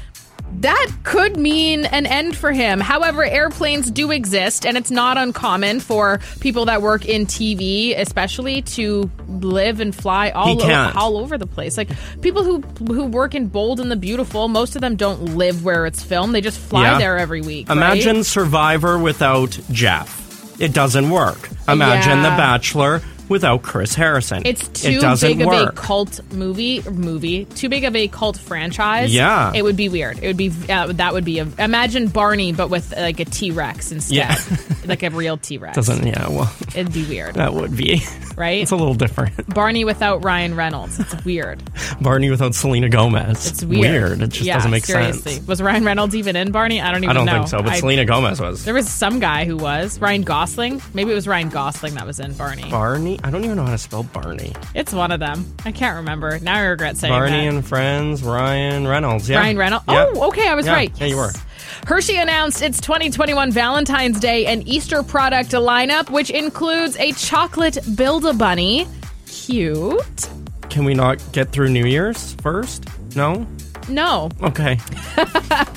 that 0.60 0.88
could 1.02 1.36
mean 1.36 1.84
an 1.86 2.06
end 2.06 2.36
for 2.36 2.52
him. 2.52 2.78
However, 2.78 3.24
airplanes 3.24 3.90
do 3.90 4.12
exist, 4.12 4.64
and 4.64 4.76
it's 4.76 4.90
not 4.90 5.18
uncommon 5.18 5.80
for 5.80 6.20
people 6.38 6.66
that 6.66 6.80
work 6.80 7.04
in 7.06 7.26
TV, 7.26 7.98
especially, 7.98 8.62
to 8.62 9.10
live 9.26 9.80
and 9.80 9.92
fly 9.94 10.30
all, 10.30 10.56
can't. 10.56 10.94
all 10.96 11.18
over 11.18 11.36
the 11.36 11.46
place. 11.46 11.76
Like 11.76 11.88
people 12.20 12.44
who 12.44 12.60
who 12.86 13.04
work 13.04 13.34
in 13.34 13.48
Bold 13.48 13.80
and 13.80 13.90
the 13.90 13.96
Beautiful, 13.96 14.46
most 14.46 14.76
of 14.76 14.80
them 14.80 14.94
don't 14.94 15.36
live 15.36 15.64
where 15.64 15.86
it's 15.86 16.02
filmed; 16.04 16.34
they 16.34 16.40
just 16.40 16.58
fly 16.60 16.82
Yeah. 16.92 16.98
there 16.98 17.18
every 17.18 17.40
week. 17.40 17.68
right? 17.68 17.76
Imagine 17.76 18.22
Survivor 18.22 18.96
without 18.98 19.58
Jeff. 19.72 20.20
It 20.60 20.72
doesn't 20.72 21.10
work. 21.10 21.50
Imagine 21.66 22.18
Yeah. 22.18 22.30
The 22.30 22.36
Bachelor 22.36 23.02
without 23.28 23.62
Chris 23.62 23.94
Harrison. 23.94 24.42
It's 24.44 24.62
it 24.68 24.74
too 24.74 25.00
doesn't 25.00 25.38
big 25.38 25.46
of 25.46 25.52
a 25.52 25.72
cult 25.72 26.20
movie. 26.32 26.82
Movie 26.82 27.44
too 27.44 27.68
big 27.68 27.84
of 27.84 27.94
a 27.96 28.08
cult 28.08 28.38
franchise. 28.38 29.14
Yeah. 29.14 29.52
it 29.54 29.62
would 29.62 29.76
be 29.76 29.88
weird. 29.88 30.18
It 30.22 30.26
would 30.26 30.36
be 30.36 30.52
uh, 30.68 30.92
that 30.94 31.12
would 31.12 31.24
be 31.24 31.38
a, 31.38 31.48
imagine 31.58 32.08
Barney, 32.08 32.52
but 32.52 32.68
with 32.70 32.92
like 32.96 33.20
a 33.20 33.24
T 33.24 33.50
Rex 33.50 33.92
instead, 33.92 34.16
Yeah. 34.16 34.36
like 34.86 35.02
a 35.02 35.10
real 35.10 35.36
T 35.36 35.58
Rex. 35.58 35.74
Doesn't 35.76 36.06
yeah, 36.06 36.28
well, 36.28 36.52
It'd 36.68 36.92
be 36.92 37.04
weird, 37.06 37.34
that 37.36 37.54
would 37.54 37.76
be. 37.76 38.02
Right? 38.36 38.62
It's 38.62 38.70
a 38.70 38.76
little 38.76 38.94
different. 38.94 39.52
Barney 39.54 39.84
without 39.84 40.24
Ryan 40.24 40.54
Reynolds. 40.54 40.98
It's 41.00 41.24
weird. 41.24 41.62
Barney 42.00 42.30
without 42.30 42.54
Selena 42.54 42.88
Gomez. 42.88 43.46
It's 43.50 43.64
weird. 43.64 44.20
It 44.22 44.28
just 44.28 44.42
Yeah, 44.46 44.54
doesn't 44.56 44.70
make 44.70 44.84
seriously. 44.84 45.32
sense. 45.34 45.46
Was 45.46 45.62
Ryan 45.62 45.84
Reynolds 45.84 46.14
even 46.16 46.36
in 46.36 46.52
Barney? 46.52 46.80
I 46.80 46.90
don't 46.92 47.04
even 47.04 47.10
I 47.10 47.12
don't 47.20 47.26
know. 47.26 47.32
think 47.34 47.48
so, 47.48 47.62
but 47.62 47.72
I- 47.72 47.78
Selena 47.80 48.04
Gomez 48.04 48.40
was. 48.40 48.64
There 48.64 48.74
was 48.74 48.88
some 48.88 49.20
guy 49.20 49.44
who 49.44 49.56
was 49.56 49.98
Ryan 50.00 50.22
Gosling. 50.22 50.80
Maybe 50.94 51.12
it 51.12 51.14
was 51.14 51.28
Ryan 51.28 51.48
Gosling 51.48 51.94
that 51.94 52.06
was 52.06 52.20
in 52.20 52.32
Barney. 52.34 52.68
Barney? 52.70 53.18
I 53.24 53.30
don't 53.30 53.44
even 53.44 53.56
know 53.56 53.64
how 53.64 53.72
to 53.72 53.78
spell 53.78 54.02
Barney. 54.04 54.52
it's 54.74 54.92
one 54.92 55.12
of 55.12 55.20
them. 55.20 55.46
I 55.64 55.72
can't 55.72 55.96
remember. 55.96 56.38
Now 56.40 56.56
I 56.56 56.60
regret 56.62 56.96
saying 56.96 57.12
Barney 57.12 57.30
that. 57.46 57.54
and 57.54 57.64
Friends, 57.66 58.22
Ryan 58.22 58.86
Reynolds. 58.86 59.28
Yeah. 59.28 59.38
Ryan 59.38 59.58
Reynolds. 59.58 59.84
Yeah. 59.88 60.06
Oh, 60.14 60.28
okay, 60.28 60.48
I 60.48 60.54
was 60.54 60.66
Yeah. 60.66 60.72
right. 60.72 60.92
Yeah, 61.00 61.06
you 61.06 61.16
were. 61.16 61.30
Hershey 61.86 62.16
announced 62.16 62.62
its 62.62 62.80
2021 62.80 63.50
Valentine's 63.50 64.20
Day 64.20 64.46
and 64.46 64.66
Easter 64.66 65.02
product 65.02 65.50
lineup, 65.50 66.10
which 66.10 66.30
includes 66.30 66.96
a 66.96 67.12
chocolate 67.12 67.78
Build-A-Bunny. 67.96 68.86
Cute. 69.26 70.28
Can 70.70 70.84
we 70.84 70.94
not 70.94 71.22
get 71.32 71.52
through 71.52 71.68
New 71.70 71.86
Year's 71.86 72.34
first? 72.34 72.84
No? 73.14 73.46
No. 73.88 74.30
Okay. 74.42 74.78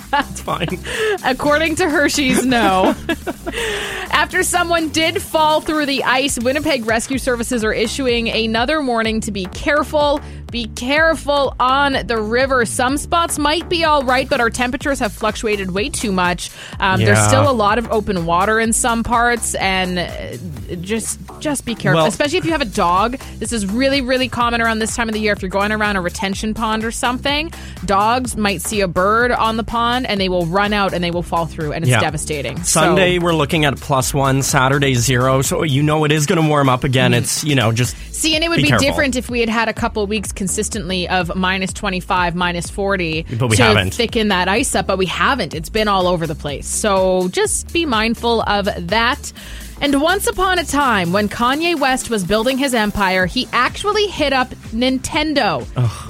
That's 0.09 0.41
fine. 0.41 0.79
According 1.25 1.75
to 1.75 1.89
Hershey's, 1.89 2.45
no. 2.45 2.95
After 4.11 4.43
someone 4.43 4.89
did 4.89 5.21
fall 5.21 5.61
through 5.61 5.85
the 5.85 6.03
ice, 6.03 6.39
Winnipeg 6.39 6.85
Rescue 6.85 7.17
Services 7.17 7.63
are 7.63 7.73
issuing 7.73 8.29
another 8.29 8.81
warning 8.81 9.19
to 9.21 9.31
be 9.31 9.45
careful. 9.47 10.21
Be 10.51 10.67
careful 10.67 11.53
on 11.59 11.97
the 12.07 12.17
river. 12.21 12.65
Some 12.65 12.97
spots 12.97 13.37
might 13.37 13.67
be 13.67 13.83
all 13.83 14.03
right, 14.03 14.29
but 14.29 14.39
our 14.39 14.49
temperatures 14.49 14.99
have 14.99 15.11
fluctuated 15.11 15.71
way 15.71 15.89
too 15.89 16.11
much. 16.13 16.49
Um, 16.79 17.01
There's 17.01 17.19
still 17.27 17.49
a 17.49 17.51
lot 17.51 17.77
of 17.77 17.91
open 17.91 18.25
water 18.25 18.57
in 18.57 18.71
some 18.71 19.03
parts, 19.03 19.55
and 19.55 19.99
uh, 19.99 20.75
just 20.81 21.19
just 21.39 21.65
be 21.65 21.75
careful, 21.75 21.97
Well- 21.99 22.05
especially 22.07 22.37
if 22.37 22.45
you 22.45 22.51
have 22.51 22.61
a 22.61 22.65
dog. 22.65 23.17
This 23.39 23.51
is 23.51 23.65
really 23.65 23.99
really 24.01 24.29
common 24.29 24.61
around 24.61 24.79
this 24.79 24.95
time 24.95 25.09
of 25.09 25.13
the 25.13 25.19
year. 25.19 25.33
If 25.33 25.41
you're 25.41 25.49
going 25.49 25.73
around 25.73 25.97
a 25.97 26.01
retention 26.01 26.53
pond 26.53 26.85
or 26.85 26.91
something, 26.91 27.51
dogs 27.83 28.37
might 28.37 28.61
see 28.61 28.79
a 28.81 28.87
bird 28.87 29.31
on 29.31 29.57
the 29.57 29.63
pond 29.65 30.05
and 30.07 30.19
they 30.19 30.29
will 30.29 30.45
run 30.45 30.71
out 30.71 30.93
and 30.93 31.03
they 31.03 31.11
will 31.11 31.23
fall 31.23 31.45
through, 31.45 31.73
and 31.73 31.83
it's 31.83 31.91
Yeah. 31.91 31.99
devastating. 31.99 32.57
So- 32.63 32.79
Sunday, 32.87 33.19
we're 33.19 33.33
looking 33.35 33.65
at 33.65 33.75
plus 33.81 34.13
one. 34.13 34.41
Saturday, 34.43 34.93
zero. 34.93 35.41
So 35.41 35.63
you 35.63 35.83
know 35.83 36.05
it 36.05 36.11
is 36.13 36.25
going 36.25 36.41
to 36.41 36.47
warm 36.47 36.69
up 36.69 36.85
again. 36.85 37.13
It's, 37.13 37.43
you 37.43 37.55
know, 37.55 37.71
just. 37.73 37.95
See, 38.13 38.33
and 38.35 38.43
it 38.43 38.49
would 38.49 38.57
Be 38.61 38.71
be, 38.71 38.77
different 38.77 39.15
if 39.15 39.29
we 39.29 39.41
had 39.41 39.49
had 39.49 39.67
a 39.67 39.73
couple 39.73 40.05
weeks 40.07 40.31
consistently 40.37 41.09
of 41.09 41.35
minus 41.35 41.73
25, 41.73 42.33
minus 42.35 42.69
40 42.69 43.25
But 43.37 43.47
we 43.49 43.57
to 43.57 43.63
haven't. 43.63 43.93
thicken 43.93 44.29
that 44.29 44.47
ice 44.47 44.73
up, 44.75 44.87
but 44.87 44.97
we 44.97 45.05
haven't. 45.07 45.53
It's 45.53 45.69
been 45.69 45.89
all 45.89 46.07
over 46.07 46.25
the 46.25 46.35
place. 46.35 46.65
So 46.67 47.27
just 47.29 47.73
be 47.73 47.85
mindful 47.85 48.41
of 48.43 48.69
that. 48.87 49.33
And 49.79 50.01
once 50.01 50.27
upon 50.27 50.57
a 50.59 50.63
time, 50.63 51.13
when 51.13 51.29
Kanye 51.29 51.79
West 51.79 52.09
was 52.09 52.23
building 52.23 52.57
his 52.57 52.73
empire, 52.73 53.25
he 53.27 53.47
actually 53.53 54.07
hit 54.07 54.33
up 54.33 54.49
Nintendo 54.73 55.63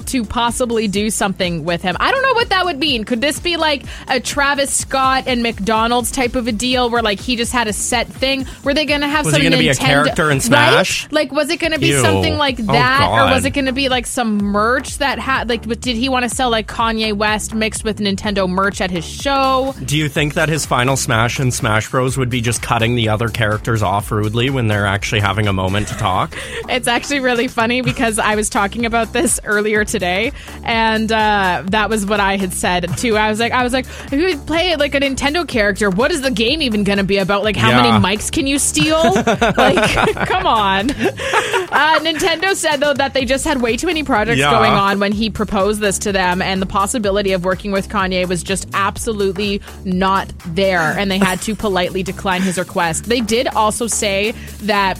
to 0.06 0.24
possibly 0.24 0.88
do 0.88 1.10
something 1.10 1.64
with 1.64 1.82
him. 1.82 1.96
I 2.00 2.10
don't 2.10 2.22
know 2.22 2.32
what 2.32 2.48
that 2.48 2.64
would 2.64 2.78
mean. 2.78 3.04
Could 3.04 3.20
this 3.20 3.38
be 3.40 3.56
like 3.58 3.84
a 4.08 4.20
Travis 4.20 4.72
Scott 4.74 5.24
and 5.26 5.42
McDonald's 5.42 6.10
type 6.10 6.34
of 6.34 6.46
a 6.46 6.52
deal 6.52 6.88
where 6.88 7.02
like 7.02 7.20
he 7.20 7.36
just 7.36 7.52
had 7.52 7.68
a 7.68 7.72
set 7.74 8.06
thing? 8.08 8.46
Were 8.64 8.72
they 8.72 8.86
going 8.86 9.02
to 9.02 9.08
have 9.08 9.26
Was 9.26 9.34
some 9.34 9.42
gonna 9.42 9.58
be 9.58 9.68
a 9.68 9.74
Nintendo- 9.74 9.78
character 9.86 10.30
in 10.30 10.38
Right? 10.38 10.42
Smash? 10.42 11.10
Like, 11.12 11.30
was 11.32 11.50
it 11.50 11.58
going 11.60 11.72
to 11.72 11.78
be 11.78 11.88
Ew. 11.88 12.00
something 12.00 12.36
like 12.38 12.58
Oh, 12.60 12.62
that, 12.72 13.06
or 13.10 13.34
was 13.34 13.44
it 13.44 13.50
going 13.50 13.66
to 13.66 13.72
be 13.72 13.88
like 13.90 14.06
some 14.06 14.38
merch 14.38 14.98
that 14.98 15.18
had 15.18 15.48
like? 15.48 15.62
Did 15.80 15.96
he 15.96 16.08
want 16.08 16.22
to 16.24 16.28
sell 16.30 16.48
like 16.50 16.66
Kanye 16.68 17.12
West 17.12 17.54
mixed 17.54 17.84
with 17.84 17.98
Nintendo 17.98 18.48
merch 18.48 18.80
at 18.80 18.90
his 18.90 19.04
show? 19.04 19.74
Do 19.84 19.96
you 19.98 20.08
think 20.08 20.34
that 20.34 20.48
his 20.48 20.64
final 20.64 20.96
smash 20.96 21.38
and 21.38 21.52
Smash 21.52 21.90
Bros 21.90 22.16
would 22.16 22.30
be 22.30 22.40
just 22.40 22.62
cutting 22.62 22.94
the 22.94 23.08
other 23.10 23.28
characters 23.58 23.82
off 23.82 24.12
rudely 24.12 24.50
when 24.50 24.68
they're 24.68 24.86
actually 24.86 25.20
having 25.20 25.48
a 25.48 25.52
moment 25.52 25.88
to 25.88 25.94
talk? 25.96 26.36
It's 26.70 26.86
actually 26.86 27.20
really 27.20 27.48
funny 27.48 27.80
because 27.80 28.18
I 28.18 28.34
was 28.34 28.50
talking 28.50 28.84
about 28.84 29.14
this 29.14 29.40
earlier 29.44 29.86
today, 29.86 30.32
and 30.64 31.10
uh, 31.10 31.62
that 31.68 31.88
was 31.88 32.04
what 32.04 32.20
I 32.20 32.36
had 32.36 32.52
said 32.52 32.94
too. 32.98 33.16
I 33.16 33.30
was 33.30 33.40
like, 33.40 33.52
I 33.52 33.62
was 33.64 33.72
like, 33.72 33.86
if 33.86 34.12
you 34.12 34.26
would 34.26 34.46
play 34.46 34.76
like 34.76 34.94
a 34.94 35.00
Nintendo 35.00 35.48
character, 35.48 35.88
what 35.88 36.10
is 36.10 36.20
the 36.20 36.30
game 36.30 36.60
even 36.60 36.84
going 36.84 36.98
to 36.98 37.04
be 37.04 37.16
about? 37.16 37.42
Like, 37.42 37.56
how 37.56 37.70
Yeah. 37.70 37.82
many 37.98 38.04
mics 38.16 38.30
can 38.30 38.46
you 38.46 38.58
steal? 38.58 39.02
like, 39.56 40.26
come 40.28 40.46
on. 40.46 40.90
Uh, 40.90 41.98
Nintendo 42.00 42.54
said 42.54 42.76
though 42.80 42.92
that 42.94 43.14
they 43.14 43.24
just 43.24 43.44
had 43.46 43.62
way 43.62 43.76
too 43.78 43.86
many 43.86 44.04
projects 44.04 44.38
Yeah. 44.38 44.50
going 44.50 44.72
on 44.72 45.00
when 45.00 45.12
he 45.12 45.30
proposed 45.30 45.80
this 45.80 45.98
to 46.00 46.12
them, 46.12 46.42
and 46.42 46.60
the 46.60 46.66
possibility 46.66 47.32
of 47.32 47.44
working 47.44 47.72
with 47.72 47.88
Kanye 47.88 48.28
was 48.28 48.42
just 48.42 48.68
absolutely 48.74 49.62
not 49.86 50.30
there, 50.48 50.80
and 50.98 51.10
they 51.10 51.18
had 51.18 51.40
to 51.42 51.54
politely 51.54 52.02
decline 52.02 52.42
his 52.42 52.58
request. 52.58 53.04
They 53.04 53.20
did 53.20 53.47
also 53.48 53.86
say 53.86 54.32
that 54.62 54.98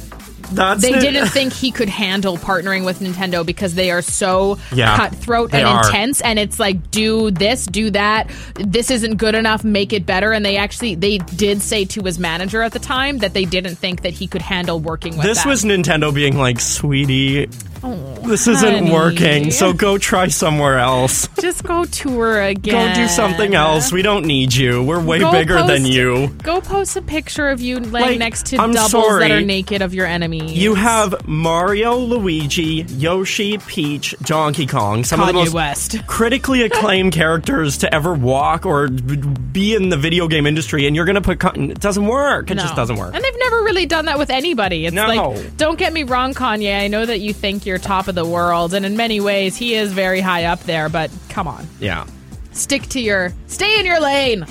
That's 0.52 0.80
they 0.82 0.94
it. 0.94 1.00
didn't 1.00 1.28
think 1.38 1.52
he 1.52 1.70
could 1.70 1.88
handle 1.88 2.36
partnering 2.38 2.84
with 2.86 3.00
Nintendo 3.00 3.44
because 3.44 3.74
they 3.74 3.90
are 3.90 4.00
so 4.02 4.58
Yeah, 4.72 4.96
cutthroat 4.96 5.52
and 5.52 5.66
are. 5.66 5.84
intense 5.86 6.20
and 6.22 6.38
it's 6.38 6.58
like 6.58 6.90
do 6.90 7.30
this 7.30 7.66
do 7.66 7.90
that 7.90 8.30
this 8.54 8.90
isn't 8.90 9.16
good 9.16 9.34
enough 9.34 9.62
make 9.64 9.92
it 9.92 10.06
better 10.06 10.32
and 10.32 10.44
they 10.44 10.56
actually 10.56 10.94
they 10.94 11.18
did 11.18 11.60
say 11.60 11.84
to 11.84 12.02
his 12.02 12.18
manager 12.18 12.62
at 12.62 12.72
the 12.72 12.78
time 12.78 13.18
that 13.18 13.34
they 13.34 13.44
didn't 13.44 13.74
think 13.76 14.02
that 14.02 14.14
he 14.14 14.26
could 14.26 14.42
handle 14.42 14.80
working 14.80 15.16
with 15.16 15.26
This 15.26 15.42
them. 15.42 15.50
was 15.50 15.64
Nintendo 15.64 16.14
being 16.14 16.38
like, 16.38 16.60
sweetie, 16.60 17.46
this 17.82 18.46
isn't 18.46 18.74
honey. 18.74 18.92
working, 18.92 19.50
so 19.50 19.72
go 19.74 19.98
try 19.98 20.28
somewhere 20.28 20.78
else. 20.78 21.28
just 21.40 21.62
go 21.64 21.84
tour 21.84 22.42
again. 22.42 22.94
Go 22.94 23.02
do 23.02 23.08
something 23.08 23.54
else. 23.54 23.92
We 23.92 24.02
don't 24.02 24.26
need 24.26 24.52
you. 24.54 24.82
We're 24.82 25.00
way 25.02 25.18
Go 25.20 25.32
bigger 25.32 25.62
than 25.62 25.84
you. 25.84 26.28
Go 26.42 26.60
post 26.60 26.96
a 26.96 27.02
picture 27.02 27.48
of 27.48 27.60
you 27.60 27.76
laying 27.78 27.90
Like, 27.92 28.18
next 28.18 28.46
to 28.46 28.56
I'm 28.58 28.72
doubles 28.72 28.90
sorry. 28.90 29.20
that 29.28 29.30
are 29.30 29.40
naked 29.40 29.82
of 29.82 29.94
your 29.94 30.06
enemies. 30.06 30.52
You 30.58 30.74
have 30.74 31.26
Mario, 31.26 31.96
Luigi, 31.96 32.84
Yoshi, 32.88 33.58
Peach, 33.58 34.14
Donkey 34.22 34.66
Kong, 34.66 35.04
some 35.04 35.20
of 35.20 35.26
the 35.28 35.32
most 35.32 35.54
West. 35.54 35.96
critically 36.06 36.62
acclaimed 36.62 37.12
characters 37.12 37.78
to 37.78 37.94
ever 37.94 38.12
walk 38.14 38.66
or 38.66 38.88
be 38.88 39.74
in 39.74 39.88
the 39.88 39.96
video 39.96 40.28
game 40.28 40.46
industry, 40.46 40.86
and 40.86 40.94
you're 40.96 41.04
going 41.04 41.14
to 41.14 41.20
put. 41.20 41.38
Con- 41.40 41.70
it 41.70 41.80
doesn't 41.80 42.06
work. 42.06 42.50
It 42.50 42.54
No. 42.56 42.62
just 42.62 42.74
doesn't 42.76 42.96
work. 42.96 43.14
And 43.14 43.22
they've 43.22 43.38
never 43.38 43.62
really 43.62 43.86
done 43.86 44.06
that 44.06 44.18
with 44.18 44.30
anybody. 44.30 44.86
It's 44.86 44.94
No. 44.94 45.06
like, 45.06 45.56
don't 45.56 45.78
get 45.78 45.92
me 45.92 46.02
wrong, 46.02 46.34
Kanye. 46.34 46.80
I 46.80 46.88
know 46.88 47.04
that 47.06 47.20
you 47.20 47.32
think 47.32 47.64
you're 47.68 47.78
top 47.78 48.08
of 48.08 48.14
the 48.16 48.24
world, 48.26 48.74
and 48.74 48.84
in 48.84 48.96
many 48.96 49.20
ways, 49.20 49.56
he 49.56 49.74
is 49.74 49.92
very 49.92 50.20
high 50.20 50.44
up 50.44 50.60
there, 50.64 50.88
but 50.88 51.10
come 51.28 51.46
on. 51.46 51.66
yeah. 51.78 52.06
Stick 52.52 52.82
to 52.88 53.00
your, 53.00 53.32
stay 53.46 53.78
in 53.78 53.86
your 53.86 54.00
lane. 54.00 54.44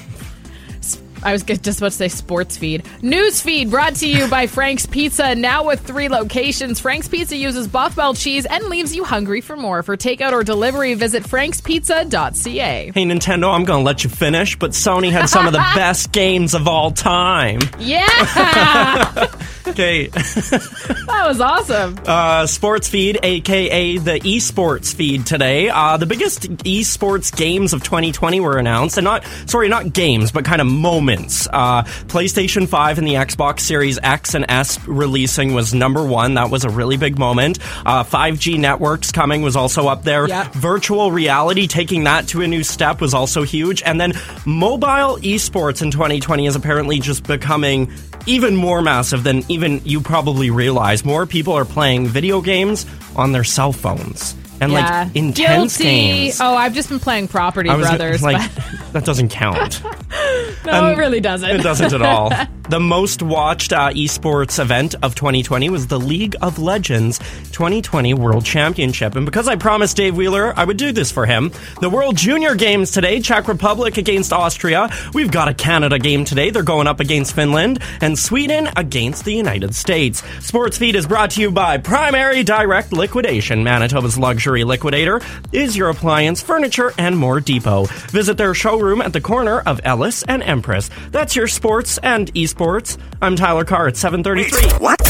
I 1.23 1.31
was 1.33 1.41
just 1.43 1.79
about 1.79 1.91
to 1.91 1.97
say 1.97 2.07
sports 2.09 2.57
feed. 2.57 2.85
News 3.01 3.41
feed 3.41 3.71
brought 3.71 3.95
to 3.95 4.07
you 4.07 4.27
by 4.27 4.45
Frank's 4.45 4.85
Pizza, 4.85 5.33
now 5.33 5.65
with 5.65 5.79
three 5.81 6.09
locations. 6.09 6.79
Frank's 6.79 7.07
Pizza 7.07 7.35
uses 7.35 7.67
Bothwell 7.67 8.13
cheese 8.13 8.45
and 8.45 8.63
leaves 8.65 8.95
you 8.95 9.03
hungry 9.03 9.41
for 9.41 9.57
more. 9.57 9.81
For 9.81 9.97
takeout 9.97 10.31
or 10.31 10.43
delivery, 10.43 10.93
visit 10.93 11.23
frankspizza.ca. 11.23 12.91
Hey, 12.93 13.03
Nintendo, 13.03 13.51
I'm 13.51 13.65
going 13.65 13.79
to 13.81 13.85
let 13.85 14.03
you 14.03 14.11
finish, 14.11 14.57
but 14.57 14.71
Sony 14.71 15.11
had 15.11 15.27
some 15.27 15.47
of 15.47 15.53
the 15.53 15.57
best 15.75 16.11
games 16.11 16.53
of 16.53 16.67
all 16.67 16.91
time. 16.91 17.59
Yeah! 17.79 18.05
Okay, 19.67 20.07
that 20.07 21.23
was 21.27 21.41
awesome. 21.41 21.97
uh, 22.05 22.45
sports 22.47 22.87
feed, 22.87 23.19
aka 23.21 23.97
the 23.97 24.19
esports 24.21 24.93
feed 24.95 25.25
today. 25.25 25.69
Uh, 25.69 25.97
the 25.97 26.05
biggest 26.05 26.43
esports 26.63 27.35
games 27.35 27.73
of 27.73 27.83
2020 27.83 28.39
were 28.39 28.57
announced, 28.57 28.97
and 28.97 29.05
not 29.05 29.25
sorry, 29.45 29.67
not 29.67 29.93
games, 29.93 30.31
but 30.31 30.45
kind 30.45 30.61
of 30.61 30.67
moments. 30.67 31.47
Uh, 31.51 31.83
PlayStation 32.07 32.67
5 32.67 32.97
and 32.97 33.07
the 33.07 33.15
Xbox 33.15 33.61
Series 33.61 33.99
X 34.01 34.33
and 34.35 34.45
S 34.49 34.85
releasing 34.87 35.53
was 35.53 35.73
number 35.73 36.03
one. 36.05 36.35
That 36.35 36.49
was 36.49 36.63
a 36.63 36.69
really 36.69 36.97
big 36.97 37.17
moment. 37.19 37.59
Uh, 37.85 38.03
5G 38.03 38.57
networks 38.59 39.11
coming 39.11 39.41
was 39.41 39.55
also 39.55 39.87
up 39.87 40.03
there. 40.03 40.27
Yep. 40.27 40.53
Virtual 40.53 41.11
reality 41.11 41.67
taking 41.67 42.05
that 42.05 42.27
to 42.29 42.41
a 42.41 42.47
new 42.47 42.63
step 42.63 43.01
was 43.01 43.13
also 43.13 43.43
huge, 43.43 43.81
and 43.83 43.99
then 43.99 44.13
mobile 44.45 45.17
esports 45.17 45.81
in 45.81 45.91
2020 45.91 46.45
is 46.45 46.55
apparently 46.55 46.99
just 46.99 47.23
becoming 47.23 47.91
even 48.27 48.55
more 48.55 48.81
massive 48.81 49.23
than 49.23 49.43
even 49.49 49.81
you 49.83 50.01
probably 50.01 50.51
realize. 50.51 51.03
More 51.03 51.25
people 51.25 51.53
are 51.53 51.65
playing 51.65 52.07
video 52.07 52.41
games 52.41 52.85
on 53.15 53.31
their 53.31 53.43
cell 53.43 53.71
phones 53.71 54.35
and 54.61 54.71
yeah. 54.71 55.03
like 55.03 55.15
intense 55.15 55.77
Guilty. 55.77 55.83
games. 55.83 56.41
Oh, 56.41 56.55
I've 56.55 56.73
just 56.73 56.89
been 56.89 56.99
playing 56.99 57.27
Property 57.27 57.69
I 57.69 57.75
was 57.75 57.85
gonna- 57.85 57.97
Brothers. 57.97 58.23
like 58.23 58.55
but 58.55 58.63
that 58.93 59.05
doesn't 59.05 59.29
count. 59.29 59.83
no, 60.65 60.71
and 60.71 60.87
it 60.93 60.97
really 60.97 61.19
doesn't. 61.19 61.49
It 61.49 61.63
doesn't 61.63 61.93
at 61.93 62.01
all. 62.01 62.31
The 62.69 62.81
most 62.81 63.21
watched 63.23 63.71
uh, 63.71 63.91
esports 63.91 64.59
event 64.59 64.93
of 65.01 65.15
2020 65.15 65.69
was 65.69 65.87
the 65.87 65.97
League 65.97 66.35
of 66.41 66.59
Legends 66.59 67.17
2020 67.53 68.13
World 68.13 68.43
Championship. 68.43 69.15
And 69.15 69.25
because 69.25 69.47
I 69.47 69.55
promised 69.55 69.95
Dave 69.95 70.17
Wheeler 70.17 70.53
I 70.57 70.65
would 70.65 70.75
do 70.75 70.91
this 70.91 71.09
for 71.09 71.25
him, 71.25 71.53
the 71.79 71.89
World 71.89 72.17
Junior 72.17 72.55
Games 72.55 72.91
today, 72.91 73.21
Czech 73.21 73.47
Republic 73.47 73.95
against 73.95 74.33
Austria. 74.33 74.89
We've 75.13 75.31
got 75.31 75.47
a 75.47 75.53
Canada 75.53 75.97
game 75.97 76.25
today. 76.25 76.49
They're 76.49 76.61
going 76.61 76.87
up 76.87 76.99
against 76.99 77.35
Finland 77.35 77.79
and 78.01 78.19
Sweden 78.19 78.67
against 78.75 79.23
the 79.23 79.33
United 79.33 79.73
States. 79.73 80.21
Sports 80.45 80.77
Feed 80.77 80.97
is 80.97 81.07
brought 81.07 81.31
to 81.31 81.41
you 81.41 81.51
by 81.51 81.77
Primary 81.77 82.43
Direct 82.43 82.91
Liquidation, 82.91 83.63
Manitoba's 83.63 84.17
luxury 84.17 84.46
liquidator, 84.63 85.21
is 85.51 85.75
your 85.75 85.89
appliance, 85.89 86.41
furniture, 86.41 86.93
and 86.97 87.17
more 87.17 87.39
depot. 87.39 87.85
Visit 88.09 88.37
their 88.37 88.53
showroom 88.53 89.01
at 89.01 89.13
the 89.13 89.21
corner 89.21 89.59
of 89.61 89.79
Ellice 89.83 90.23
and 90.23 90.43
Empress. 90.43 90.89
That's 91.11 91.35
your 91.35 91.47
sports 91.47 91.97
and 91.99 92.33
esports. 92.33 92.97
I'm 93.21 93.35
Tyler 93.35 93.65
Carr 93.65 93.87
at 93.87 93.97
733. 93.97 94.79
What? 94.79 95.01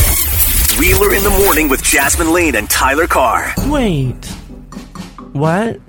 Wheeler 0.80 1.13
in 1.13 1.23
the 1.23 1.43
morning 1.43 1.69
with 1.69 1.84
Jasmine 1.84 2.32
Lane 2.32 2.56
and 2.56 2.69
Tyler 2.69 3.08
Carr. 3.08 3.54
Wait. 3.67 4.26
What? 5.34 5.80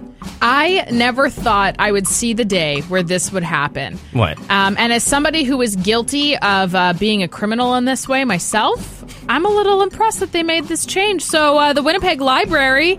I 0.41 0.87
never 0.91 1.31
thought 1.31 1.77
I 1.79 1.91
would 1.93 2.07
see 2.07 2.33
the 2.33 2.45
day 2.45 2.81
where 2.83 3.03
this 3.03 3.33
would 3.33 3.43
happen. 3.43 3.99
What? 4.13 4.39
Um, 4.51 4.77
and 4.79 4.93
as 4.93 5.03
somebody 5.03 5.45
who 5.45 5.61
is 5.63 5.77
guilty 5.77 6.37
of 6.39 6.75
uh, 6.75 6.93
being 6.95 7.23
a 7.23 7.29
criminal 7.29 7.75
in 7.75 7.85
this 7.85 8.09
way 8.09 8.25
myself, 8.25 9.05
I'm 9.29 9.45
a 9.45 9.49
little 9.51 9.83
impressed 9.83 10.21
that 10.21 10.33
they 10.33 10.43
made 10.43 10.65
this 10.65 10.87
change. 10.87 11.23
So 11.23 11.59
uh, 11.59 11.73
the 11.73 11.83
Winnipeg 11.83 12.21
Library, 12.21 12.99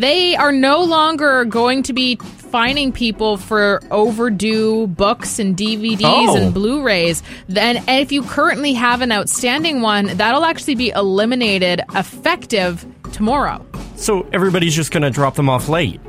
they 0.00 0.34
are 0.36 0.52
no 0.52 0.82
longer 0.82 1.44
going 1.44 1.82
to 1.84 1.92
be 1.92 2.16
fining 2.16 2.90
people 2.90 3.36
for 3.36 3.80
overdue 3.90 4.86
books 4.88 5.38
and 5.38 5.56
DVDs 5.56 6.00
Oh. 6.02 6.36
and 6.36 6.52
Blu-rays. 6.52 7.22
Then, 7.48 7.76
and 7.86 8.00
if 8.00 8.10
you 8.10 8.22
currently 8.22 8.72
have 8.72 9.02
an 9.02 9.12
outstanding 9.12 9.82
one, 9.82 10.06
that'll 10.16 10.44
actually 10.44 10.74
be 10.74 10.88
eliminated 10.90 11.82
effective 11.94 12.84
tomorrow. 13.12 13.64
So 13.96 14.26
everybody's 14.32 14.74
just 14.74 14.90
going 14.90 15.02
to 15.02 15.10
drop 15.10 15.34
them 15.36 15.48
off 15.48 15.68
late. 15.68 16.00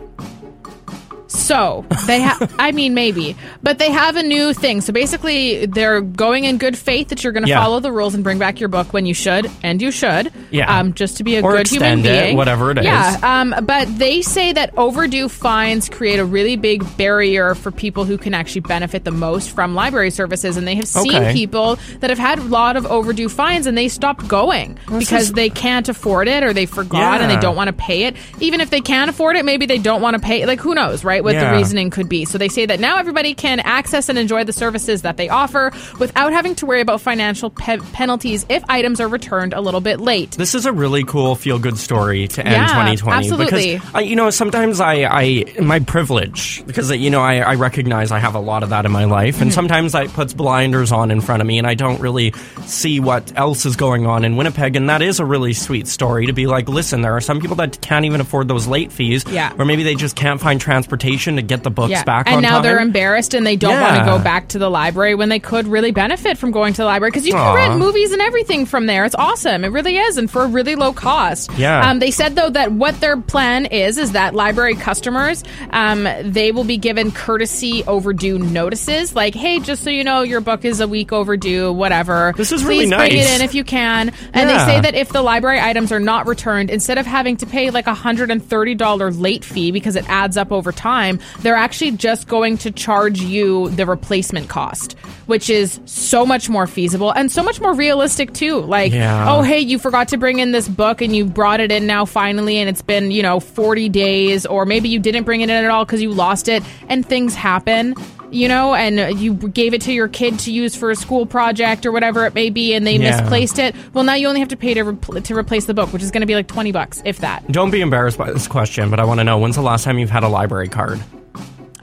So 1.31 1.85
they 2.07 2.19
have, 2.19 2.53
I 2.59 2.71
mean, 2.73 2.93
maybe, 2.93 3.37
but 3.63 3.79
they 3.79 3.89
have 3.89 4.17
a 4.17 4.23
new 4.23 4.53
thing. 4.53 4.81
So 4.81 4.91
basically, 4.91 5.65
they're 5.65 6.01
going 6.01 6.43
in 6.43 6.57
good 6.57 6.77
faith 6.77 7.07
that 7.09 7.23
you're 7.23 7.31
going 7.31 7.43
to 7.43 7.49
Yeah. 7.49 7.63
follow 7.63 7.79
the 7.79 7.91
rules 7.91 8.13
and 8.15 8.23
bring 8.23 8.37
back 8.37 8.59
your 8.59 8.67
book 8.67 8.91
when 8.91 9.05
you 9.05 9.13
should, 9.13 9.49
and 9.63 9.81
you 9.81 9.91
should. 9.91 10.31
Yeah. 10.51 10.79
Um, 10.79 10.93
just 10.93 11.17
to 11.17 11.23
be 11.23 11.37
a 11.37 11.41
Or 11.41 11.53
good 11.55 11.67
human 11.69 11.99
it, 11.99 12.03
being. 12.25 12.37
whatever 12.37 12.69
it 12.71 12.79
is. 12.79 12.83
Yeah. 12.85 13.17
Um, 13.23 13.55
but 13.65 13.87
they 13.97 14.21
say 14.21 14.51
that 14.51 14.77
overdue 14.77 15.29
fines 15.29 15.87
create 15.87 16.19
a 16.19 16.25
really 16.25 16.57
big 16.57 16.85
barrier 16.97 17.55
for 17.55 17.71
people 17.71 18.03
who 18.03 18.17
can 18.17 18.33
actually 18.33 18.61
benefit 18.61 19.05
the 19.05 19.11
most 19.11 19.51
from 19.51 19.73
library 19.73 20.11
services, 20.11 20.57
and 20.57 20.67
they 20.67 20.75
have 20.75 20.87
seen 20.87 21.15
Okay. 21.15 21.33
people 21.33 21.79
that 22.01 22.09
have 22.09 22.19
had 22.19 22.39
a 22.39 22.43
lot 22.43 22.75
of 22.75 22.85
overdue 22.85 23.29
fines 23.29 23.67
and 23.67 23.77
they 23.77 23.87
stopped 23.87 24.27
going 24.27 24.77
because 24.99 25.23
is- 25.29 25.31
they 25.33 25.49
can't 25.49 25.87
afford 25.87 26.27
it 26.27 26.43
or 26.43 26.51
they 26.51 26.65
forgot 26.65 27.21
and 27.21 27.31
they 27.31 27.37
don't 27.37 27.55
want 27.55 27.67
to 27.69 27.73
pay 27.73 28.03
it. 28.03 28.15
Even 28.41 28.59
if 28.59 28.69
they 28.69 28.81
can 28.81 29.07
afford 29.07 29.37
it, 29.37 29.45
maybe 29.45 29.65
they 29.65 29.77
don't 29.77 30.01
want 30.01 30.15
to 30.15 30.19
pay. 30.21 30.45
Like 30.45 30.59
who 30.59 30.75
knows, 30.75 31.03
right? 31.05 31.20
What 31.23 31.33
Yeah. 31.35 31.51
the 31.51 31.57
reasoning 31.57 31.89
could 31.89 32.09
be. 32.09 32.25
So 32.25 32.37
they 32.37 32.49
say 32.49 32.65
that 32.65 32.79
now 32.79 32.97
everybody 32.97 33.33
can 33.33 33.59
access 33.61 34.09
and 34.09 34.17
enjoy 34.17 34.43
the 34.43 34.53
services 34.53 35.01
that 35.03 35.17
they 35.17 35.29
offer 35.29 35.71
without 35.99 36.33
having 36.33 36.55
to 36.55 36.65
worry 36.65 36.81
about 36.81 37.01
financial 37.01 37.49
pe- 37.49 37.77
penalties 37.93 38.45
if 38.49 38.63
items 38.69 38.99
are 38.99 39.07
returned 39.07 39.53
a 39.53 39.61
little 39.61 39.81
bit 39.81 39.99
late. 40.01 40.31
This 40.31 40.55
is 40.55 40.65
a 40.65 40.71
really 40.71 41.03
cool 41.03 41.35
feel 41.35 41.59
good 41.59 41.77
story 41.77 42.27
to 42.29 42.41
end 42.45 42.51
Yeah, 42.53 42.67
2020 42.67 43.17
absolutely. 43.17 43.73
because 43.77 43.95
I, 43.95 44.01
you 44.01 44.15
know 44.15 44.29
sometimes 44.29 44.79
I, 44.79 45.03
I 45.03 45.45
my 45.61 45.79
privilege 45.79 46.65
because 46.65 46.91
you 46.91 47.09
know 47.09 47.21
I, 47.21 47.37
I 47.39 47.55
recognize 47.55 48.11
I 48.11 48.19
have 48.19 48.35
a 48.35 48.39
lot 48.39 48.63
of 48.63 48.69
that 48.69 48.85
in 48.85 48.91
my 48.91 49.05
life 49.05 49.35
Mm-hmm. 49.35 49.43
and 49.43 49.53
sometimes 49.53 49.91
that 49.91 50.07
puts 50.09 50.33
blinders 50.33 50.91
on 50.91 51.11
in 51.11 51.21
front 51.21 51.41
of 51.41 51.47
me 51.47 51.57
and 51.57 51.67
I 51.67 51.73
don't 51.75 51.99
really 52.01 52.33
see 52.65 52.99
what 52.99 53.31
else 53.37 53.65
is 53.65 53.75
going 53.75 54.05
on 54.07 54.25
in 54.25 54.35
Winnipeg 54.35 54.75
and 54.75 54.89
that 54.89 55.01
is 55.01 55.19
a 55.19 55.25
really 55.25 55.53
sweet 55.53 55.87
story 55.87 56.25
to 56.25 56.33
be 56.33 56.47
like 56.47 56.67
listen 56.67 57.01
there 57.01 57.13
are 57.15 57.21
some 57.21 57.39
people 57.39 57.55
that 57.57 57.79
can't 57.81 58.05
even 58.05 58.19
afford 58.21 58.47
those 58.47 58.67
late 58.67 58.91
fees 58.91 59.23
Yeah. 59.29 59.53
or 59.59 59.65
maybe 59.65 59.83
they 59.83 59.95
just 59.95 60.15
can't 60.15 60.41
find 60.41 60.59
transportation 60.59 61.10
to 61.17 61.41
get 61.41 61.63
the 61.63 61.69
books 61.69 61.91
Yeah. 61.91 62.03
back 62.03 62.27
and 62.27 62.41
now 62.41 62.55
time. 62.55 62.63
they're 62.63 62.79
embarrassed 62.79 63.33
and 63.33 63.45
they 63.45 63.55
don't 63.55 63.79
want 63.79 63.97
to 63.97 64.05
go 64.05 64.17
back 64.19 64.49
to 64.49 64.59
the 64.59 64.69
library 64.69 65.15
when 65.15 65.29
they 65.29 65.39
could 65.39 65.67
really 65.67 65.91
benefit 65.91 66.37
from 66.37 66.51
going 66.51 66.73
to 66.73 66.81
the 66.81 66.85
library 66.85 67.11
because 67.11 67.25
you 67.27 67.33
can 67.33 67.41
Aw. 67.41 67.53
rent 67.53 67.77
movies 67.79 68.11
and 68.11 68.21
everything 68.21 68.65
from 68.65 68.85
there. 68.85 69.05
It's 69.05 69.15
awesome. 69.15 69.63
It 69.63 69.69
really 69.69 69.97
is, 69.97 70.17
and 70.17 70.29
for 70.29 70.43
a 70.43 70.47
really 70.47 70.75
low 70.75 70.93
cost. 70.93 71.51
Yeah. 71.57 71.89
Um, 71.89 71.99
they 71.99 72.11
said 72.11 72.35
though 72.35 72.49
that 72.49 72.71
what 72.71 72.99
their 73.01 73.17
plan 73.17 73.65
is 73.67 73.97
is 73.97 74.13
that 74.13 74.33
library 74.33 74.75
customers 74.75 75.43
um, 75.71 76.07
they 76.23 76.51
will 76.51 76.63
be 76.63 76.77
given 76.77 77.11
courtesy 77.11 77.83
overdue 77.85 78.39
notices, 78.39 79.15
like, 79.15 79.35
hey, 79.35 79.59
just 79.59 79.83
so 79.83 79.89
you 79.89 80.03
know, 80.03 80.21
your 80.21 80.41
book 80.41 80.65
is 80.65 80.79
a 80.79 80.87
week 80.87 81.11
overdue, 81.11 81.71
whatever. 81.73 82.33
This 82.37 82.51
is 82.51 82.61
Please 82.63 82.89
really 82.89 82.95
bring 82.95 83.17
it 83.17 83.29
in 83.35 83.41
if 83.41 83.53
you 83.53 83.63
can. 83.63 84.09
And 84.33 84.49
Yeah. 84.49 84.65
they 84.65 84.71
say 84.73 84.81
that 84.81 84.95
if 84.95 85.09
the 85.09 85.21
library 85.21 85.59
items 85.59 85.91
are 85.91 85.99
not 85.99 86.27
returned, 86.27 86.69
instead 86.69 86.97
of 86.97 87.05
having 87.05 87.37
to 87.37 87.45
pay 87.45 87.69
like 87.69 87.87
a 87.87 87.93
hundred 87.93 88.31
and 88.31 88.43
thirty 88.43 88.75
dollar 88.75 89.11
late 89.11 89.43
fee 89.43 89.71
because 89.71 89.95
it 89.95 90.07
adds 90.09 90.37
up 90.37 90.51
over 90.51 90.71
time, 90.71 91.00
they're 91.39 91.55
actually 91.55 91.91
just 91.91 92.27
going 92.27 92.57
to 92.59 92.71
charge 92.71 93.19
you 93.21 93.69
the 93.69 93.85
replacement 93.85 94.49
cost, 94.49 94.93
which 95.25 95.49
is 95.49 95.79
so 95.85 96.25
much 96.25 96.49
more 96.49 96.67
feasible 96.67 97.11
and 97.11 97.31
so 97.31 97.41
much 97.43 97.59
more 97.61 97.73
realistic 97.73 98.33
too. 98.33 98.59
Like, 98.61 98.91
Yeah. 98.91 99.31
oh 99.33 99.41
hey, 99.41 99.59
you 99.59 99.79
forgot 99.79 100.07
to 100.09 100.17
bring 100.17 100.39
in 100.39 100.51
this 100.51 100.67
book 100.67 101.01
and 101.01 101.15
you 101.15 101.25
brought 101.25 101.59
it 101.59 101.71
in 101.71 101.87
now 101.87 102.05
finally, 102.05 102.57
and 102.57 102.69
it's 102.69 102.81
been 102.81 103.11
you 103.11 103.23
know 103.23 103.39
forty 103.39 103.89
days, 103.89 104.45
or 104.45 104.65
maybe 104.65 104.89
you 104.89 104.99
didn't 104.99 105.23
bring 105.23 105.41
it 105.41 105.49
in 105.49 105.63
at 105.65 105.69
all 105.71 105.85
because 105.85 106.01
you 106.01 106.11
lost 106.11 106.47
it, 106.47 106.63
and 106.89 107.05
things 107.05 107.33
happen. 107.35 107.95
You 108.31 108.47
know, 108.47 108.73
and 108.73 109.19
you 109.19 109.33
gave 109.33 109.73
it 109.73 109.81
to 109.81 109.91
your 109.93 110.07
kid 110.07 110.39
to 110.39 110.51
use 110.53 110.75
for 110.75 110.89
a 110.89 110.95
school 110.95 111.25
project 111.25 111.85
or 111.85 111.91
whatever 111.91 112.25
it 112.25 112.33
may 112.33 112.49
be, 112.49 112.73
and 112.73 112.87
they 112.87 112.95
Yeah. 112.97 113.19
misplaced 113.19 113.59
it. 113.59 113.75
Well, 113.93 114.03
now 114.05 114.13
you 114.15 114.27
only 114.29 114.39
have 114.39 114.49
to 114.49 114.55
pay 114.57 114.73
to, 114.73 114.85
repl 114.85 115.21
to 115.23 115.37
replace 115.37 115.65
the 115.65 115.73
book, 115.73 115.91
which 115.91 116.01
is 116.01 116.11
going 116.11 116.21
to 116.21 116.27
be 116.27 116.35
like 116.35 116.47
20 116.47 116.71
bucks, 116.71 117.01
if 117.05 117.19
that. 117.19 117.43
don't 117.51 117.71
be 117.71 117.81
embarrassed 117.81 118.17
by 118.17 118.31
this 118.31 118.47
question 118.47 118.89
but 118.89 118.99
I 118.99 119.03
want 119.03 119.19
to 119.19 119.23
know 119.25 119.37
when's 119.37 119.55
the 119.55 119.61
last 119.61 119.83
time 119.83 119.99
you've 119.99 120.09
had 120.09 120.23
a 120.23 120.29
library 120.29 120.69
card 120.69 120.99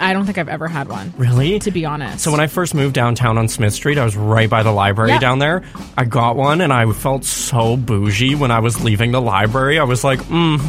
I 0.01 0.13
don't 0.13 0.25
think 0.27 0.39
I've 0.39 0.49
ever 0.49 0.69
had 0.69 0.89
one. 0.89 1.13
really 1.19 1.59
To 1.59 1.71
be 1.73 1.85
honest. 1.85 2.21
So 2.23 2.31
when 2.31 2.39
I 2.41 2.47
first 2.47 2.73
moved 2.73 2.95
downtown 2.95 3.37
on 3.37 3.49
Smith 3.49 3.75
Street, 3.75 3.99
I 3.99 4.05
was 4.05 4.17
right 4.17 4.49
by 4.49 4.63
the 4.63 4.71
library 4.71 5.11
Yep. 5.11 5.21
down 5.21 5.39
there. 5.41 5.65
I 5.97 6.05
got 6.05 6.37
one 6.37 6.61
and 6.61 6.73
I 6.73 6.91
felt 6.93 7.25
so 7.25 7.77
bougie 7.77 8.37
when 8.37 8.51
I 8.53 8.61
was 8.61 8.81
leaving 8.83 9.11
the 9.11 9.21
library. 9.21 9.79
I 9.79 9.83
was 9.85 10.05
like, 10.05 10.21
mm, 10.21 10.61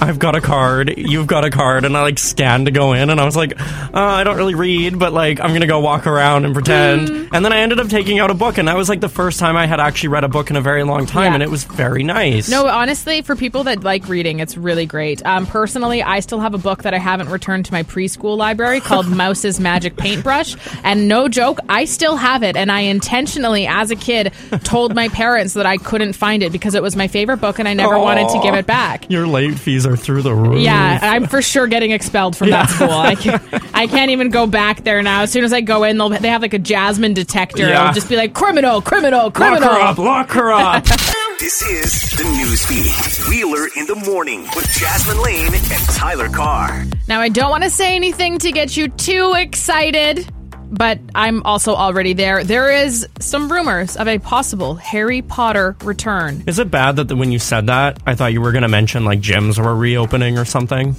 I've 0.00 0.18
got 0.18 0.34
a 0.34 0.40
card, 0.40 0.94
you've 0.96 1.26
got 1.26 1.44
a 1.44 1.50
card, 1.50 1.84
and 1.84 1.96
I 1.96 2.02
like 2.02 2.18
scanned 2.18 2.66
to 2.66 2.72
go 2.72 2.92
in, 2.94 3.10
and 3.10 3.20
I 3.20 3.24
was 3.24 3.36
like, 3.36 3.60
uh, 3.60 3.90
I 3.92 4.24
don't 4.24 4.36
really 4.36 4.54
read, 4.54 4.98
but 4.98 5.12
like 5.12 5.38
I'm 5.38 5.52
gonna 5.52 5.66
go 5.66 5.80
walk 5.80 6.06
around 6.06 6.44
and 6.44 6.54
pretend. 6.54 7.08
Mm. 7.08 7.28
And 7.32 7.44
then 7.44 7.52
I 7.52 7.58
ended 7.58 7.78
up 7.78 7.88
taking 7.88 8.18
out 8.18 8.30
a 8.30 8.34
book, 8.34 8.58
and 8.58 8.68
that 8.68 8.76
was 8.76 8.88
like 8.88 9.00
the 9.00 9.08
first 9.08 9.38
time 9.38 9.56
I 9.56 9.66
had 9.66 9.80
actually 9.80 10.08
read 10.08 10.24
a 10.24 10.28
book 10.28 10.50
in 10.50 10.56
a 10.56 10.60
very 10.62 10.82
long 10.82 11.04
time, 11.06 11.24
Yeah. 11.32 11.34
and 11.34 11.42
it 11.42 11.50
was 11.50 11.64
very 11.64 12.02
nice. 12.02 12.48
No, 12.48 12.66
honestly, 12.66 13.22
for 13.22 13.36
people 13.36 13.64
that 13.64 13.84
like 13.84 14.08
reading, 14.08 14.40
it's 14.40 14.56
really 14.56 14.86
great. 14.86 15.24
Um, 15.26 15.46
personally, 15.46 16.02
I 16.02 16.20
still 16.20 16.40
have 16.40 16.54
a 16.54 16.58
book 16.58 16.82
that 16.84 16.94
I 16.94 16.98
haven't 16.98 17.28
returned 17.28 17.66
to 17.66 17.72
my 17.72 17.82
preschool 17.82 18.36
library 18.36 18.80
called 18.80 19.06
Mouse's 19.14 19.60
Magic 19.60 19.96
Paintbrush. 19.96 20.56
And 20.84 21.06
no 21.06 21.28
joke, 21.28 21.58
I 21.68 21.84
still 21.84 22.16
have 22.16 22.42
it. 22.42 22.56
And 22.56 22.72
I 22.72 22.80
intentionally, 22.80 23.66
as 23.66 23.90
a 23.90 23.96
kid, 23.96 24.32
told 24.64 24.94
my 24.94 25.08
parents 25.08 25.54
that 25.54 25.66
I 25.66 25.76
couldn't 25.76 26.14
find 26.14 26.42
it 26.42 26.50
because 26.50 26.74
it 26.74 26.82
was 26.82 26.96
my 26.96 27.08
favorite 27.08 27.36
book 27.38 27.58
and 27.58 27.68
I 27.68 27.74
never 27.74 27.98
wanted 27.98 28.28
to 28.30 28.40
give 28.42 28.54
it 28.54 28.66
back. 28.66 29.08
Your 29.10 29.26
late 29.26 29.58
fees 29.58 29.81
fees 29.82 29.92
are 29.92 29.96
through 29.96 30.22
the 30.22 30.34
roof. 30.34 30.60
Yeah, 30.60 30.98
I'm 31.02 31.26
for 31.26 31.42
sure 31.42 31.66
getting 31.66 31.90
expelled 31.90 32.36
from 32.36 32.50
that 32.50 32.70
school. 32.70 32.90
I 32.90 33.14
can't, 33.14 33.42
I 33.74 33.86
can't 33.86 34.10
even 34.10 34.30
go 34.30 34.46
back 34.46 34.84
there 34.84 35.02
now. 35.02 35.22
As 35.22 35.30
soon 35.32 35.44
as 35.44 35.52
I 35.52 35.60
go 35.60 35.84
in, 35.84 35.98
they'll, 35.98 36.08
they 36.08 36.28
have 36.28 36.42
like 36.42 36.54
a 36.54 36.58
Jasmine 36.58 37.14
detector. 37.14 37.68
Yeah. 37.68 37.82
It'll 37.82 37.94
just 37.94 38.08
be 38.08 38.16
like 38.16 38.34
criminal, 38.34 38.80
criminal, 38.82 39.30
criminal. 39.30 39.68
Lock 39.68 39.78
her 39.78 39.82
up, 39.82 39.98
lock 39.98 40.30
her 40.30 40.52
up. 40.52 40.86
This 41.40 41.60
is 41.62 42.10
the 42.12 42.22
news 42.22 42.64
feed. 42.64 43.28
Wheeler 43.28 43.66
in 43.76 43.86
the 43.86 43.96
morning 43.96 44.42
with 44.54 44.64
Jasmine 44.78 45.20
Lane 45.20 45.52
and 45.52 45.88
Tyler 45.88 46.28
Carr. 46.28 46.84
Now, 47.08 47.20
I 47.20 47.30
don't 47.30 47.50
want 47.50 47.64
to 47.64 47.70
say 47.70 47.96
anything 47.96 48.38
to 48.38 48.52
get 48.52 48.76
you 48.76 48.86
too 48.86 49.34
excited, 49.36 50.32
but 50.72 50.98
I'm 51.14 51.42
also 51.44 51.74
already 51.74 52.14
there. 52.14 52.42
There 52.42 52.72
is 52.72 53.06
some 53.20 53.52
rumors 53.52 53.96
of 53.96 54.08
a 54.08 54.18
possible 54.18 54.74
Harry 54.76 55.22
Potter 55.22 55.76
return. 55.84 56.42
Is 56.46 56.58
it 56.58 56.70
bad 56.70 56.96
that 56.96 57.14
when 57.14 57.30
you 57.30 57.38
said 57.38 57.66
that, 57.66 58.00
I 58.06 58.14
thought 58.14 58.32
you 58.32 58.40
were 58.40 58.52
going 58.52 58.62
to 58.62 58.68
mention 58.68 59.04
like 59.04 59.20
gyms 59.20 59.62
were 59.62 59.76
reopening 59.76 60.38
or 60.38 60.46
something? 60.46 60.96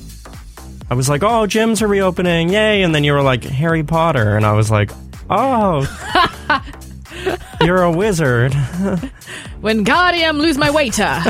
I 0.90 0.94
was 0.94 1.10
like, 1.10 1.24
oh, 1.24 1.48
gyms 1.48 1.82
are 1.82 1.88
reopening, 1.88 2.50
yay! 2.50 2.84
And 2.84 2.94
then 2.94 3.04
you 3.04 3.14
were 3.14 3.24
like, 3.24 3.44
Harry 3.44 3.84
Potter, 3.84 4.38
and 4.38 4.46
I 4.46 4.52
was 4.52 4.70
like, 4.70 4.92
oh, 5.30 5.82
you're 7.62 7.82
a 7.82 7.92
wizard. 7.92 8.54
When 9.62 9.86
Wingardium 9.86 10.38
lose 10.38 10.58
my 10.58 10.72
waiter. 10.72 11.22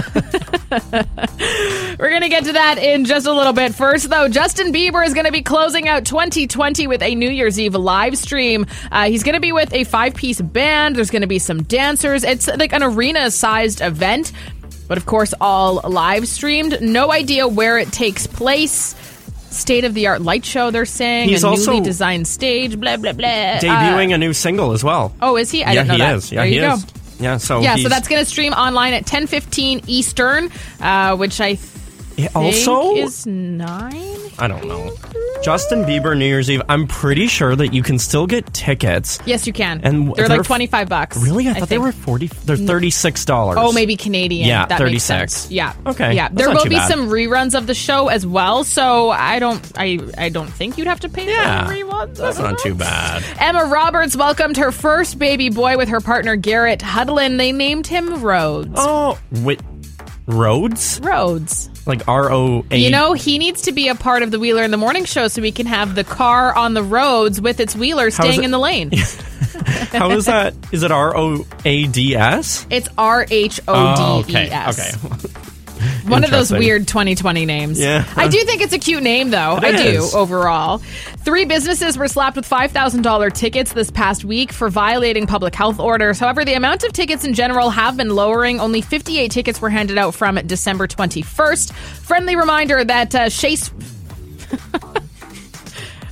We're 2.00 2.10
going 2.10 2.22
to 2.22 2.30
get 2.30 2.46
to 2.46 2.54
that 2.54 2.78
in 2.80 3.06
just 3.06 3.28
a 3.28 3.32
little 3.32 3.54
bit. 3.54 3.76
First, 3.76 4.10
though, 4.10 4.28
Justin 4.28 4.74
Bieber 4.74 5.06
is 5.06 5.14
going 5.14 5.26
to 5.26 5.32
be 5.32 5.42
closing 5.42 5.88
out 5.88 6.06
2020 6.06 6.88
with 6.88 7.02
a 7.04 7.16
New 7.16 7.30
Year's 7.30 7.60
Eve 7.60 7.76
live 7.76 8.18
stream. 8.18 8.66
Uh, 8.92 9.06
he's 9.06 9.24
going 9.24 9.36
to 9.36 9.42
be 9.42 9.52
with 9.52 9.74
a 9.74 9.84
five 9.84 10.16
piece 10.16 10.42
band. 10.42 10.96
There's 10.96 11.12
going 11.12 11.22
to 11.22 11.28
be 11.28 11.40
some 11.40 11.64
dancers. 11.64 12.24
It's 12.24 12.48
like 12.48 12.74
an 12.74 12.84
arena 12.84 13.30
sized 13.32 13.82
event, 13.82 14.32
but 14.88 14.98
of 14.98 15.06
course, 15.06 15.34
all 15.40 15.82
live 15.88 16.28
streamed. 16.28 16.82
No 16.82 17.12
idea 17.12 17.48
where 17.48 17.78
it 17.78 17.92
takes 17.92 18.28
place. 18.28 18.96
State 19.54 19.84
of 19.86 19.94
the 19.94 20.08
art 20.08 20.22
light 20.22 20.44
show, 20.46 20.72
they're 20.72 20.86
saying. 20.86 21.30
He's 21.30 21.44
a 21.44 21.48
also 21.48 21.74
newly 21.74 21.84
designed 21.86 22.28
stage, 22.28 22.80
blah, 22.80 22.98
blah, 22.98 23.14
blah. 23.14 23.28
Uh, 23.28 23.60
Debuting 23.60 24.14
a 24.14 24.18
new 24.18 24.34
single 24.34 24.72
as 24.72 24.84
well. 24.84 25.14
oh, 25.22 25.38
is 25.38 25.52
he? 25.52 25.64
I 25.64 25.74
yeah, 25.74 25.84
didn't 25.84 25.88
know 25.88 25.94
he 25.94 26.00
that. 26.00 26.16
is. 26.16 26.32
Yeah, 26.32 26.42
there 26.42 26.48
he 26.48 26.58
is. 26.58 26.84
go. 26.84 26.90
Yeah, 27.20 27.38
so 27.38 27.62
Yeah, 27.62 27.76
so 27.76 27.90
that's 27.90 28.08
going 28.08 28.22
to 28.22 28.26
stream 28.30 28.54
online 28.54 28.94
at 28.94 29.06
10:15 29.06 29.84
Eastern, 29.88 30.50
uh, 30.82 31.16
which 31.16 31.40
I 31.40 31.56
think 31.56 32.36
also 32.36 32.96
is 32.96 33.26
nine. 33.26 34.18
I 34.40 34.48
don't 34.48 34.68
know. 34.68 34.92
Justin 35.44 35.84
Bieber 35.84 36.18
New 36.18 36.26
Year's 36.26 36.50
Eve. 36.50 36.62
I'm 36.70 36.88
pretty 36.88 37.28
sure 37.28 37.54
that 37.54 37.74
you 37.74 37.84
can 37.84 38.00
still 38.00 38.26
get 38.26 38.54
tickets. 38.54 39.20
Yes, 39.26 39.46
you 39.46 39.52
can. 39.52 39.82
And 39.84 40.16
they're, 40.16 40.30
they're 40.30 40.38
like 40.38 40.48
25 40.48 40.88
bucks. 40.88 41.18
Really? 41.18 41.50
I 41.50 41.56
thought 41.56 41.68
they 41.68 41.78
were 41.78 41.92
forty. 41.92 42.28
They're 42.28 42.56
mm. 42.56 42.66
thirty 42.66 42.90
six 42.90 43.26
dollars. 43.26 43.58
Oh, 43.60 43.74
maybe 43.74 43.98
Canadian. 43.98 44.48
Yeah, 44.48 44.66
that 44.66 44.78
36. 44.78 44.94
makes 44.94 45.34
sense. 45.34 45.52
Yeah. 45.52 45.74
Okay, 45.86 46.16
Yeah, 46.16 46.30
that's 46.30 46.36
there 46.36 46.48
not 46.48 46.64
will 46.64 46.70
be 46.70 46.76
bad. 46.76 46.88
some 46.88 47.10
reruns 47.10 47.58
of 47.58 47.68
the 47.68 47.74
show 47.74 48.08
as 48.08 48.26
well. 48.26 48.64
So 48.64 49.10
I 49.10 49.40
don't, 49.40 49.72
I, 49.78 50.00
I 50.18 50.30
don't 50.30 50.48
think 50.50 50.78
you'd 50.78 50.88
have 50.88 51.02
to 51.02 51.10
pay 51.10 51.28
Yeah, 51.28 51.68
for 51.68 51.74
the 51.74 51.82
reruns. 51.82 52.16
That's 52.16 52.38
don't 52.38 52.60
too 52.60 52.76
bad. 52.76 53.24
Emma 53.38 53.66
Roberts 53.66 54.16
welcomed 54.16 54.56
her 54.56 54.72
first 54.72 55.20
baby 55.20 55.50
boy 55.50 55.76
with 55.76 55.90
her 55.90 56.00
partner 56.00 56.38
Garrett 56.38 56.80
Hedlund. 56.80 57.38
They 57.38 57.52
named 57.52 57.86
him 57.86 58.22
Rhodes. 58.22 58.72
Oh, 58.76 59.20
wait, 59.42 59.60
roads 60.26 61.02
Rhodes. 61.04 61.70
Like 61.86 62.08
R 62.08 62.32
O 62.32 62.66
A. 62.72 62.78
You 62.78 62.90
know, 62.90 63.14
he 63.14 63.38
needs 63.38 63.64
to 63.64 63.72
be 63.72 63.88
a 63.88 63.96
part 63.96 64.24
of 64.24 64.32
the 64.32 64.40
Wheeler 64.40 64.64
in 64.64 64.72
the 64.72 64.78
Morning 64.78 65.06
show 65.06 65.28
so 65.28 65.42
we 65.42 65.52
can 65.52 65.66
have 65.66 65.96
the 65.96 66.04
car 66.04 66.56
on 66.56 66.74
the 66.74 66.84
roads 66.84 67.42
with 67.42 67.60
its 67.60 67.76
wheeler 67.76 68.12
staying 68.12 68.44
in 68.44 68.52
the 68.52 68.60
lane. 68.60 68.92
how 69.92 70.12
is 70.12 70.26
that? 70.26 70.54
Is 70.72 70.84
it 70.84 70.92
R 70.92 71.16
O 71.16 71.46
A 71.66 71.88
D 71.88 72.16
S? 72.16 72.66
It's 72.70 72.90
R 72.98 73.26
H 73.30 73.60
Oh, 73.68 73.74
O 73.74 74.24
D 74.24 74.34
E 74.34 74.36
oh, 74.36 74.50
okay, 74.70 74.70
okay. 74.70 75.43
One 76.06 76.24
of 76.24 76.32
those 76.32 76.52
weird 76.52 76.88
2020 76.88 77.46
names. 77.46 77.80
Yeah. 77.80 78.06
I 78.16 78.28
do 78.28 78.44
think 78.44 78.62
it's 78.62 78.74
a 78.74 78.80
cute 78.80 79.04
name, 79.04 79.30
though. 79.30 79.58
It 79.58 79.64
I 79.64 79.72
do, 79.72 80.08
overall. 80.14 80.80
Three 80.80 81.46
businesses 81.46 81.98
were 81.98 82.08
slapped 82.08 82.36
with 82.36 82.48
$5,000 82.50 83.34
tickets 83.34 83.74
this 83.74 83.90
past 83.90 84.26
week 84.26 84.52
for 84.52 84.70
violating 84.70 85.28
public 85.28 85.56
health 85.56 85.80
orders. 85.80 86.20
However, 86.20 86.44
the 86.44 86.54
amount 86.54 86.84
of 86.84 86.94
tickets 86.94 87.24
in 87.24 87.34
general 87.34 87.70
have 87.70 87.96
been 87.98 88.10
lowering. 88.10 88.60
Only 88.60 88.82
58 88.82 89.32
tickets 89.32 89.62
were 89.62 89.70
handed 89.70 89.98
out 89.98 90.14
from 90.14 90.36
December 90.46 90.88
21st. 90.88 91.72
Friendly 91.74 92.36
reminder 92.36 92.84
that 92.84 93.16
uh, 93.16 93.30
Chase. 93.30 93.72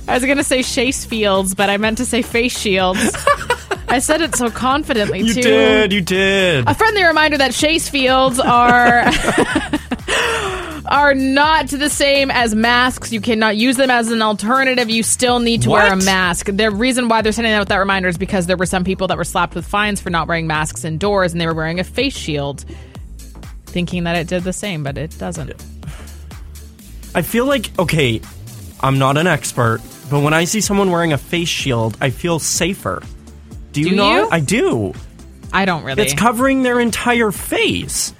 I 0.08 0.14
was 0.14 0.24
going 0.24 0.38
to 0.38 0.44
say 0.44 0.62
Chase 0.62 1.04
Fields, 1.04 1.54
but 1.54 1.70
I 1.70 1.76
meant 1.76 1.98
to 1.98 2.04
say 2.04 2.22
face 2.22 2.58
shields. 2.58 3.00
I 3.92 3.98
said 3.98 4.22
it 4.22 4.34
so 4.34 4.50
confidently, 4.50 5.20
You 5.20 5.34
too. 5.34 5.42
did. 5.42 5.92
You 5.92 6.00
did. 6.00 6.66
A 6.66 6.74
friendly 6.74 7.04
reminder 7.04 7.36
that 7.36 7.52
Chase 7.52 7.90
Fields 7.90 8.40
are 8.40 9.02
are 10.86 11.14
not 11.14 11.68
the 11.68 11.90
same 11.90 12.30
as 12.30 12.54
masks. 12.54 13.12
You 13.12 13.20
cannot 13.20 13.56
use 13.58 13.76
them 13.76 13.90
as 13.90 14.10
an 14.10 14.22
alternative. 14.22 14.88
You 14.88 15.02
still 15.02 15.40
need 15.40 15.62
to 15.62 15.70
wear 15.70 15.92
a 15.92 15.96
mask. 15.96 16.46
The 16.46 16.70
reason 16.70 17.08
why 17.08 17.20
they're 17.20 17.32
sending 17.32 17.52
out 17.52 17.68
that 17.68 17.76
reminder 17.76 18.08
is 18.08 18.16
because 18.16 18.46
there 18.46 18.56
were 18.56 18.64
some 18.64 18.82
people 18.82 19.08
that 19.08 19.18
were 19.18 19.24
slapped 19.24 19.54
with 19.54 19.66
fines 19.66 20.00
for 20.00 20.08
not 20.08 20.26
wearing 20.26 20.46
masks 20.46 20.86
indoors, 20.86 21.32
and 21.32 21.40
they 21.40 21.46
were 21.46 21.52
wearing 21.54 21.78
a 21.78 21.84
face 21.84 22.16
shield, 22.16 22.64
thinking 23.66 24.04
that 24.04 24.16
it 24.16 24.26
did 24.26 24.42
the 24.42 24.54
same, 24.54 24.82
but 24.82 24.96
it 24.96 25.16
doesn't. 25.18 25.52
I 27.14 27.20
feel 27.20 27.44
like 27.44 27.78
okay. 27.78 28.22
I'm 28.80 28.98
not 28.98 29.18
an 29.18 29.26
expert, 29.26 29.80
but 30.10 30.20
when 30.22 30.32
I 30.32 30.44
see 30.44 30.62
someone 30.62 30.90
wearing 30.90 31.12
a 31.12 31.18
face 31.18 31.48
shield, 31.48 31.96
I 32.00 32.08
feel 32.08 32.38
safer. 32.38 33.02
Do 33.72 33.80
you 33.80 33.90
Do 33.90 33.96
not? 33.96 34.14
you? 34.14 34.28
I 34.30 34.40
do. 34.40 34.92
I 35.52 35.64
don't 35.64 35.84
really. 35.84 36.02
It's 36.02 36.14
covering 36.14 36.62
their 36.62 36.80
entire 36.80 37.30
face. 37.30 38.14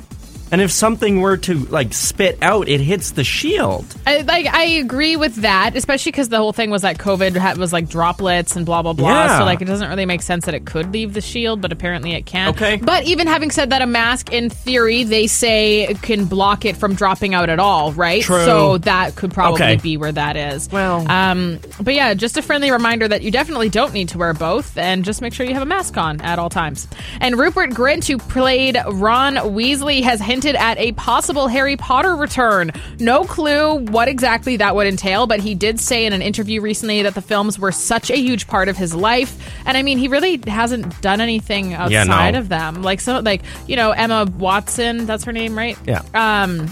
And 0.52 0.60
if 0.60 0.70
something 0.70 1.20
were 1.22 1.38
to 1.38 1.54
like 1.66 1.94
spit 1.94 2.38
out, 2.42 2.68
it 2.68 2.80
hits 2.80 3.12
the 3.12 3.24
shield. 3.24 3.86
I, 4.06 4.18
like 4.20 4.46
I 4.46 4.64
agree 4.64 5.16
with 5.16 5.36
that, 5.36 5.74
especially 5.76 6.12
because 6.12 6.28
the 6.28 6.36
whole 6.36 6.52
thing 6.52 6.68
was 6.70 6.82
that 6.82 6.98
COVID 6.98 7.34
had, 7.36 7.56
was 7.56 7.72
like 7.72 7.88
droplets 7.88 8.54
and 8.54 8.66
blah 8.66 8.82
blah 8.82 8.92
blah. 8.92 9.08
Yeah. 9.08 9.38
So 9.38 9.44
like 9.46 9.62
it 9.62 9.64
doesn't 9.64 9.88
really 9.88 10.04
make 10.04 10.20
sense 10.20 10.44
that 10.44 10.54
it 10.54 10.66
could 10.66 10.92
leave 10.92 11.14
the 11.14 11.22
shield, 11.22 11.62
but 11.62 11.72
apparently 11.72 12.12
it 12.12 12.26
can. 12.26 12.50
Okay. 12.50 12.76
But 12.76 13.04
even 13.04 13.26
having 13.26 13.50
said 13.50 13.70
that, 13.70 13.80
a 13.80 13.86
mask 13.86 14.30
in 14.30 14.50
theory 14.50 15.04
they 15.04 15.26
say 15.26 15.96
can 16.02 16.26
block 16.26 16.66
it 16.66 16.76
from 16.76 16.94
dropping 16.94 17.32
out 17.34 17.48
at 17.48 17.58
all, 17.58 17.92
right? 17.92 18.22
True. 18.22 18.44
So 18.44 18.76
that 18.78 19.16
could 19.16 19.32
probably 19.32 19.62
Okay. 19.62 19.76
be 19.76 19.96
where 19.96 20.12
that 20.12 20.36
is. 20.36 20.70
Well- 20.70 21.10
um, 21.10 21.60
but 21.80 21.94
yeah, 21.94 22.12
just 22.12 22.36
a 22.36 22.42
friendly 22.42 22.70
reminder 22.70 23.08
that 23.08 23.22
you 23.22 23.30
definitely 23.30 23.70
don't 23.70 23.94
need 23.94 24.10
to 24.10 24.18
wear 24.18 24.34
both, 24.34 24.76
and 24.76 25.02
just 25.02 25.22
make 25.22 25.32
sure 25.32 25.46
you 25.46 25.54
have 25.54 25.62
a 25.62 25.66
mask 25.66 25.96
on 25.96 26.20
at 26.20 26.38
all 26.38 26.50
times. 26.50 26.86
And 27.22 27.38
Rupert 27.38 27.70
Grint, 27.70 28.06
who 28.06 28.18
played 28.18 28.76
Ron 28.86 29.36
Weasley, 29.36 30.02
has 30.02 30.20
hinted 30.20 30.41
at 30.44 30.78
a 30.78 30.92
possible 30.92 31.48
Harry 31.48 31.76
Potter 31.76 32.14
return. 32.14 32.72
No 32.98 33.24
clue 33.24 33.76
what 33.76 34.08
exactly 34.08 34.56
that 34.56 34.74
would 34.74 34.86
entail, 34.86 35.26
but 35.26 35.40
he 35.40 35.54
did 35.54 35.80
say 35.80 36.06
in 36.06 36.12
an 36.12 36.22
interview 36.22 36.60
recently 36.60 37.02
that 37.02 37.14
the 37.14 37.22
films 37.22 37.58
were 37.58 37.72
such 37.72 38.10
a 38.10 38.16
huge 38.16 38.46
part 38.46 38.68
of 38.68 38.76
his 38.76 38.94
life. 38.94 39.36
And 39.66 39.76
I 39.76 39.82
mean, 39.82 39.98
he 39.98 40.08
really 40.08 40.40
hasn't 40.46 41.00
done 41.00 41.20
anything 41.20 41.74
outside 41.74 42.32
no. 42.32 42.38
of 42.38 42.48
them. 42.48 42.82
Like 42.82 43.00
so, 43.00 43.20
like 43.20 43.42
you 43.66 43.76
know, 43.76 43.90
Emma 43.92 44.26
Watson, 44.38 45.06
that's 45.06 45.24
her 45.24 45.32
name, 45.32 45.56
right? 45.56 45.78
Yeah. 45.86 46.02
Um, 46.14 46.70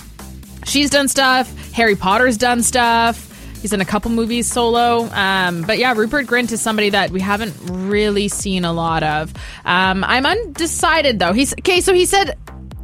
she's 0.65 0.91
done 0.91 1.09
stuff. 1.09 1.73
Harry 1.73 1.97
Potter's 1.97 2.37
done 2.37 2.63
stuff. 2.63 3.27
He's 3.61 3.75
in 3.75 3.81
a 3.83 3.85
couple 3.85 4.11
movies 4.11 4.51
solo. 4.51 5.05
Um, 5.13 5.63
but 5.63 5.79
yeah, 5.79 5.93
Rupert 5.93 6.27
Grint 6.27 6.51
is 6.51 6.63
somebody 6.63 6.91
that 6.91 7.11
we 7.11 7.21
haven't 7.21 7.55
really 7.67 8.29
seen 8.29 8.65
a 8.65 8.73
lot 8.73 9.03
of. 9.03 9.35
Um, 9.65 10.03
I'm 10.03 10.25
undecided 10.25 11.19
though. 11.19 11.35
He's 11.35 11.53
okay. 11.53 11.83
So 11.83 11.93
he 11.93 12.07
said 12.07 12.39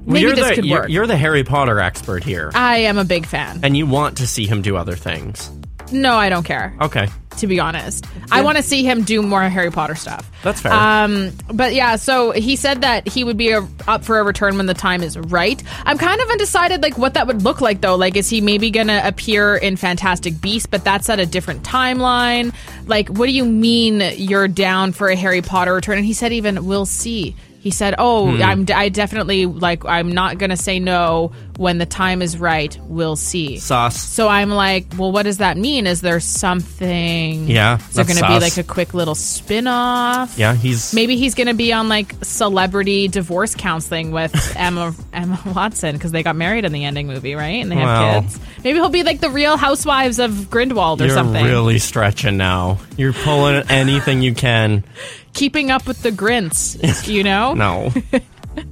maybe 0.07 0.21
you're 0.23 0.35
this 0.37 0.49
the, 0.49 0.55
could 0.55 0.65
you're, 0.65 0.81
work. 0.81 0.89
you're 0.91 1.07
the 1.07 1.17
Harry 1.17 1.45
Potter 1.45 1.79
expert 1.81 2.25
here, 2.25 2.51
I 2.55 2.79
am 2.79 2.99
a 2.99 3.05
big 3.05 3.27
fan. 3.27 3.61
and 3.63 3.77
you 3.77 3.87
want 3.87 4.19
to 4.19 4.27
see 4.27 4.47
him 4.47 4.63
do 4.63 4.77
other 4.77 4.97
things. 4.97 5.51
No, 5.93 6.15
I 6.15 6.31
don't 6.31 6.43
care. 6.43 6.77
Okay, 6.81 7.07
To 7.37 7.47
be 7.47 7.61
honest, 7.61 8.07
I 8.33 8.43
want 8.43 8.57
to 8.57 8.63
see 8.65 8.83
him 8.83 9.05
do 9.05 9.23
more 9.23 9.43
Harry 9.43 9.71
Potter 9.71 9.95
stuff. 9.95 10.29
that's 10.43 10.61
fair. 10.61 10.73
Um, 10.73 11.31
but 11.55 11.75
yeah, 11.75 11.95
so 11.95 12.33
he 12.33 12.57
said 12.57 12.81
that 12.81 13.07
he 13.07 13.23
would 13.23 13.37
be 13.37 13.51
a, 13.53 13.65
up 13.87 14.05
for 14.05 14.19
a 14.19 14.25
return 14.25 14.57
when 14.57 14.67
the 14.67 14.75
time 14.75 15.05
is 15.05 15.17
right. 15.17 15.63
I'm 15.85 15.97
kind 15.97 16.21
of 16.21 16.29
undecided, 16.29 16.83
like 16.83 16.99
what 16.99 17.15
that 17.15 17.29
would 17.29 17.43
look 17.43 17.61
like 17.61 17.83
though. 17.83 17.95
Like, 17.95 18.17
is 18.17 18.29
he 18.29 18.41
maybe 18.41 18.73
gonna 18.73 19.01
appear 19.05 19.55
in 19.55 19.77
Fantastic 19.77 20.41
Beasts, 20.41 20.67
but 20.67 20.83
that's 20.83 21.09
at 21.09 21.21
a 21.21 21.27
different 21.27 21.63
timeline? 21.63 22.53
Like, 22.87 23.09
what 23.09 23.27
do 23.27 23.33
you 23.33 23.45
mean 23.45 24.03
you're 24.17 24.49
down 24.49 24.91
for 24.91 25.09
a 25.09 25.15
Harry 25.15 25.41
Potter 25.41 25.73
return? 25.73 25.99
And 25.99 26.07
he 26.07 26.15
said 26.15 26.33
even 26.33 26.67
we'll 26.67 26.85
see. 26.87 27.37
He 27.67 27.73
said, 27.73 27.97
"Oh, 27.99 28.31
Hmm. 28.31 28.43
I'm 28.43 28.67
I 28.73 28.89
definitely 28.91 29.45
like 29.47 29.85
I'm 29.85 30.13
not 30.13 30.39
gonna 30.39 30.57
say 30.57 30.79
no 30.79 31.33
when 31.57 31.79
the 31.79 31.87
time 31.87 32.23
is 32.23 32.39
right. 32.39 32.79
We'll 32.85 33.17
see." 33.17 33.59
Sauce. 33.59 34.01
So 34.01 34.29
I'm 34.29 34.51
like, 34.51 34.87
well, 34.97 35.11
what 35.11 35.25
does 35.25 35.39
that 35.39 35.57
mean? 35.57 35.89
Is 35.89 36.01
there 36.01 36.21
something? 36.21 37.49
Yeah, 37.49 37.79
Is 37.89 37.95
there 37.95 38.05
going 38.05 38.19
to 38.19 38.29
be 38.29 38.39
like 38.39 38.57
a 38.57 38.63
quick 38.63 38.95
little 38.95 39.17
spin 39.17 39.67
off? 39.67 40.39
Yeah, 40.39 40.55
he's 40.55 40.95
Maybe 40.95 41.17
he's 41.17 41.35
going 41.35 41.49
to 41.49 41.55
be 41.55 41.73
on 41.73 41.89
like 41.89 42.15
celebrity 42.23 43.09
divorce 43.09 43.57
counseling 43.57 44.13
with 44.13 44.33
Emma 44.57 44.95
Emma 45.13 45.41
Watson 45.55 45.95
because 45.97 46.13
they 46.13 46.23
got 46.23 46.37
married 46.37 46.65
in 46.65 46.71
the 46.73 46.85
ending 46.85 47.09
movie, 47.09 47.35
right? 47.35 47.61
And 47.63 47.71
they 47.71 47.75
have 47.77 47.85
Well. 48.13 48.23
kids. 48.23 48.39
Maybe 48.63 48.79
he'll 48.79 48.89
be 48.89 49.03
like 49.03 49.21
the 49.21 49.31
Real 49.31 49.57
Housewives 49.57 50.19
of 50.21 50.31
Grindwald 50.51 51.01
or 51.01 51.07
You're 51.07 51.15
something. 51.15 51.45
really 51.45 51.79
stretching 51.81 52.37
now. 52.37 52.79
You're 52.97 53.13
pulling 53.13 53.69
anything 53.69 54.23
you 54.23 54.35
can. 54.35 54.85
Keeping 55.37 55.71
up 55.71 55.87
with 55.87 56.03
the 56.03 56.11
Grints, 56.11 57.07
you 57.07 57.23
know? 57.23 57.55
No. 57.55 57.93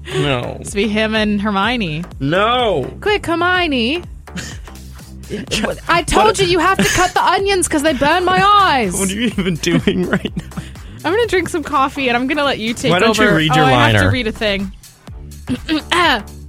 no. 0.06 0.56
It's 0.60 0.74
be 0.74 0.88
him 0.88 1.14
and 1.14 1.40
Hermione. 1.40 2.04
No. 2.18 2.90
Quick, 3.02 3.26
Hermione. 3.26 4.02
I 5.88 6.02
told 6.06 6.38
you 6.38 6.46
you 6.46 6.58
have 6.58 6.78
to 6.78 6.88
cut 6.94 7.12
the 7.12 7.22
onions 7.22 7.68
because 7.68 7.82
they 7.82 7.92
burn 7.92 8.24
my 8.24 8.42
eyes. 8.42 8.94
What 8.98 9.10
are 9.10 9.14
you 9.14 9.26
even 9.26 9.56
doing 9.56 10.08
right 10.08 10.34
now? 10.36 10.56
I'm 11.04 11.12
gonna 11.12 11.26
drink 11.26 11.50
some 11.50 11.62
coffee 11.62 12.08
and 12.08 12.16
I'm 12.16 12.26
gonna 12.26 12.44
let 12.44 12.58
you 12.58 12.72
take 12.72 12.92
Why 12.92 12.98
don't 12.98 13.16
you 13.18 13.24
over. 13.24 13.36
read 13.36 13.54
your 13.54 13.64
oh, 13.64 13.68
I 13.68 13.70
have 13.70 13.94
liner? 13.94 14.02
to 14.04 14.08
read 14.10 14.26
a 14.26 14.32
thing. 14.32 14.72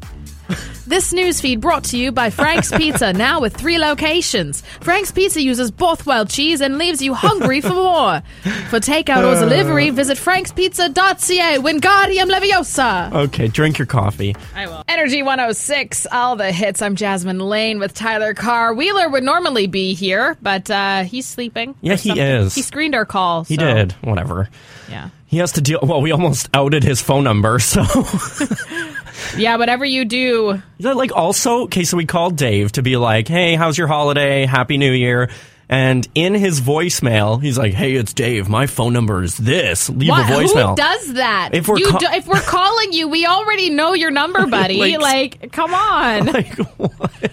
This 0.88 1.14
news 1.14 1.42
feed 1.42 1.62
brought 1.62 1.86
to 1.86 1.98
you 1.98 2.12
by 2.12 2.30
Frank's 2.30 2.70
Pizza, 2.72 3.12
now 3.14 3.42
with 3.42 3.58
three 3.58 3.80
locations. 3.80 4.62
Frank's 4.82 5.12
Pizza 5.12 5.42
uses 5.42 5.72
Bothwell 5.72 6.26
cheese 6.28 6.62
and 6.62 6.78
leaves 6.78 7.02
you 7.02 7.16
hungry 7.16 7.60
for 7.60 7.70
more. 7.74 8.22
For 8.70 8.80
takeout 8.80 9.26
or 9.26 9.40
delivery, 9.40 9.90
visit 9.90 10.16
frankspizza.ca. 10.20 11.58
Wingardium 11.58 12.30
Leviosa. 12.30 13.12
Okay, 13.26 13.48
drink 13.48 13.80
your 13.80 13.88
coffee. 13.88 14.36
I 14.54 14.68
will. 14.68 14.84
Energy 14.88 15.24
106, 15.24 16.06
all 16.12 16.36
the 16.36 16.52
hits. 16.52 16.84
I'm 16.84 16.96
Jasmine 16.96 17.40
Lane 17.40 17.80
with 17.80 17.96
Tyler 17.96 18.36
Carr. 18.36 18.76
Wheeler 18.76 19.10
would 19.10 19.24
normally 19.24 19.66
be 19.66 19.96
here, 19.96 20.38
but 20.44 20.70
uh, 20.70 21.04
he's 21.04 21.26
sleeping. 21.26 21.74
Yeah, 21.82 21.96
he 21.96 22.20
is. 22.20 22.54
He 22.54 22.62
screened 22.62 22.94
our 22.94 23.06
call. 23.06 23.44
He 23.44 23.56
so- 23.56 23.74
did. 23.74 23.92
Whatever. 24.04 24.50
Yeah. 24.88 25.10
He 25.26 25.38
has 25.40 25.54
to 25.54 25.62
deal. 25.62 25.80
Well, 25.82 26.02
we 26.02 26.12
almost 26.12 26.48
outed 26.54 26.84
his 26.84 27.02
phone 27.02 27.24
number, 27.24 27.58
so. 27.58 27.84
Yeah, 29.38 29.58
whatever 29.58 29.86
you 29.86 30.06
do. 30.06 30.62
Like 30.80 31.12
also, 31.16 31.64
okay, 31.64 31.84
so 31.84 31.98
we 31.98 32.06
called 32.06 32.36
Dave 32.38 32.72
to 32.74 32.82
be 32.82 32.98
like, 32.98 33.28
"Hey, 33.28 33.56
how's 33.56 33.78
your 33.78 33.88
holiday? 33.88 34.46
Happy 34.46 34.78
New 34.78 34.92
Year." 34.92 35.30
And 35.68 36.08
in 36.14 36.36
his 36.36 36.62
voicemail, 36.62 37.42
he's 37.42 37.58
like, 37.58 37.74
"Hey, 37.74 37.94
it's 37.96 38.14
Dave. 38.14 38.48
My 38.48 38.68
phone 38.68 38.94
number 38.94 39.24
is 39.24 39.36
this. 39.38 39.90
Leave 39.90 40.10
What? 40.10 40.30
a 40.30 40.34
voicemail." 40.34 40.70
Who 40.72 40.76
does 40.76 41.14
that? 41.14 41.50
If 41.54 41.68
we're 41.68 41.78
ca- 41.80 41.98
do- 41.98 42.08
if 42.12 42.28
we're 42.28 42.40
calling 42.42 42.94
you, 42.94 43.08
we 43.08 43.26
already 43.26 43.72
know 43.72 43.94
your 43.94 44.12
number, 44.12 44.46
buddy. 44.48 44.96
Like- 44.98 45.02
like, 45.42 45.52
come 45.52 45.74
on. 45.74 46.26
like 46.34 46.56
what? 46.78 47.32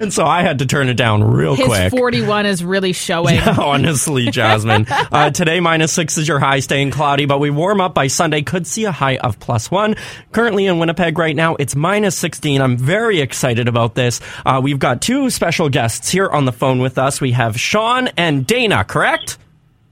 And 0.00 0.12
so 0.12 0.24
I 0.24 0.42
had 0.42 0.58
to 0.58 0.66
turn 0.66 0.88
it 0.88 0.94
down 0.96 1.22
real 1.22 1.54
His 1.54 1.66
quick. 1.66 1.90
41 1.90 2.46
is 2.46 2.64
really 2.64 2.92
showing. 2.92 3.38
Honestly, 3.58 4.30
Jasmine. 4.30 4.86
uh, 4.90 5.30
today, 5.30 5.60
minus 5.60 5.92
six 5.92 6.18
is 6.18 6.28
your 6.28 6.38
high, 6.38 6.60
staying 6.60 6.90
cloudy, 6.90 7.24
but 7.26 7.38
we 7.38 7.50
warm 7.50 7.80
up 7.80 7.94
by 7.94 8.06
Sunday. 8.06 8.42
Could 8.42 8.66
see 8.66 8.84
a 8.84 8.92
high 8.92 9.16
of 9.16 9.38
plus 9.40 9.70
one. 9.70 9.96
Currently 10.32 10.66
in 10.66 10.78
Winnipeg 10.78 11.18
right 11.18 11.36
now, 11.36 11.56
it's 11.56 11.74
minus 11.74 12.16
16. 12.18 12.60
I'm 12.60 12.76
very 12.76 13.20
excited 13.20 13.68
about 13.68 13.94
this. 13.94 14.20
Uh, 14.44 14.60
we've 14.62 14.78
got 14.78 15.00
two 15.00 15.30
special 15.30 15.68
guests 15.68 16.10
here 16.10 16.28
on 16.28 16.44
the 16.44 16.52
phone 16.52 16.80
with 16.80 16.98
us. 16.98 17.20
We 17.20 17.32
have 17.32 17.58
Sean 17.58 18.08
and 18.16 18.46
Dana, 18.46 18.84
correct? 18.84 19.38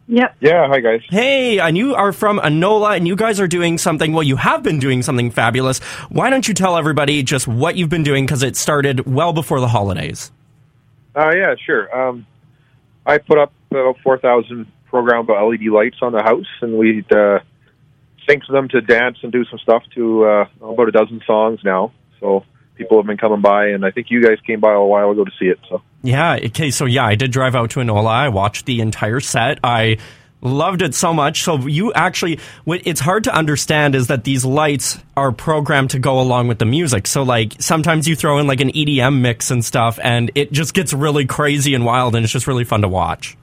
Yep. 0.07 0.37
Yeah, 0.41 0.69
hi 0.69 0.81
guys. 0.81 1.01
Hey, 1.09 1.59
and 1.59 1.79
you 1.79 1.95
are 1.95 2.13
from 2.13 2.39
Anola, 2.39 2.97
and 2.97 3.09
you 3.09 3.17
guys 3.17 3.41
are 3.41 3.49
doing 3.49 3.79
something. 3.79 4.13
Well, 4.13 4.23
you 4.23 4.37
have 4.37 4.63
been 4.63 4.79
doing 4.79 5.03
something 5.03 5.31
fabulous. 5.31 5.79
Why 6.11 6.29
don't 6.29 6.47
you 6.47 6.53
tell 6.53 6.77
everybody 6.77 7.23
just 7.23 7.49
what 7.49 7.77
you've 7.77 7.89
been 7.89 8.03
doing? 8.03 8.27
Because 8.27 8.43
it 8.43 8.57
started 8.57 9.07
well 9.07 9.33
before 9.33 9.61
the 9.61 9.69
holidays. 9.69 10.31
Uh, 11.17 11.31
yeah, 11.35 11.55
sure. 11.65 11.95
Um, 11.97 12.27
I 13.07 13.19
put 13.19 13.39
up 13.39 13.53
about 13.71 13.99
4,000 14.03 14.67
programmable 14.93 15.51
LED 15.51 15.73
lights 15.73 15.97
on 16.03 16.13
the 16.13 16.23
house, 16.23 16.47
and 16.61 16.77
we'd 16.77 17.11
uh, 17.11 17.41
sync 18.29 18.43
them 18.49 18.69
to 18.69 18.81
dance 18.83 19.19
and 19.23 19.33
do 19.33 19.45
some 19.47 19.59
stuff 19.59 19.83
to 19.95 20.25
uh, 20.25 20.47
about 20.61 20.89
a 20.89 20.93
dozen 20.93 21.23
songs 21.27 21.61
now. 21.65 21.93
So 22.21 22.45
people 22.77 22.99
have 22.99 23.07
been 23.07 23.17
coming 23.17 23.41
by, 23.41 23.69
and 23.69 23.85
I 23.85 23.91
think 23.91 24.09
you 24.11 24.23
guys 24.23 24.39
came 24.47 24.61
by 24.61 24.73
a 24.73 24.83
while 24.83 25.11
ago 25.11 25.25
to 25.25 25.31
see 25.39 25.47
it. 25.47 25.59
So 25.69 25.83
Yeah. 26.03 26.35
Okay. 26.35 26.71
So 26.71 26.85
yeah, 26.85 27.05
I 27.05 27.15
did 27.15 27.31
drive 27.31 27.55
out 27.55 27.71
to 27.71 27.81
Anola. 27.81 28.09
I 28.09 28.29
watched 28.29 28.67
the 28.67 28.81
entire 28.81 29.21
set. 29.21 29.59
I 29.63 29.99
loved 30.45 30.83
it 30.83 30.95
so 30.95 31.13
much. 31.13 31.43
So 31.43 31.67
you 31.67 31.93
actually, 31.95 32.39
what 32.65 32.83
it's 32.85 33.01
hard 33.01 33.25
to 33.25 33.35
understand 33.35 33.95
is 33.95 34.09
that 34.09 34.25
these 34.25 34.45
lights 34.45 34.99
are 35.17 35.33
programmed 35.33 35.91
to 35.91 35.99
go 35.99 36.21
along 36.21 36.49
with 36.49 36.59
the 36.59 36.67
music. 36.67 37.07
So 37.07 37.23
like 37.23 37.55
sometimes 37.59 38.07
you 38.07 38.15
throw 38.15 38.39
in 38.39 38.47
like 38.47 38.61
an 38.61 38.71
EDM 38.71 39.21
mix 39.21 39.51
and 39.51 39.65
stuff, 39.65 39.99
and 40.03 40.31
it 40.35 40.53
just 40.53 40.75
gets 40.75 40.93
really 40.93 41.27
crazy 41.27 41.75
and 41.75 41.85
wild, 41.85 42.15
and 42.15 42.25
it's 42.25 42.33
just 42.33 42.47
really 42.47 42.65
fun 42.65 42.83
to 42.83 42.89
watch. 42.89 43.37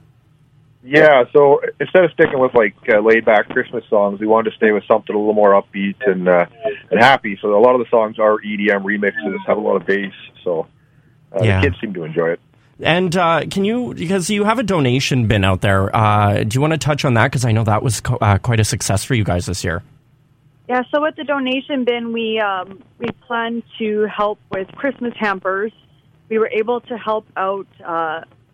Yeah, 0.84 1.24
so 1.32 1.60
instead 1.80 2.04
of 2.04 2.12
sticking 2.12 2.38
with 2.40 2.54
like 2.54 2.74
uh, 2.88 3.00
laid 3.00 3.24
back 3.24 3.48
Christmas 3.48 3.84
songs, 3.88 4.18
we 4.20 4.26
wanted 4.26 4.50
to 4.50 4.56
stay 4.56 4.72
with 4.72 4.84
something 4.90 5.14
a 5.14 5.18
little 5.18 5.34
more 5.34 5.50
upbeat 5.52 5.94
and 6.06 6.28
uh, 6.28 6.46
and 6.90 7.00
happy. 7.00 7.38
So 7.40 7.56
a 7.56 7.60
lot 7.60 7.74
of 7.74 7.80
the 7.80 7.88
songs 7.90 8.18
are 8.18 8.38
EDM 8.38 8.82
remixes, 8.82 9.36
have 9.46 9.58
a 9.58 9.60
lot 9.60 9.76
of 9.76 9.86
bass. 9.86 10.12
So 10.42 10.66
uh, 11.32 11.44
Yeah. 11.44 11.60
the 11.60 11.68
kids 11.68 11.80
seem 11.80 11.94
to 11.94 12.02
enjoy 12.04 12.30
it. 12.30 12.40
And 12.80 13.14
uh, 13.16 13.42
can 13.48 13.64
you, 13.64 13.94
because 13.94 14.28
you 14.28 14.42
have 14.44 14.58
a 14.58 14.64
donation 14.64 15.28
bin 15.28 15.44
out 15.44 15.60
there, 15.60 15.94
uh, 15.94 16.42
do 16.42 16.56
you 16.56 16.60
want 16.60 16.72
to 16.72 16.78
touch 16.78 17.04
on 17.04 17.14
that? 17.14 17.24
Because 17.30 17.44
I 17.44 17.52
know 17.52 17.62
that 17.64 17.82
was 17.82 18.00
co- 18.00 18.18
uh, 18.20 18.38
quite 18.38 18.58
a 18.58 18.64
success 18.64 19.04
for 19.04 19.14
you 19.14 19.22
guys 19.22 19.46
this 19.46 19.62
year. 19.62 19.82
Yeah. 20.68 20.82
So 20.90 21.00
with 21.02 21.14
the 21.14 21.22
donation 21.24 21.84
bin, 21.84 22.12
we 22.12 22.40
um, 22.40 22.82
we 22.98 23.06
plan 23.26 23.62
to 23.78 24.06
help 24.06 24.40
with 24.50 24.66
Christmas 24.74 25.12
hampers. 25.16 25.70
We 26.28 26.38
were 26.38 26.48
able 26.48 26.80
to 26.80 26.96
help 26.96 27.26
out. 27.36 27.66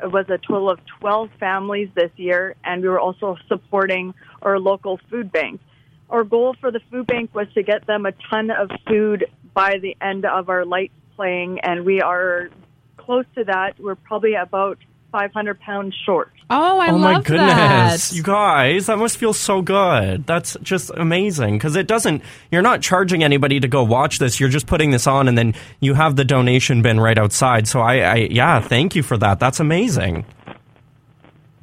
It 0.02 0.12
was 0.12 0.26
a 0.28 0.38
total 0.38 0.70
of 0.70 0.78
twelve 1.00 1.30
families 1.40 1.88
this 1.94 2.10
year, 2.16 2.54
and 2.64 2.82
we 2.82 2.88
were 2.88 3.00
also 3.00 3.36
supporting 3.48 4.14
our 4.42 4.58
local 4.58 5.00
food 5.10 5.32
bank. 5.32 5.60
Our 6.08 6.24
goal 6.24 6.54
for 6.60 6.70
the 6.70 6.80
food 6.90 7.06
bank 7.06 7.34
was 7.34 7.48
to 7.54 7.62
get 7.62 7.86
them 7.86 8.06
a 8.06 8.12
ton 8.30 8.50
of 8.50 8.70
food 8.86 9.26
by 9.54 9.78
the 9.78 9.96
end 10.00 10.24
of 10.24 10.48
our 10.48 10.64
lights 10.64 10.94
playing, 11.16 11.60
and 11.60 11.84
we 11.84 12.00
are 12.00 12.48
close 12.96 13.24
to 13.34 13.44
that. 13.44 13.80
We're 13.80 13.96
probably 13.96 14.34
about 14.34 14.78
500 15.12 15.60
pounds 15.60 15.94
short. 16.04 16.32
Oh, 16.50 16.78
I 16.78 16.90
oh 16.90 16.96
love 16.96 17.00
my 17.00 17.20
goodness, 17.20 18.08
that. 18.08 18.16
you 18.16 18.22
guys, 18.22 18.86
that 18.86 18.96
must 18.96 19.18
feel 19.18 19.34
so 19.34 19.60
good. 19.60 20.26
That's 20.26 20.56
just 20.62 20.90
amazing 20.94 21.58
because 21.58 21.76
it 21.76 21.86
doesn't. 21.86 22.22
You're 22.50 22.62
not 22.62 22.80
charging 22.80 23.22
anybody 23.22 23.60
to 23.60 23.68
go 23.68 23.84
watch 23.84 24.18
this. 24.18 24.40
You're 24.40 24.48
just 24.48 24.66
putting 24.66 24.90
this 24.90 25.06
on, 25.06 25.28
and 25.28 25.36
then 25.36 25.54
you 25.80 25.92
have 25.94 26.16
the 26.16 26.24
donation 26.24 26.80
bin 26.80 27.00
right 27.00 27.18
outside. 27.18 27.68
So 27.68 27.80
I, 27.80 27.96
I 27.96 28.14
yeah, 28.30 28.60
thank 28.60 28.96
you 28.96 29.02
for 29.02 29.18
that. 29.18 29.40
That's 29.40 29.60
amazing. 29.60 30.24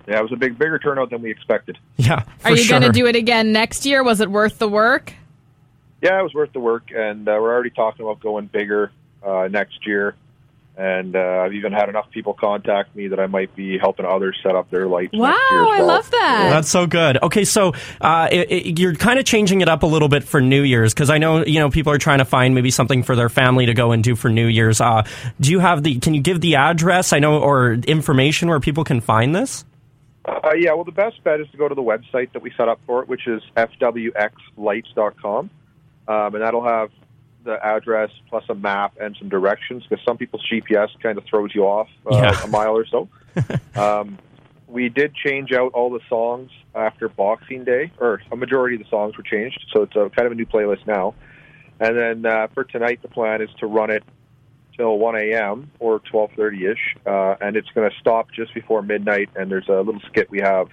Yeah, 0.08 0.20
it 0.20 0.22
was 0.22 0.34
a 0.34 0.38
big 0.38 0.60
bigger 0.60 0.78
turnout 0.78 1.10
than 1.10 1.24
we 1.24 1.32
expected. 1.32 1.80
Yeah, 1.98 2.20
for 2.20 2.50
Are 2.50 2.52
you 2.52 2.58
sure. 2.58 2.80
going 2.80 2.92
to 2.92 2.98
do 2.98 3.08
it 3.08 3.16
again 3.16 3.52
next 3.52 3.88
year? 3.88 4.04
Was 4.04 4.22
it 4.22 4.30
worth 4.30 4.60
the 4.60 4.70
work? 4.70 5.14
Yeah, 6.02 6.20
it 6.20 6.24
was 6.24 6.34
worth 6.36 6.54
the 6.54 6.60
work, 6.60 6.92
and 6.96 7.28
uh, 7.28 7.32
we're 7.42 7.52
already 7.52 7.72
talking 7.72 8.06
about 8.06 8.20
going 8.20 8.46
bigger 8.46 8.92
uh, 9.26 9.48
next 9.50 9.88
year. 9.88 10.16
And 10.78 11.16
uh, 11.16 11.44
I've 11.46 11.54
even 11.54 11.72
had 11.72 11.88
enough 11.88 12.10
people 12.12 12.34
contact 12.34 12.94
me 12.98 13.08
that 13.08 13.20
I 13.20 13.28
might 13.28 13.56
be 13.56 13.78
helping 13.78 14.06
others 14.06 14.38
set 14.44 14.56
up 14.56 14.70
their 14.72 14.88
lights. 14.88 15.14
Wow, 15.14 15.30
next 15.30 15.52
year 15.52 15.64
as 15.64 15.70
I 15.70 15.84
love 15.84 16.12
that. 16.12 16.50
That's 16.50 16.70
so 16.70 16.86
good. 16.86 17.24
Okay, 17.24 17.46
so 17.46 17.72
uh, 18.02 18.28
it, 18.30 18.52
it, 18.52 18.80
you're 18.80 18.94
kind 18.94 19.18
of 19.18 19.24
changing 19.24 19.62
it 19.62 19.70
up 19.70 19.84
a 19.84 19.86
little 19.86 20.10
bit 20.10 20.26
for 20.26 20.42
New 20.42 20.64
Year's 20.64 20.94
because 20.94 21.10
I 21.10 21.18
know 21.18 21.46
you 21.46 21.60
know 21.60 21.70
people 21.70 21.94
are 21.94 21.98
trying 21.98 22.20
to 22.20 22.26
find 22.26 22.54
maybe 22.54 22.72
something 22.72 23.04
for 23.04 23.16
their 23.16 23.30
family 23.30 23.66
to 23.68 23.74
go 23.74 23.94
and 23.94 24.04
do 24.04 24.18
for 24.18 24.30
New 24.30 24.48
Year's. 24.48 24.82
Uh, 24.82 25.04
do 25.40 25.50
you 25.52 25.60
have 25.60 25.82
the? 25.82 25.98
Can 26.00 26.14
you 26.14 26.22
give 26.22 26.42
the 26.42 26.56
address? 26.56 27.14
I 27.14 27.20
know 27.20 27.40
or 27.40 27.74
information 27.74 28.50
where 28.50 28.60
people 28.60 28.84
can 28.84 29.00
find 29.00 29.34
this. 29.34 29.64
Uh, 30.26 30.54
yeah, 30.58 30.74
well, 30.74 30.84
the 30.84 30.92
best 30.92 31.24
bet 31.24 31.40
is 31.40 31.48
to 31.52 31.58
go 31.58 31.70
to 31.70 31.76
the 31.76 31.84
website 31.84 32.34
that 32.34 32.42
we 32.42 32.52
set 32.58 32.68
up 32.68 32.82
for 32.86 33.02
it, 33.04 33.08
which 33.08 33.28
is 33.28 33.42
fwxlights.com, 33.56 35.50
um, 36.08 36.36
and 36.36 36.44
that'll 36.44 36.64
have 36.66 36.90
the 37.46 37.64
address 37.66 38.10
plus 38.30 38.44
a 38.50 38.56
map 38.56 38.94
and 39.00 39.16
some 39.18 39.30
directions 39.30 39.84
because 39.88 40.04
some 40.06 40.18
people's 40.18 40.44
GPS 40.52 40.90
kind 41.02 41.18
of 41.18 41.24
throws 41.26 41.56
you 41.56 41.64
off 41.64 41.88
uh, 42.12 42.16
Yeah. 42.18 42.44
a 42.44 42.48
mile 42.48 42.76
or 42.76 42.86
so. 42.86 43.08
um, 43.76 44.18
we 44.68 44.90
did 44.90 45.14
change 45.16 45.52
out 45.54 45.72
all 45.74 45.90
the 45.92 46.02
songs 46.10 46.50
after 46.74 47.08
Boxing 47.08 47.64
Day, 47.64 47.92
or 48.00 48.22
a 48.32 48.36
majority 48.36 48.76
of 48.76 48.82
the 48.84 48.90
songs 48.90 49.16
were 49.16 49.24
changed, 49.24 49.64
so 49.72 49.84
it's 49.84 49.96
a 49.96 50.10
kind 50.10 50.26
of 50.26 50.32
a 50.32 50.36
new 50.36 50.46
playlist 50.46 50.86
now. 50.88 51.14
And 51.80 51.96
then 51.98 52.26
uh, 52.26 52.48
for 52.54 52.64
tonight, 52.64 53.02
the 53.02 53.08
plan 53.08 53.42
is 53.42 53.50
to 53.60 53.68
run 53.68 53.92
it 53.92 54.04
till 54.76 54.98
1 54.98 55.16
a.m. 55.18 55.72
or 55.80 56.00
12:30 56.00 56.72
ish, 56.72 56.96
uh, 57.06 57.36
and 57.40 57.56
it's 57.56 57.70
going 57.70 57.90
to 57.90 57.96
stop 58.00 58.32
just 58.32 58.54
before 58.54 58.82
midnight. 58.82 59.30
And 59.36 59.52
there's 59.52 59.70
a 59.70 59.82
little 59.82 60.02
skit 60.08 60.30
we 60.32 60.40
have 60.42 60.68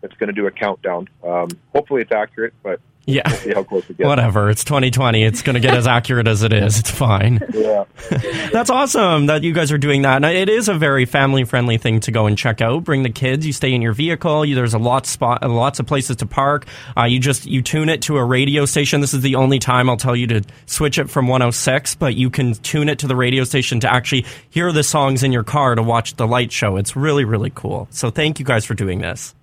that's 0.00 0.14
going 0.14 0.28
to 0.28 0.32
do 0.34 0.46
a 0.46 0.50
countdown. 0.50 1.08
Um, 1.24 1.48
hopefully, 1.74 2.02
it's 2.02 2.12
accurate, 2.12 2.54
but 2.62 2.80
Yeah. 3.08 3.22
we'll 3.26 3.36
see 3.36 3.54
how 3.54 3.62
close 3.64 3.88
we 3.88 3.94
get. 3.94 4.06
Whatever. 4.06 4.50
It's 4.50 4.64
2020. 4.64 5.24
It's 5.24 5.42
going 5.42 5.54
to 5.54 5.60
get 5.60 5.74
as 5.74 5.86
accurate 5.98 6.28
as 6.28 6.42
it 6.42 6.52
is. 6.52 6.78
It's 6.78 6.90
fine. 6.90 7.40
Yeah. 7.54 7.84
That's 8.52 8.68
awesome 8.68 9.26
that 9.26 9.42
you 9.42 9.52
guys 9.52 9.72
are 9.72 9.78
doing 9.78 10.02
that. 10.02 10.16
And 10.16 10.26
it 10.26 10.48
is 10.50 10.68
a 10.68 10.74
very 10.74 11.06
family 11.06 11.44
friendly 11.44 11.78
thing 11.78 12.00
to 12.00 12.12
go 12.12 12.26
and 12.26 12.36
check 12.36 12.60
out. 12.60 12.84
Bring 12.84 13.02
the 13.02 13.10
kids. 13.10 13.46
You 13.46 13.52
stay 13.54 13.72
in 13.72 13.80
your 13.80 13.94
vehicle. 13.94 14.44
You, 14.44 14.54
there's 14.54 14.74
a 14.74 14.78
lot 14.78 15.04
of 15.04 15.08
spot, 15.08 15.42
lots 15.48 15.80
of 15.80 15.86
places 15.86 16.16
to 16.16 16.26
park. 16.26 16.66
Uh, 16.96 17.04
you 17.04 17.18
just 17.18 17.46
you 17.46 17.62
tune 17.62 17.88
it 17.88 18.02
to 18.02 18.18
a 18.18 18.24
radio 18.24 18.66
station. 18.66 19.00
This 19.00 19.14
is 19.14 19.22
the 19.22 19.36
only 19.36 19.58
time 19.58 19.88
I'll 19.88 19.96
tell 19.96 20.16
you 20.16 20.26
to 20.26 20.42
switch 20.66 20.98
it 20.98 21.08
from 21.08 21.28
106, 21.28 21.94
but 21.94 22.14
you 22.14 22.28
can 22.28 22.54
tune 22.54 22.88
it 22.90 22.98
to 22.98 23.06
the 23.06 23.16
radio 23.16 23.44
station 23.44 23.80
to 23.80 23.92
actually 23.92 24.26
hear 24.50 24.70
the 24.70 24.82
songs 24.82 25.22
in 25.22 25.32
your 25.32 25.44
car 25.44 25.74
to 25.74 25.82
watch 25.82 26.16
the 26.16 26.26
light 26.26 26.52
show. 26.52 26.76
It's 26.76 26.94
really 26.94 27.24
really 27.24 27.52
cool. 27.54 27.88
So 27.90 28.10
thank 28.10 28.38
you 28.38 28.44
guys 28.44 28.66
for 28.66 28.74
doing 28.74 29.00
this. 29.00 29.34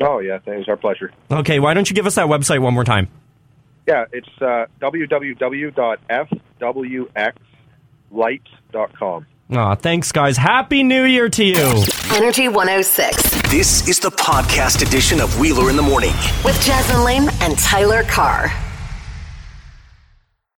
Oh 0.00 0.18
yeah, 0.20 0.38
it 0.46 0.56
was 0.56 0.68
our 0.68 0.76
pleasure. 0.76 1.12
Okay, 1.30 1.60
why 1.60 1.74
don't 1.74 1.88
you 1.88 1.94
give 1.94 2.06
us 2.06 2.14
that 2.16 2.26
website 2.26 2.60
one 2.60 2.74
more 2.74 2.84
time? 2.84 3.08
Yeah, 3.86 4.04
it's 4.12 4.28
uh, 4.40 4.66
www.fwxlights.com. 8.12 9.26
Aw, 9.54 9.74
thanks 9.74 10.12
guys. 10.12 10.36
Happy 10.36 10.82
New 10.82 11.04
Year 11.04 11.28
to 11.28 11.44
you. 11.44 11.84
Energy 12.14 12.48
106 12.48 13.50
This 13.50 13.86
is 13.88 14.00
the 14.00 14.08
podcast 14.10 14.86
edition 14.86 15.20
of 15.20 15.38
Wheeler 15.38 15.68
in 15.68 15.76
the 15.76 15.82
Morning. 15.82 16.12
with 16.44 16.58
Jasmine 16.62 17.04
Lane 17.04 17.28
and 17.40 17.58
Tyler 17.58 18.02
Carr. 18.04 18.50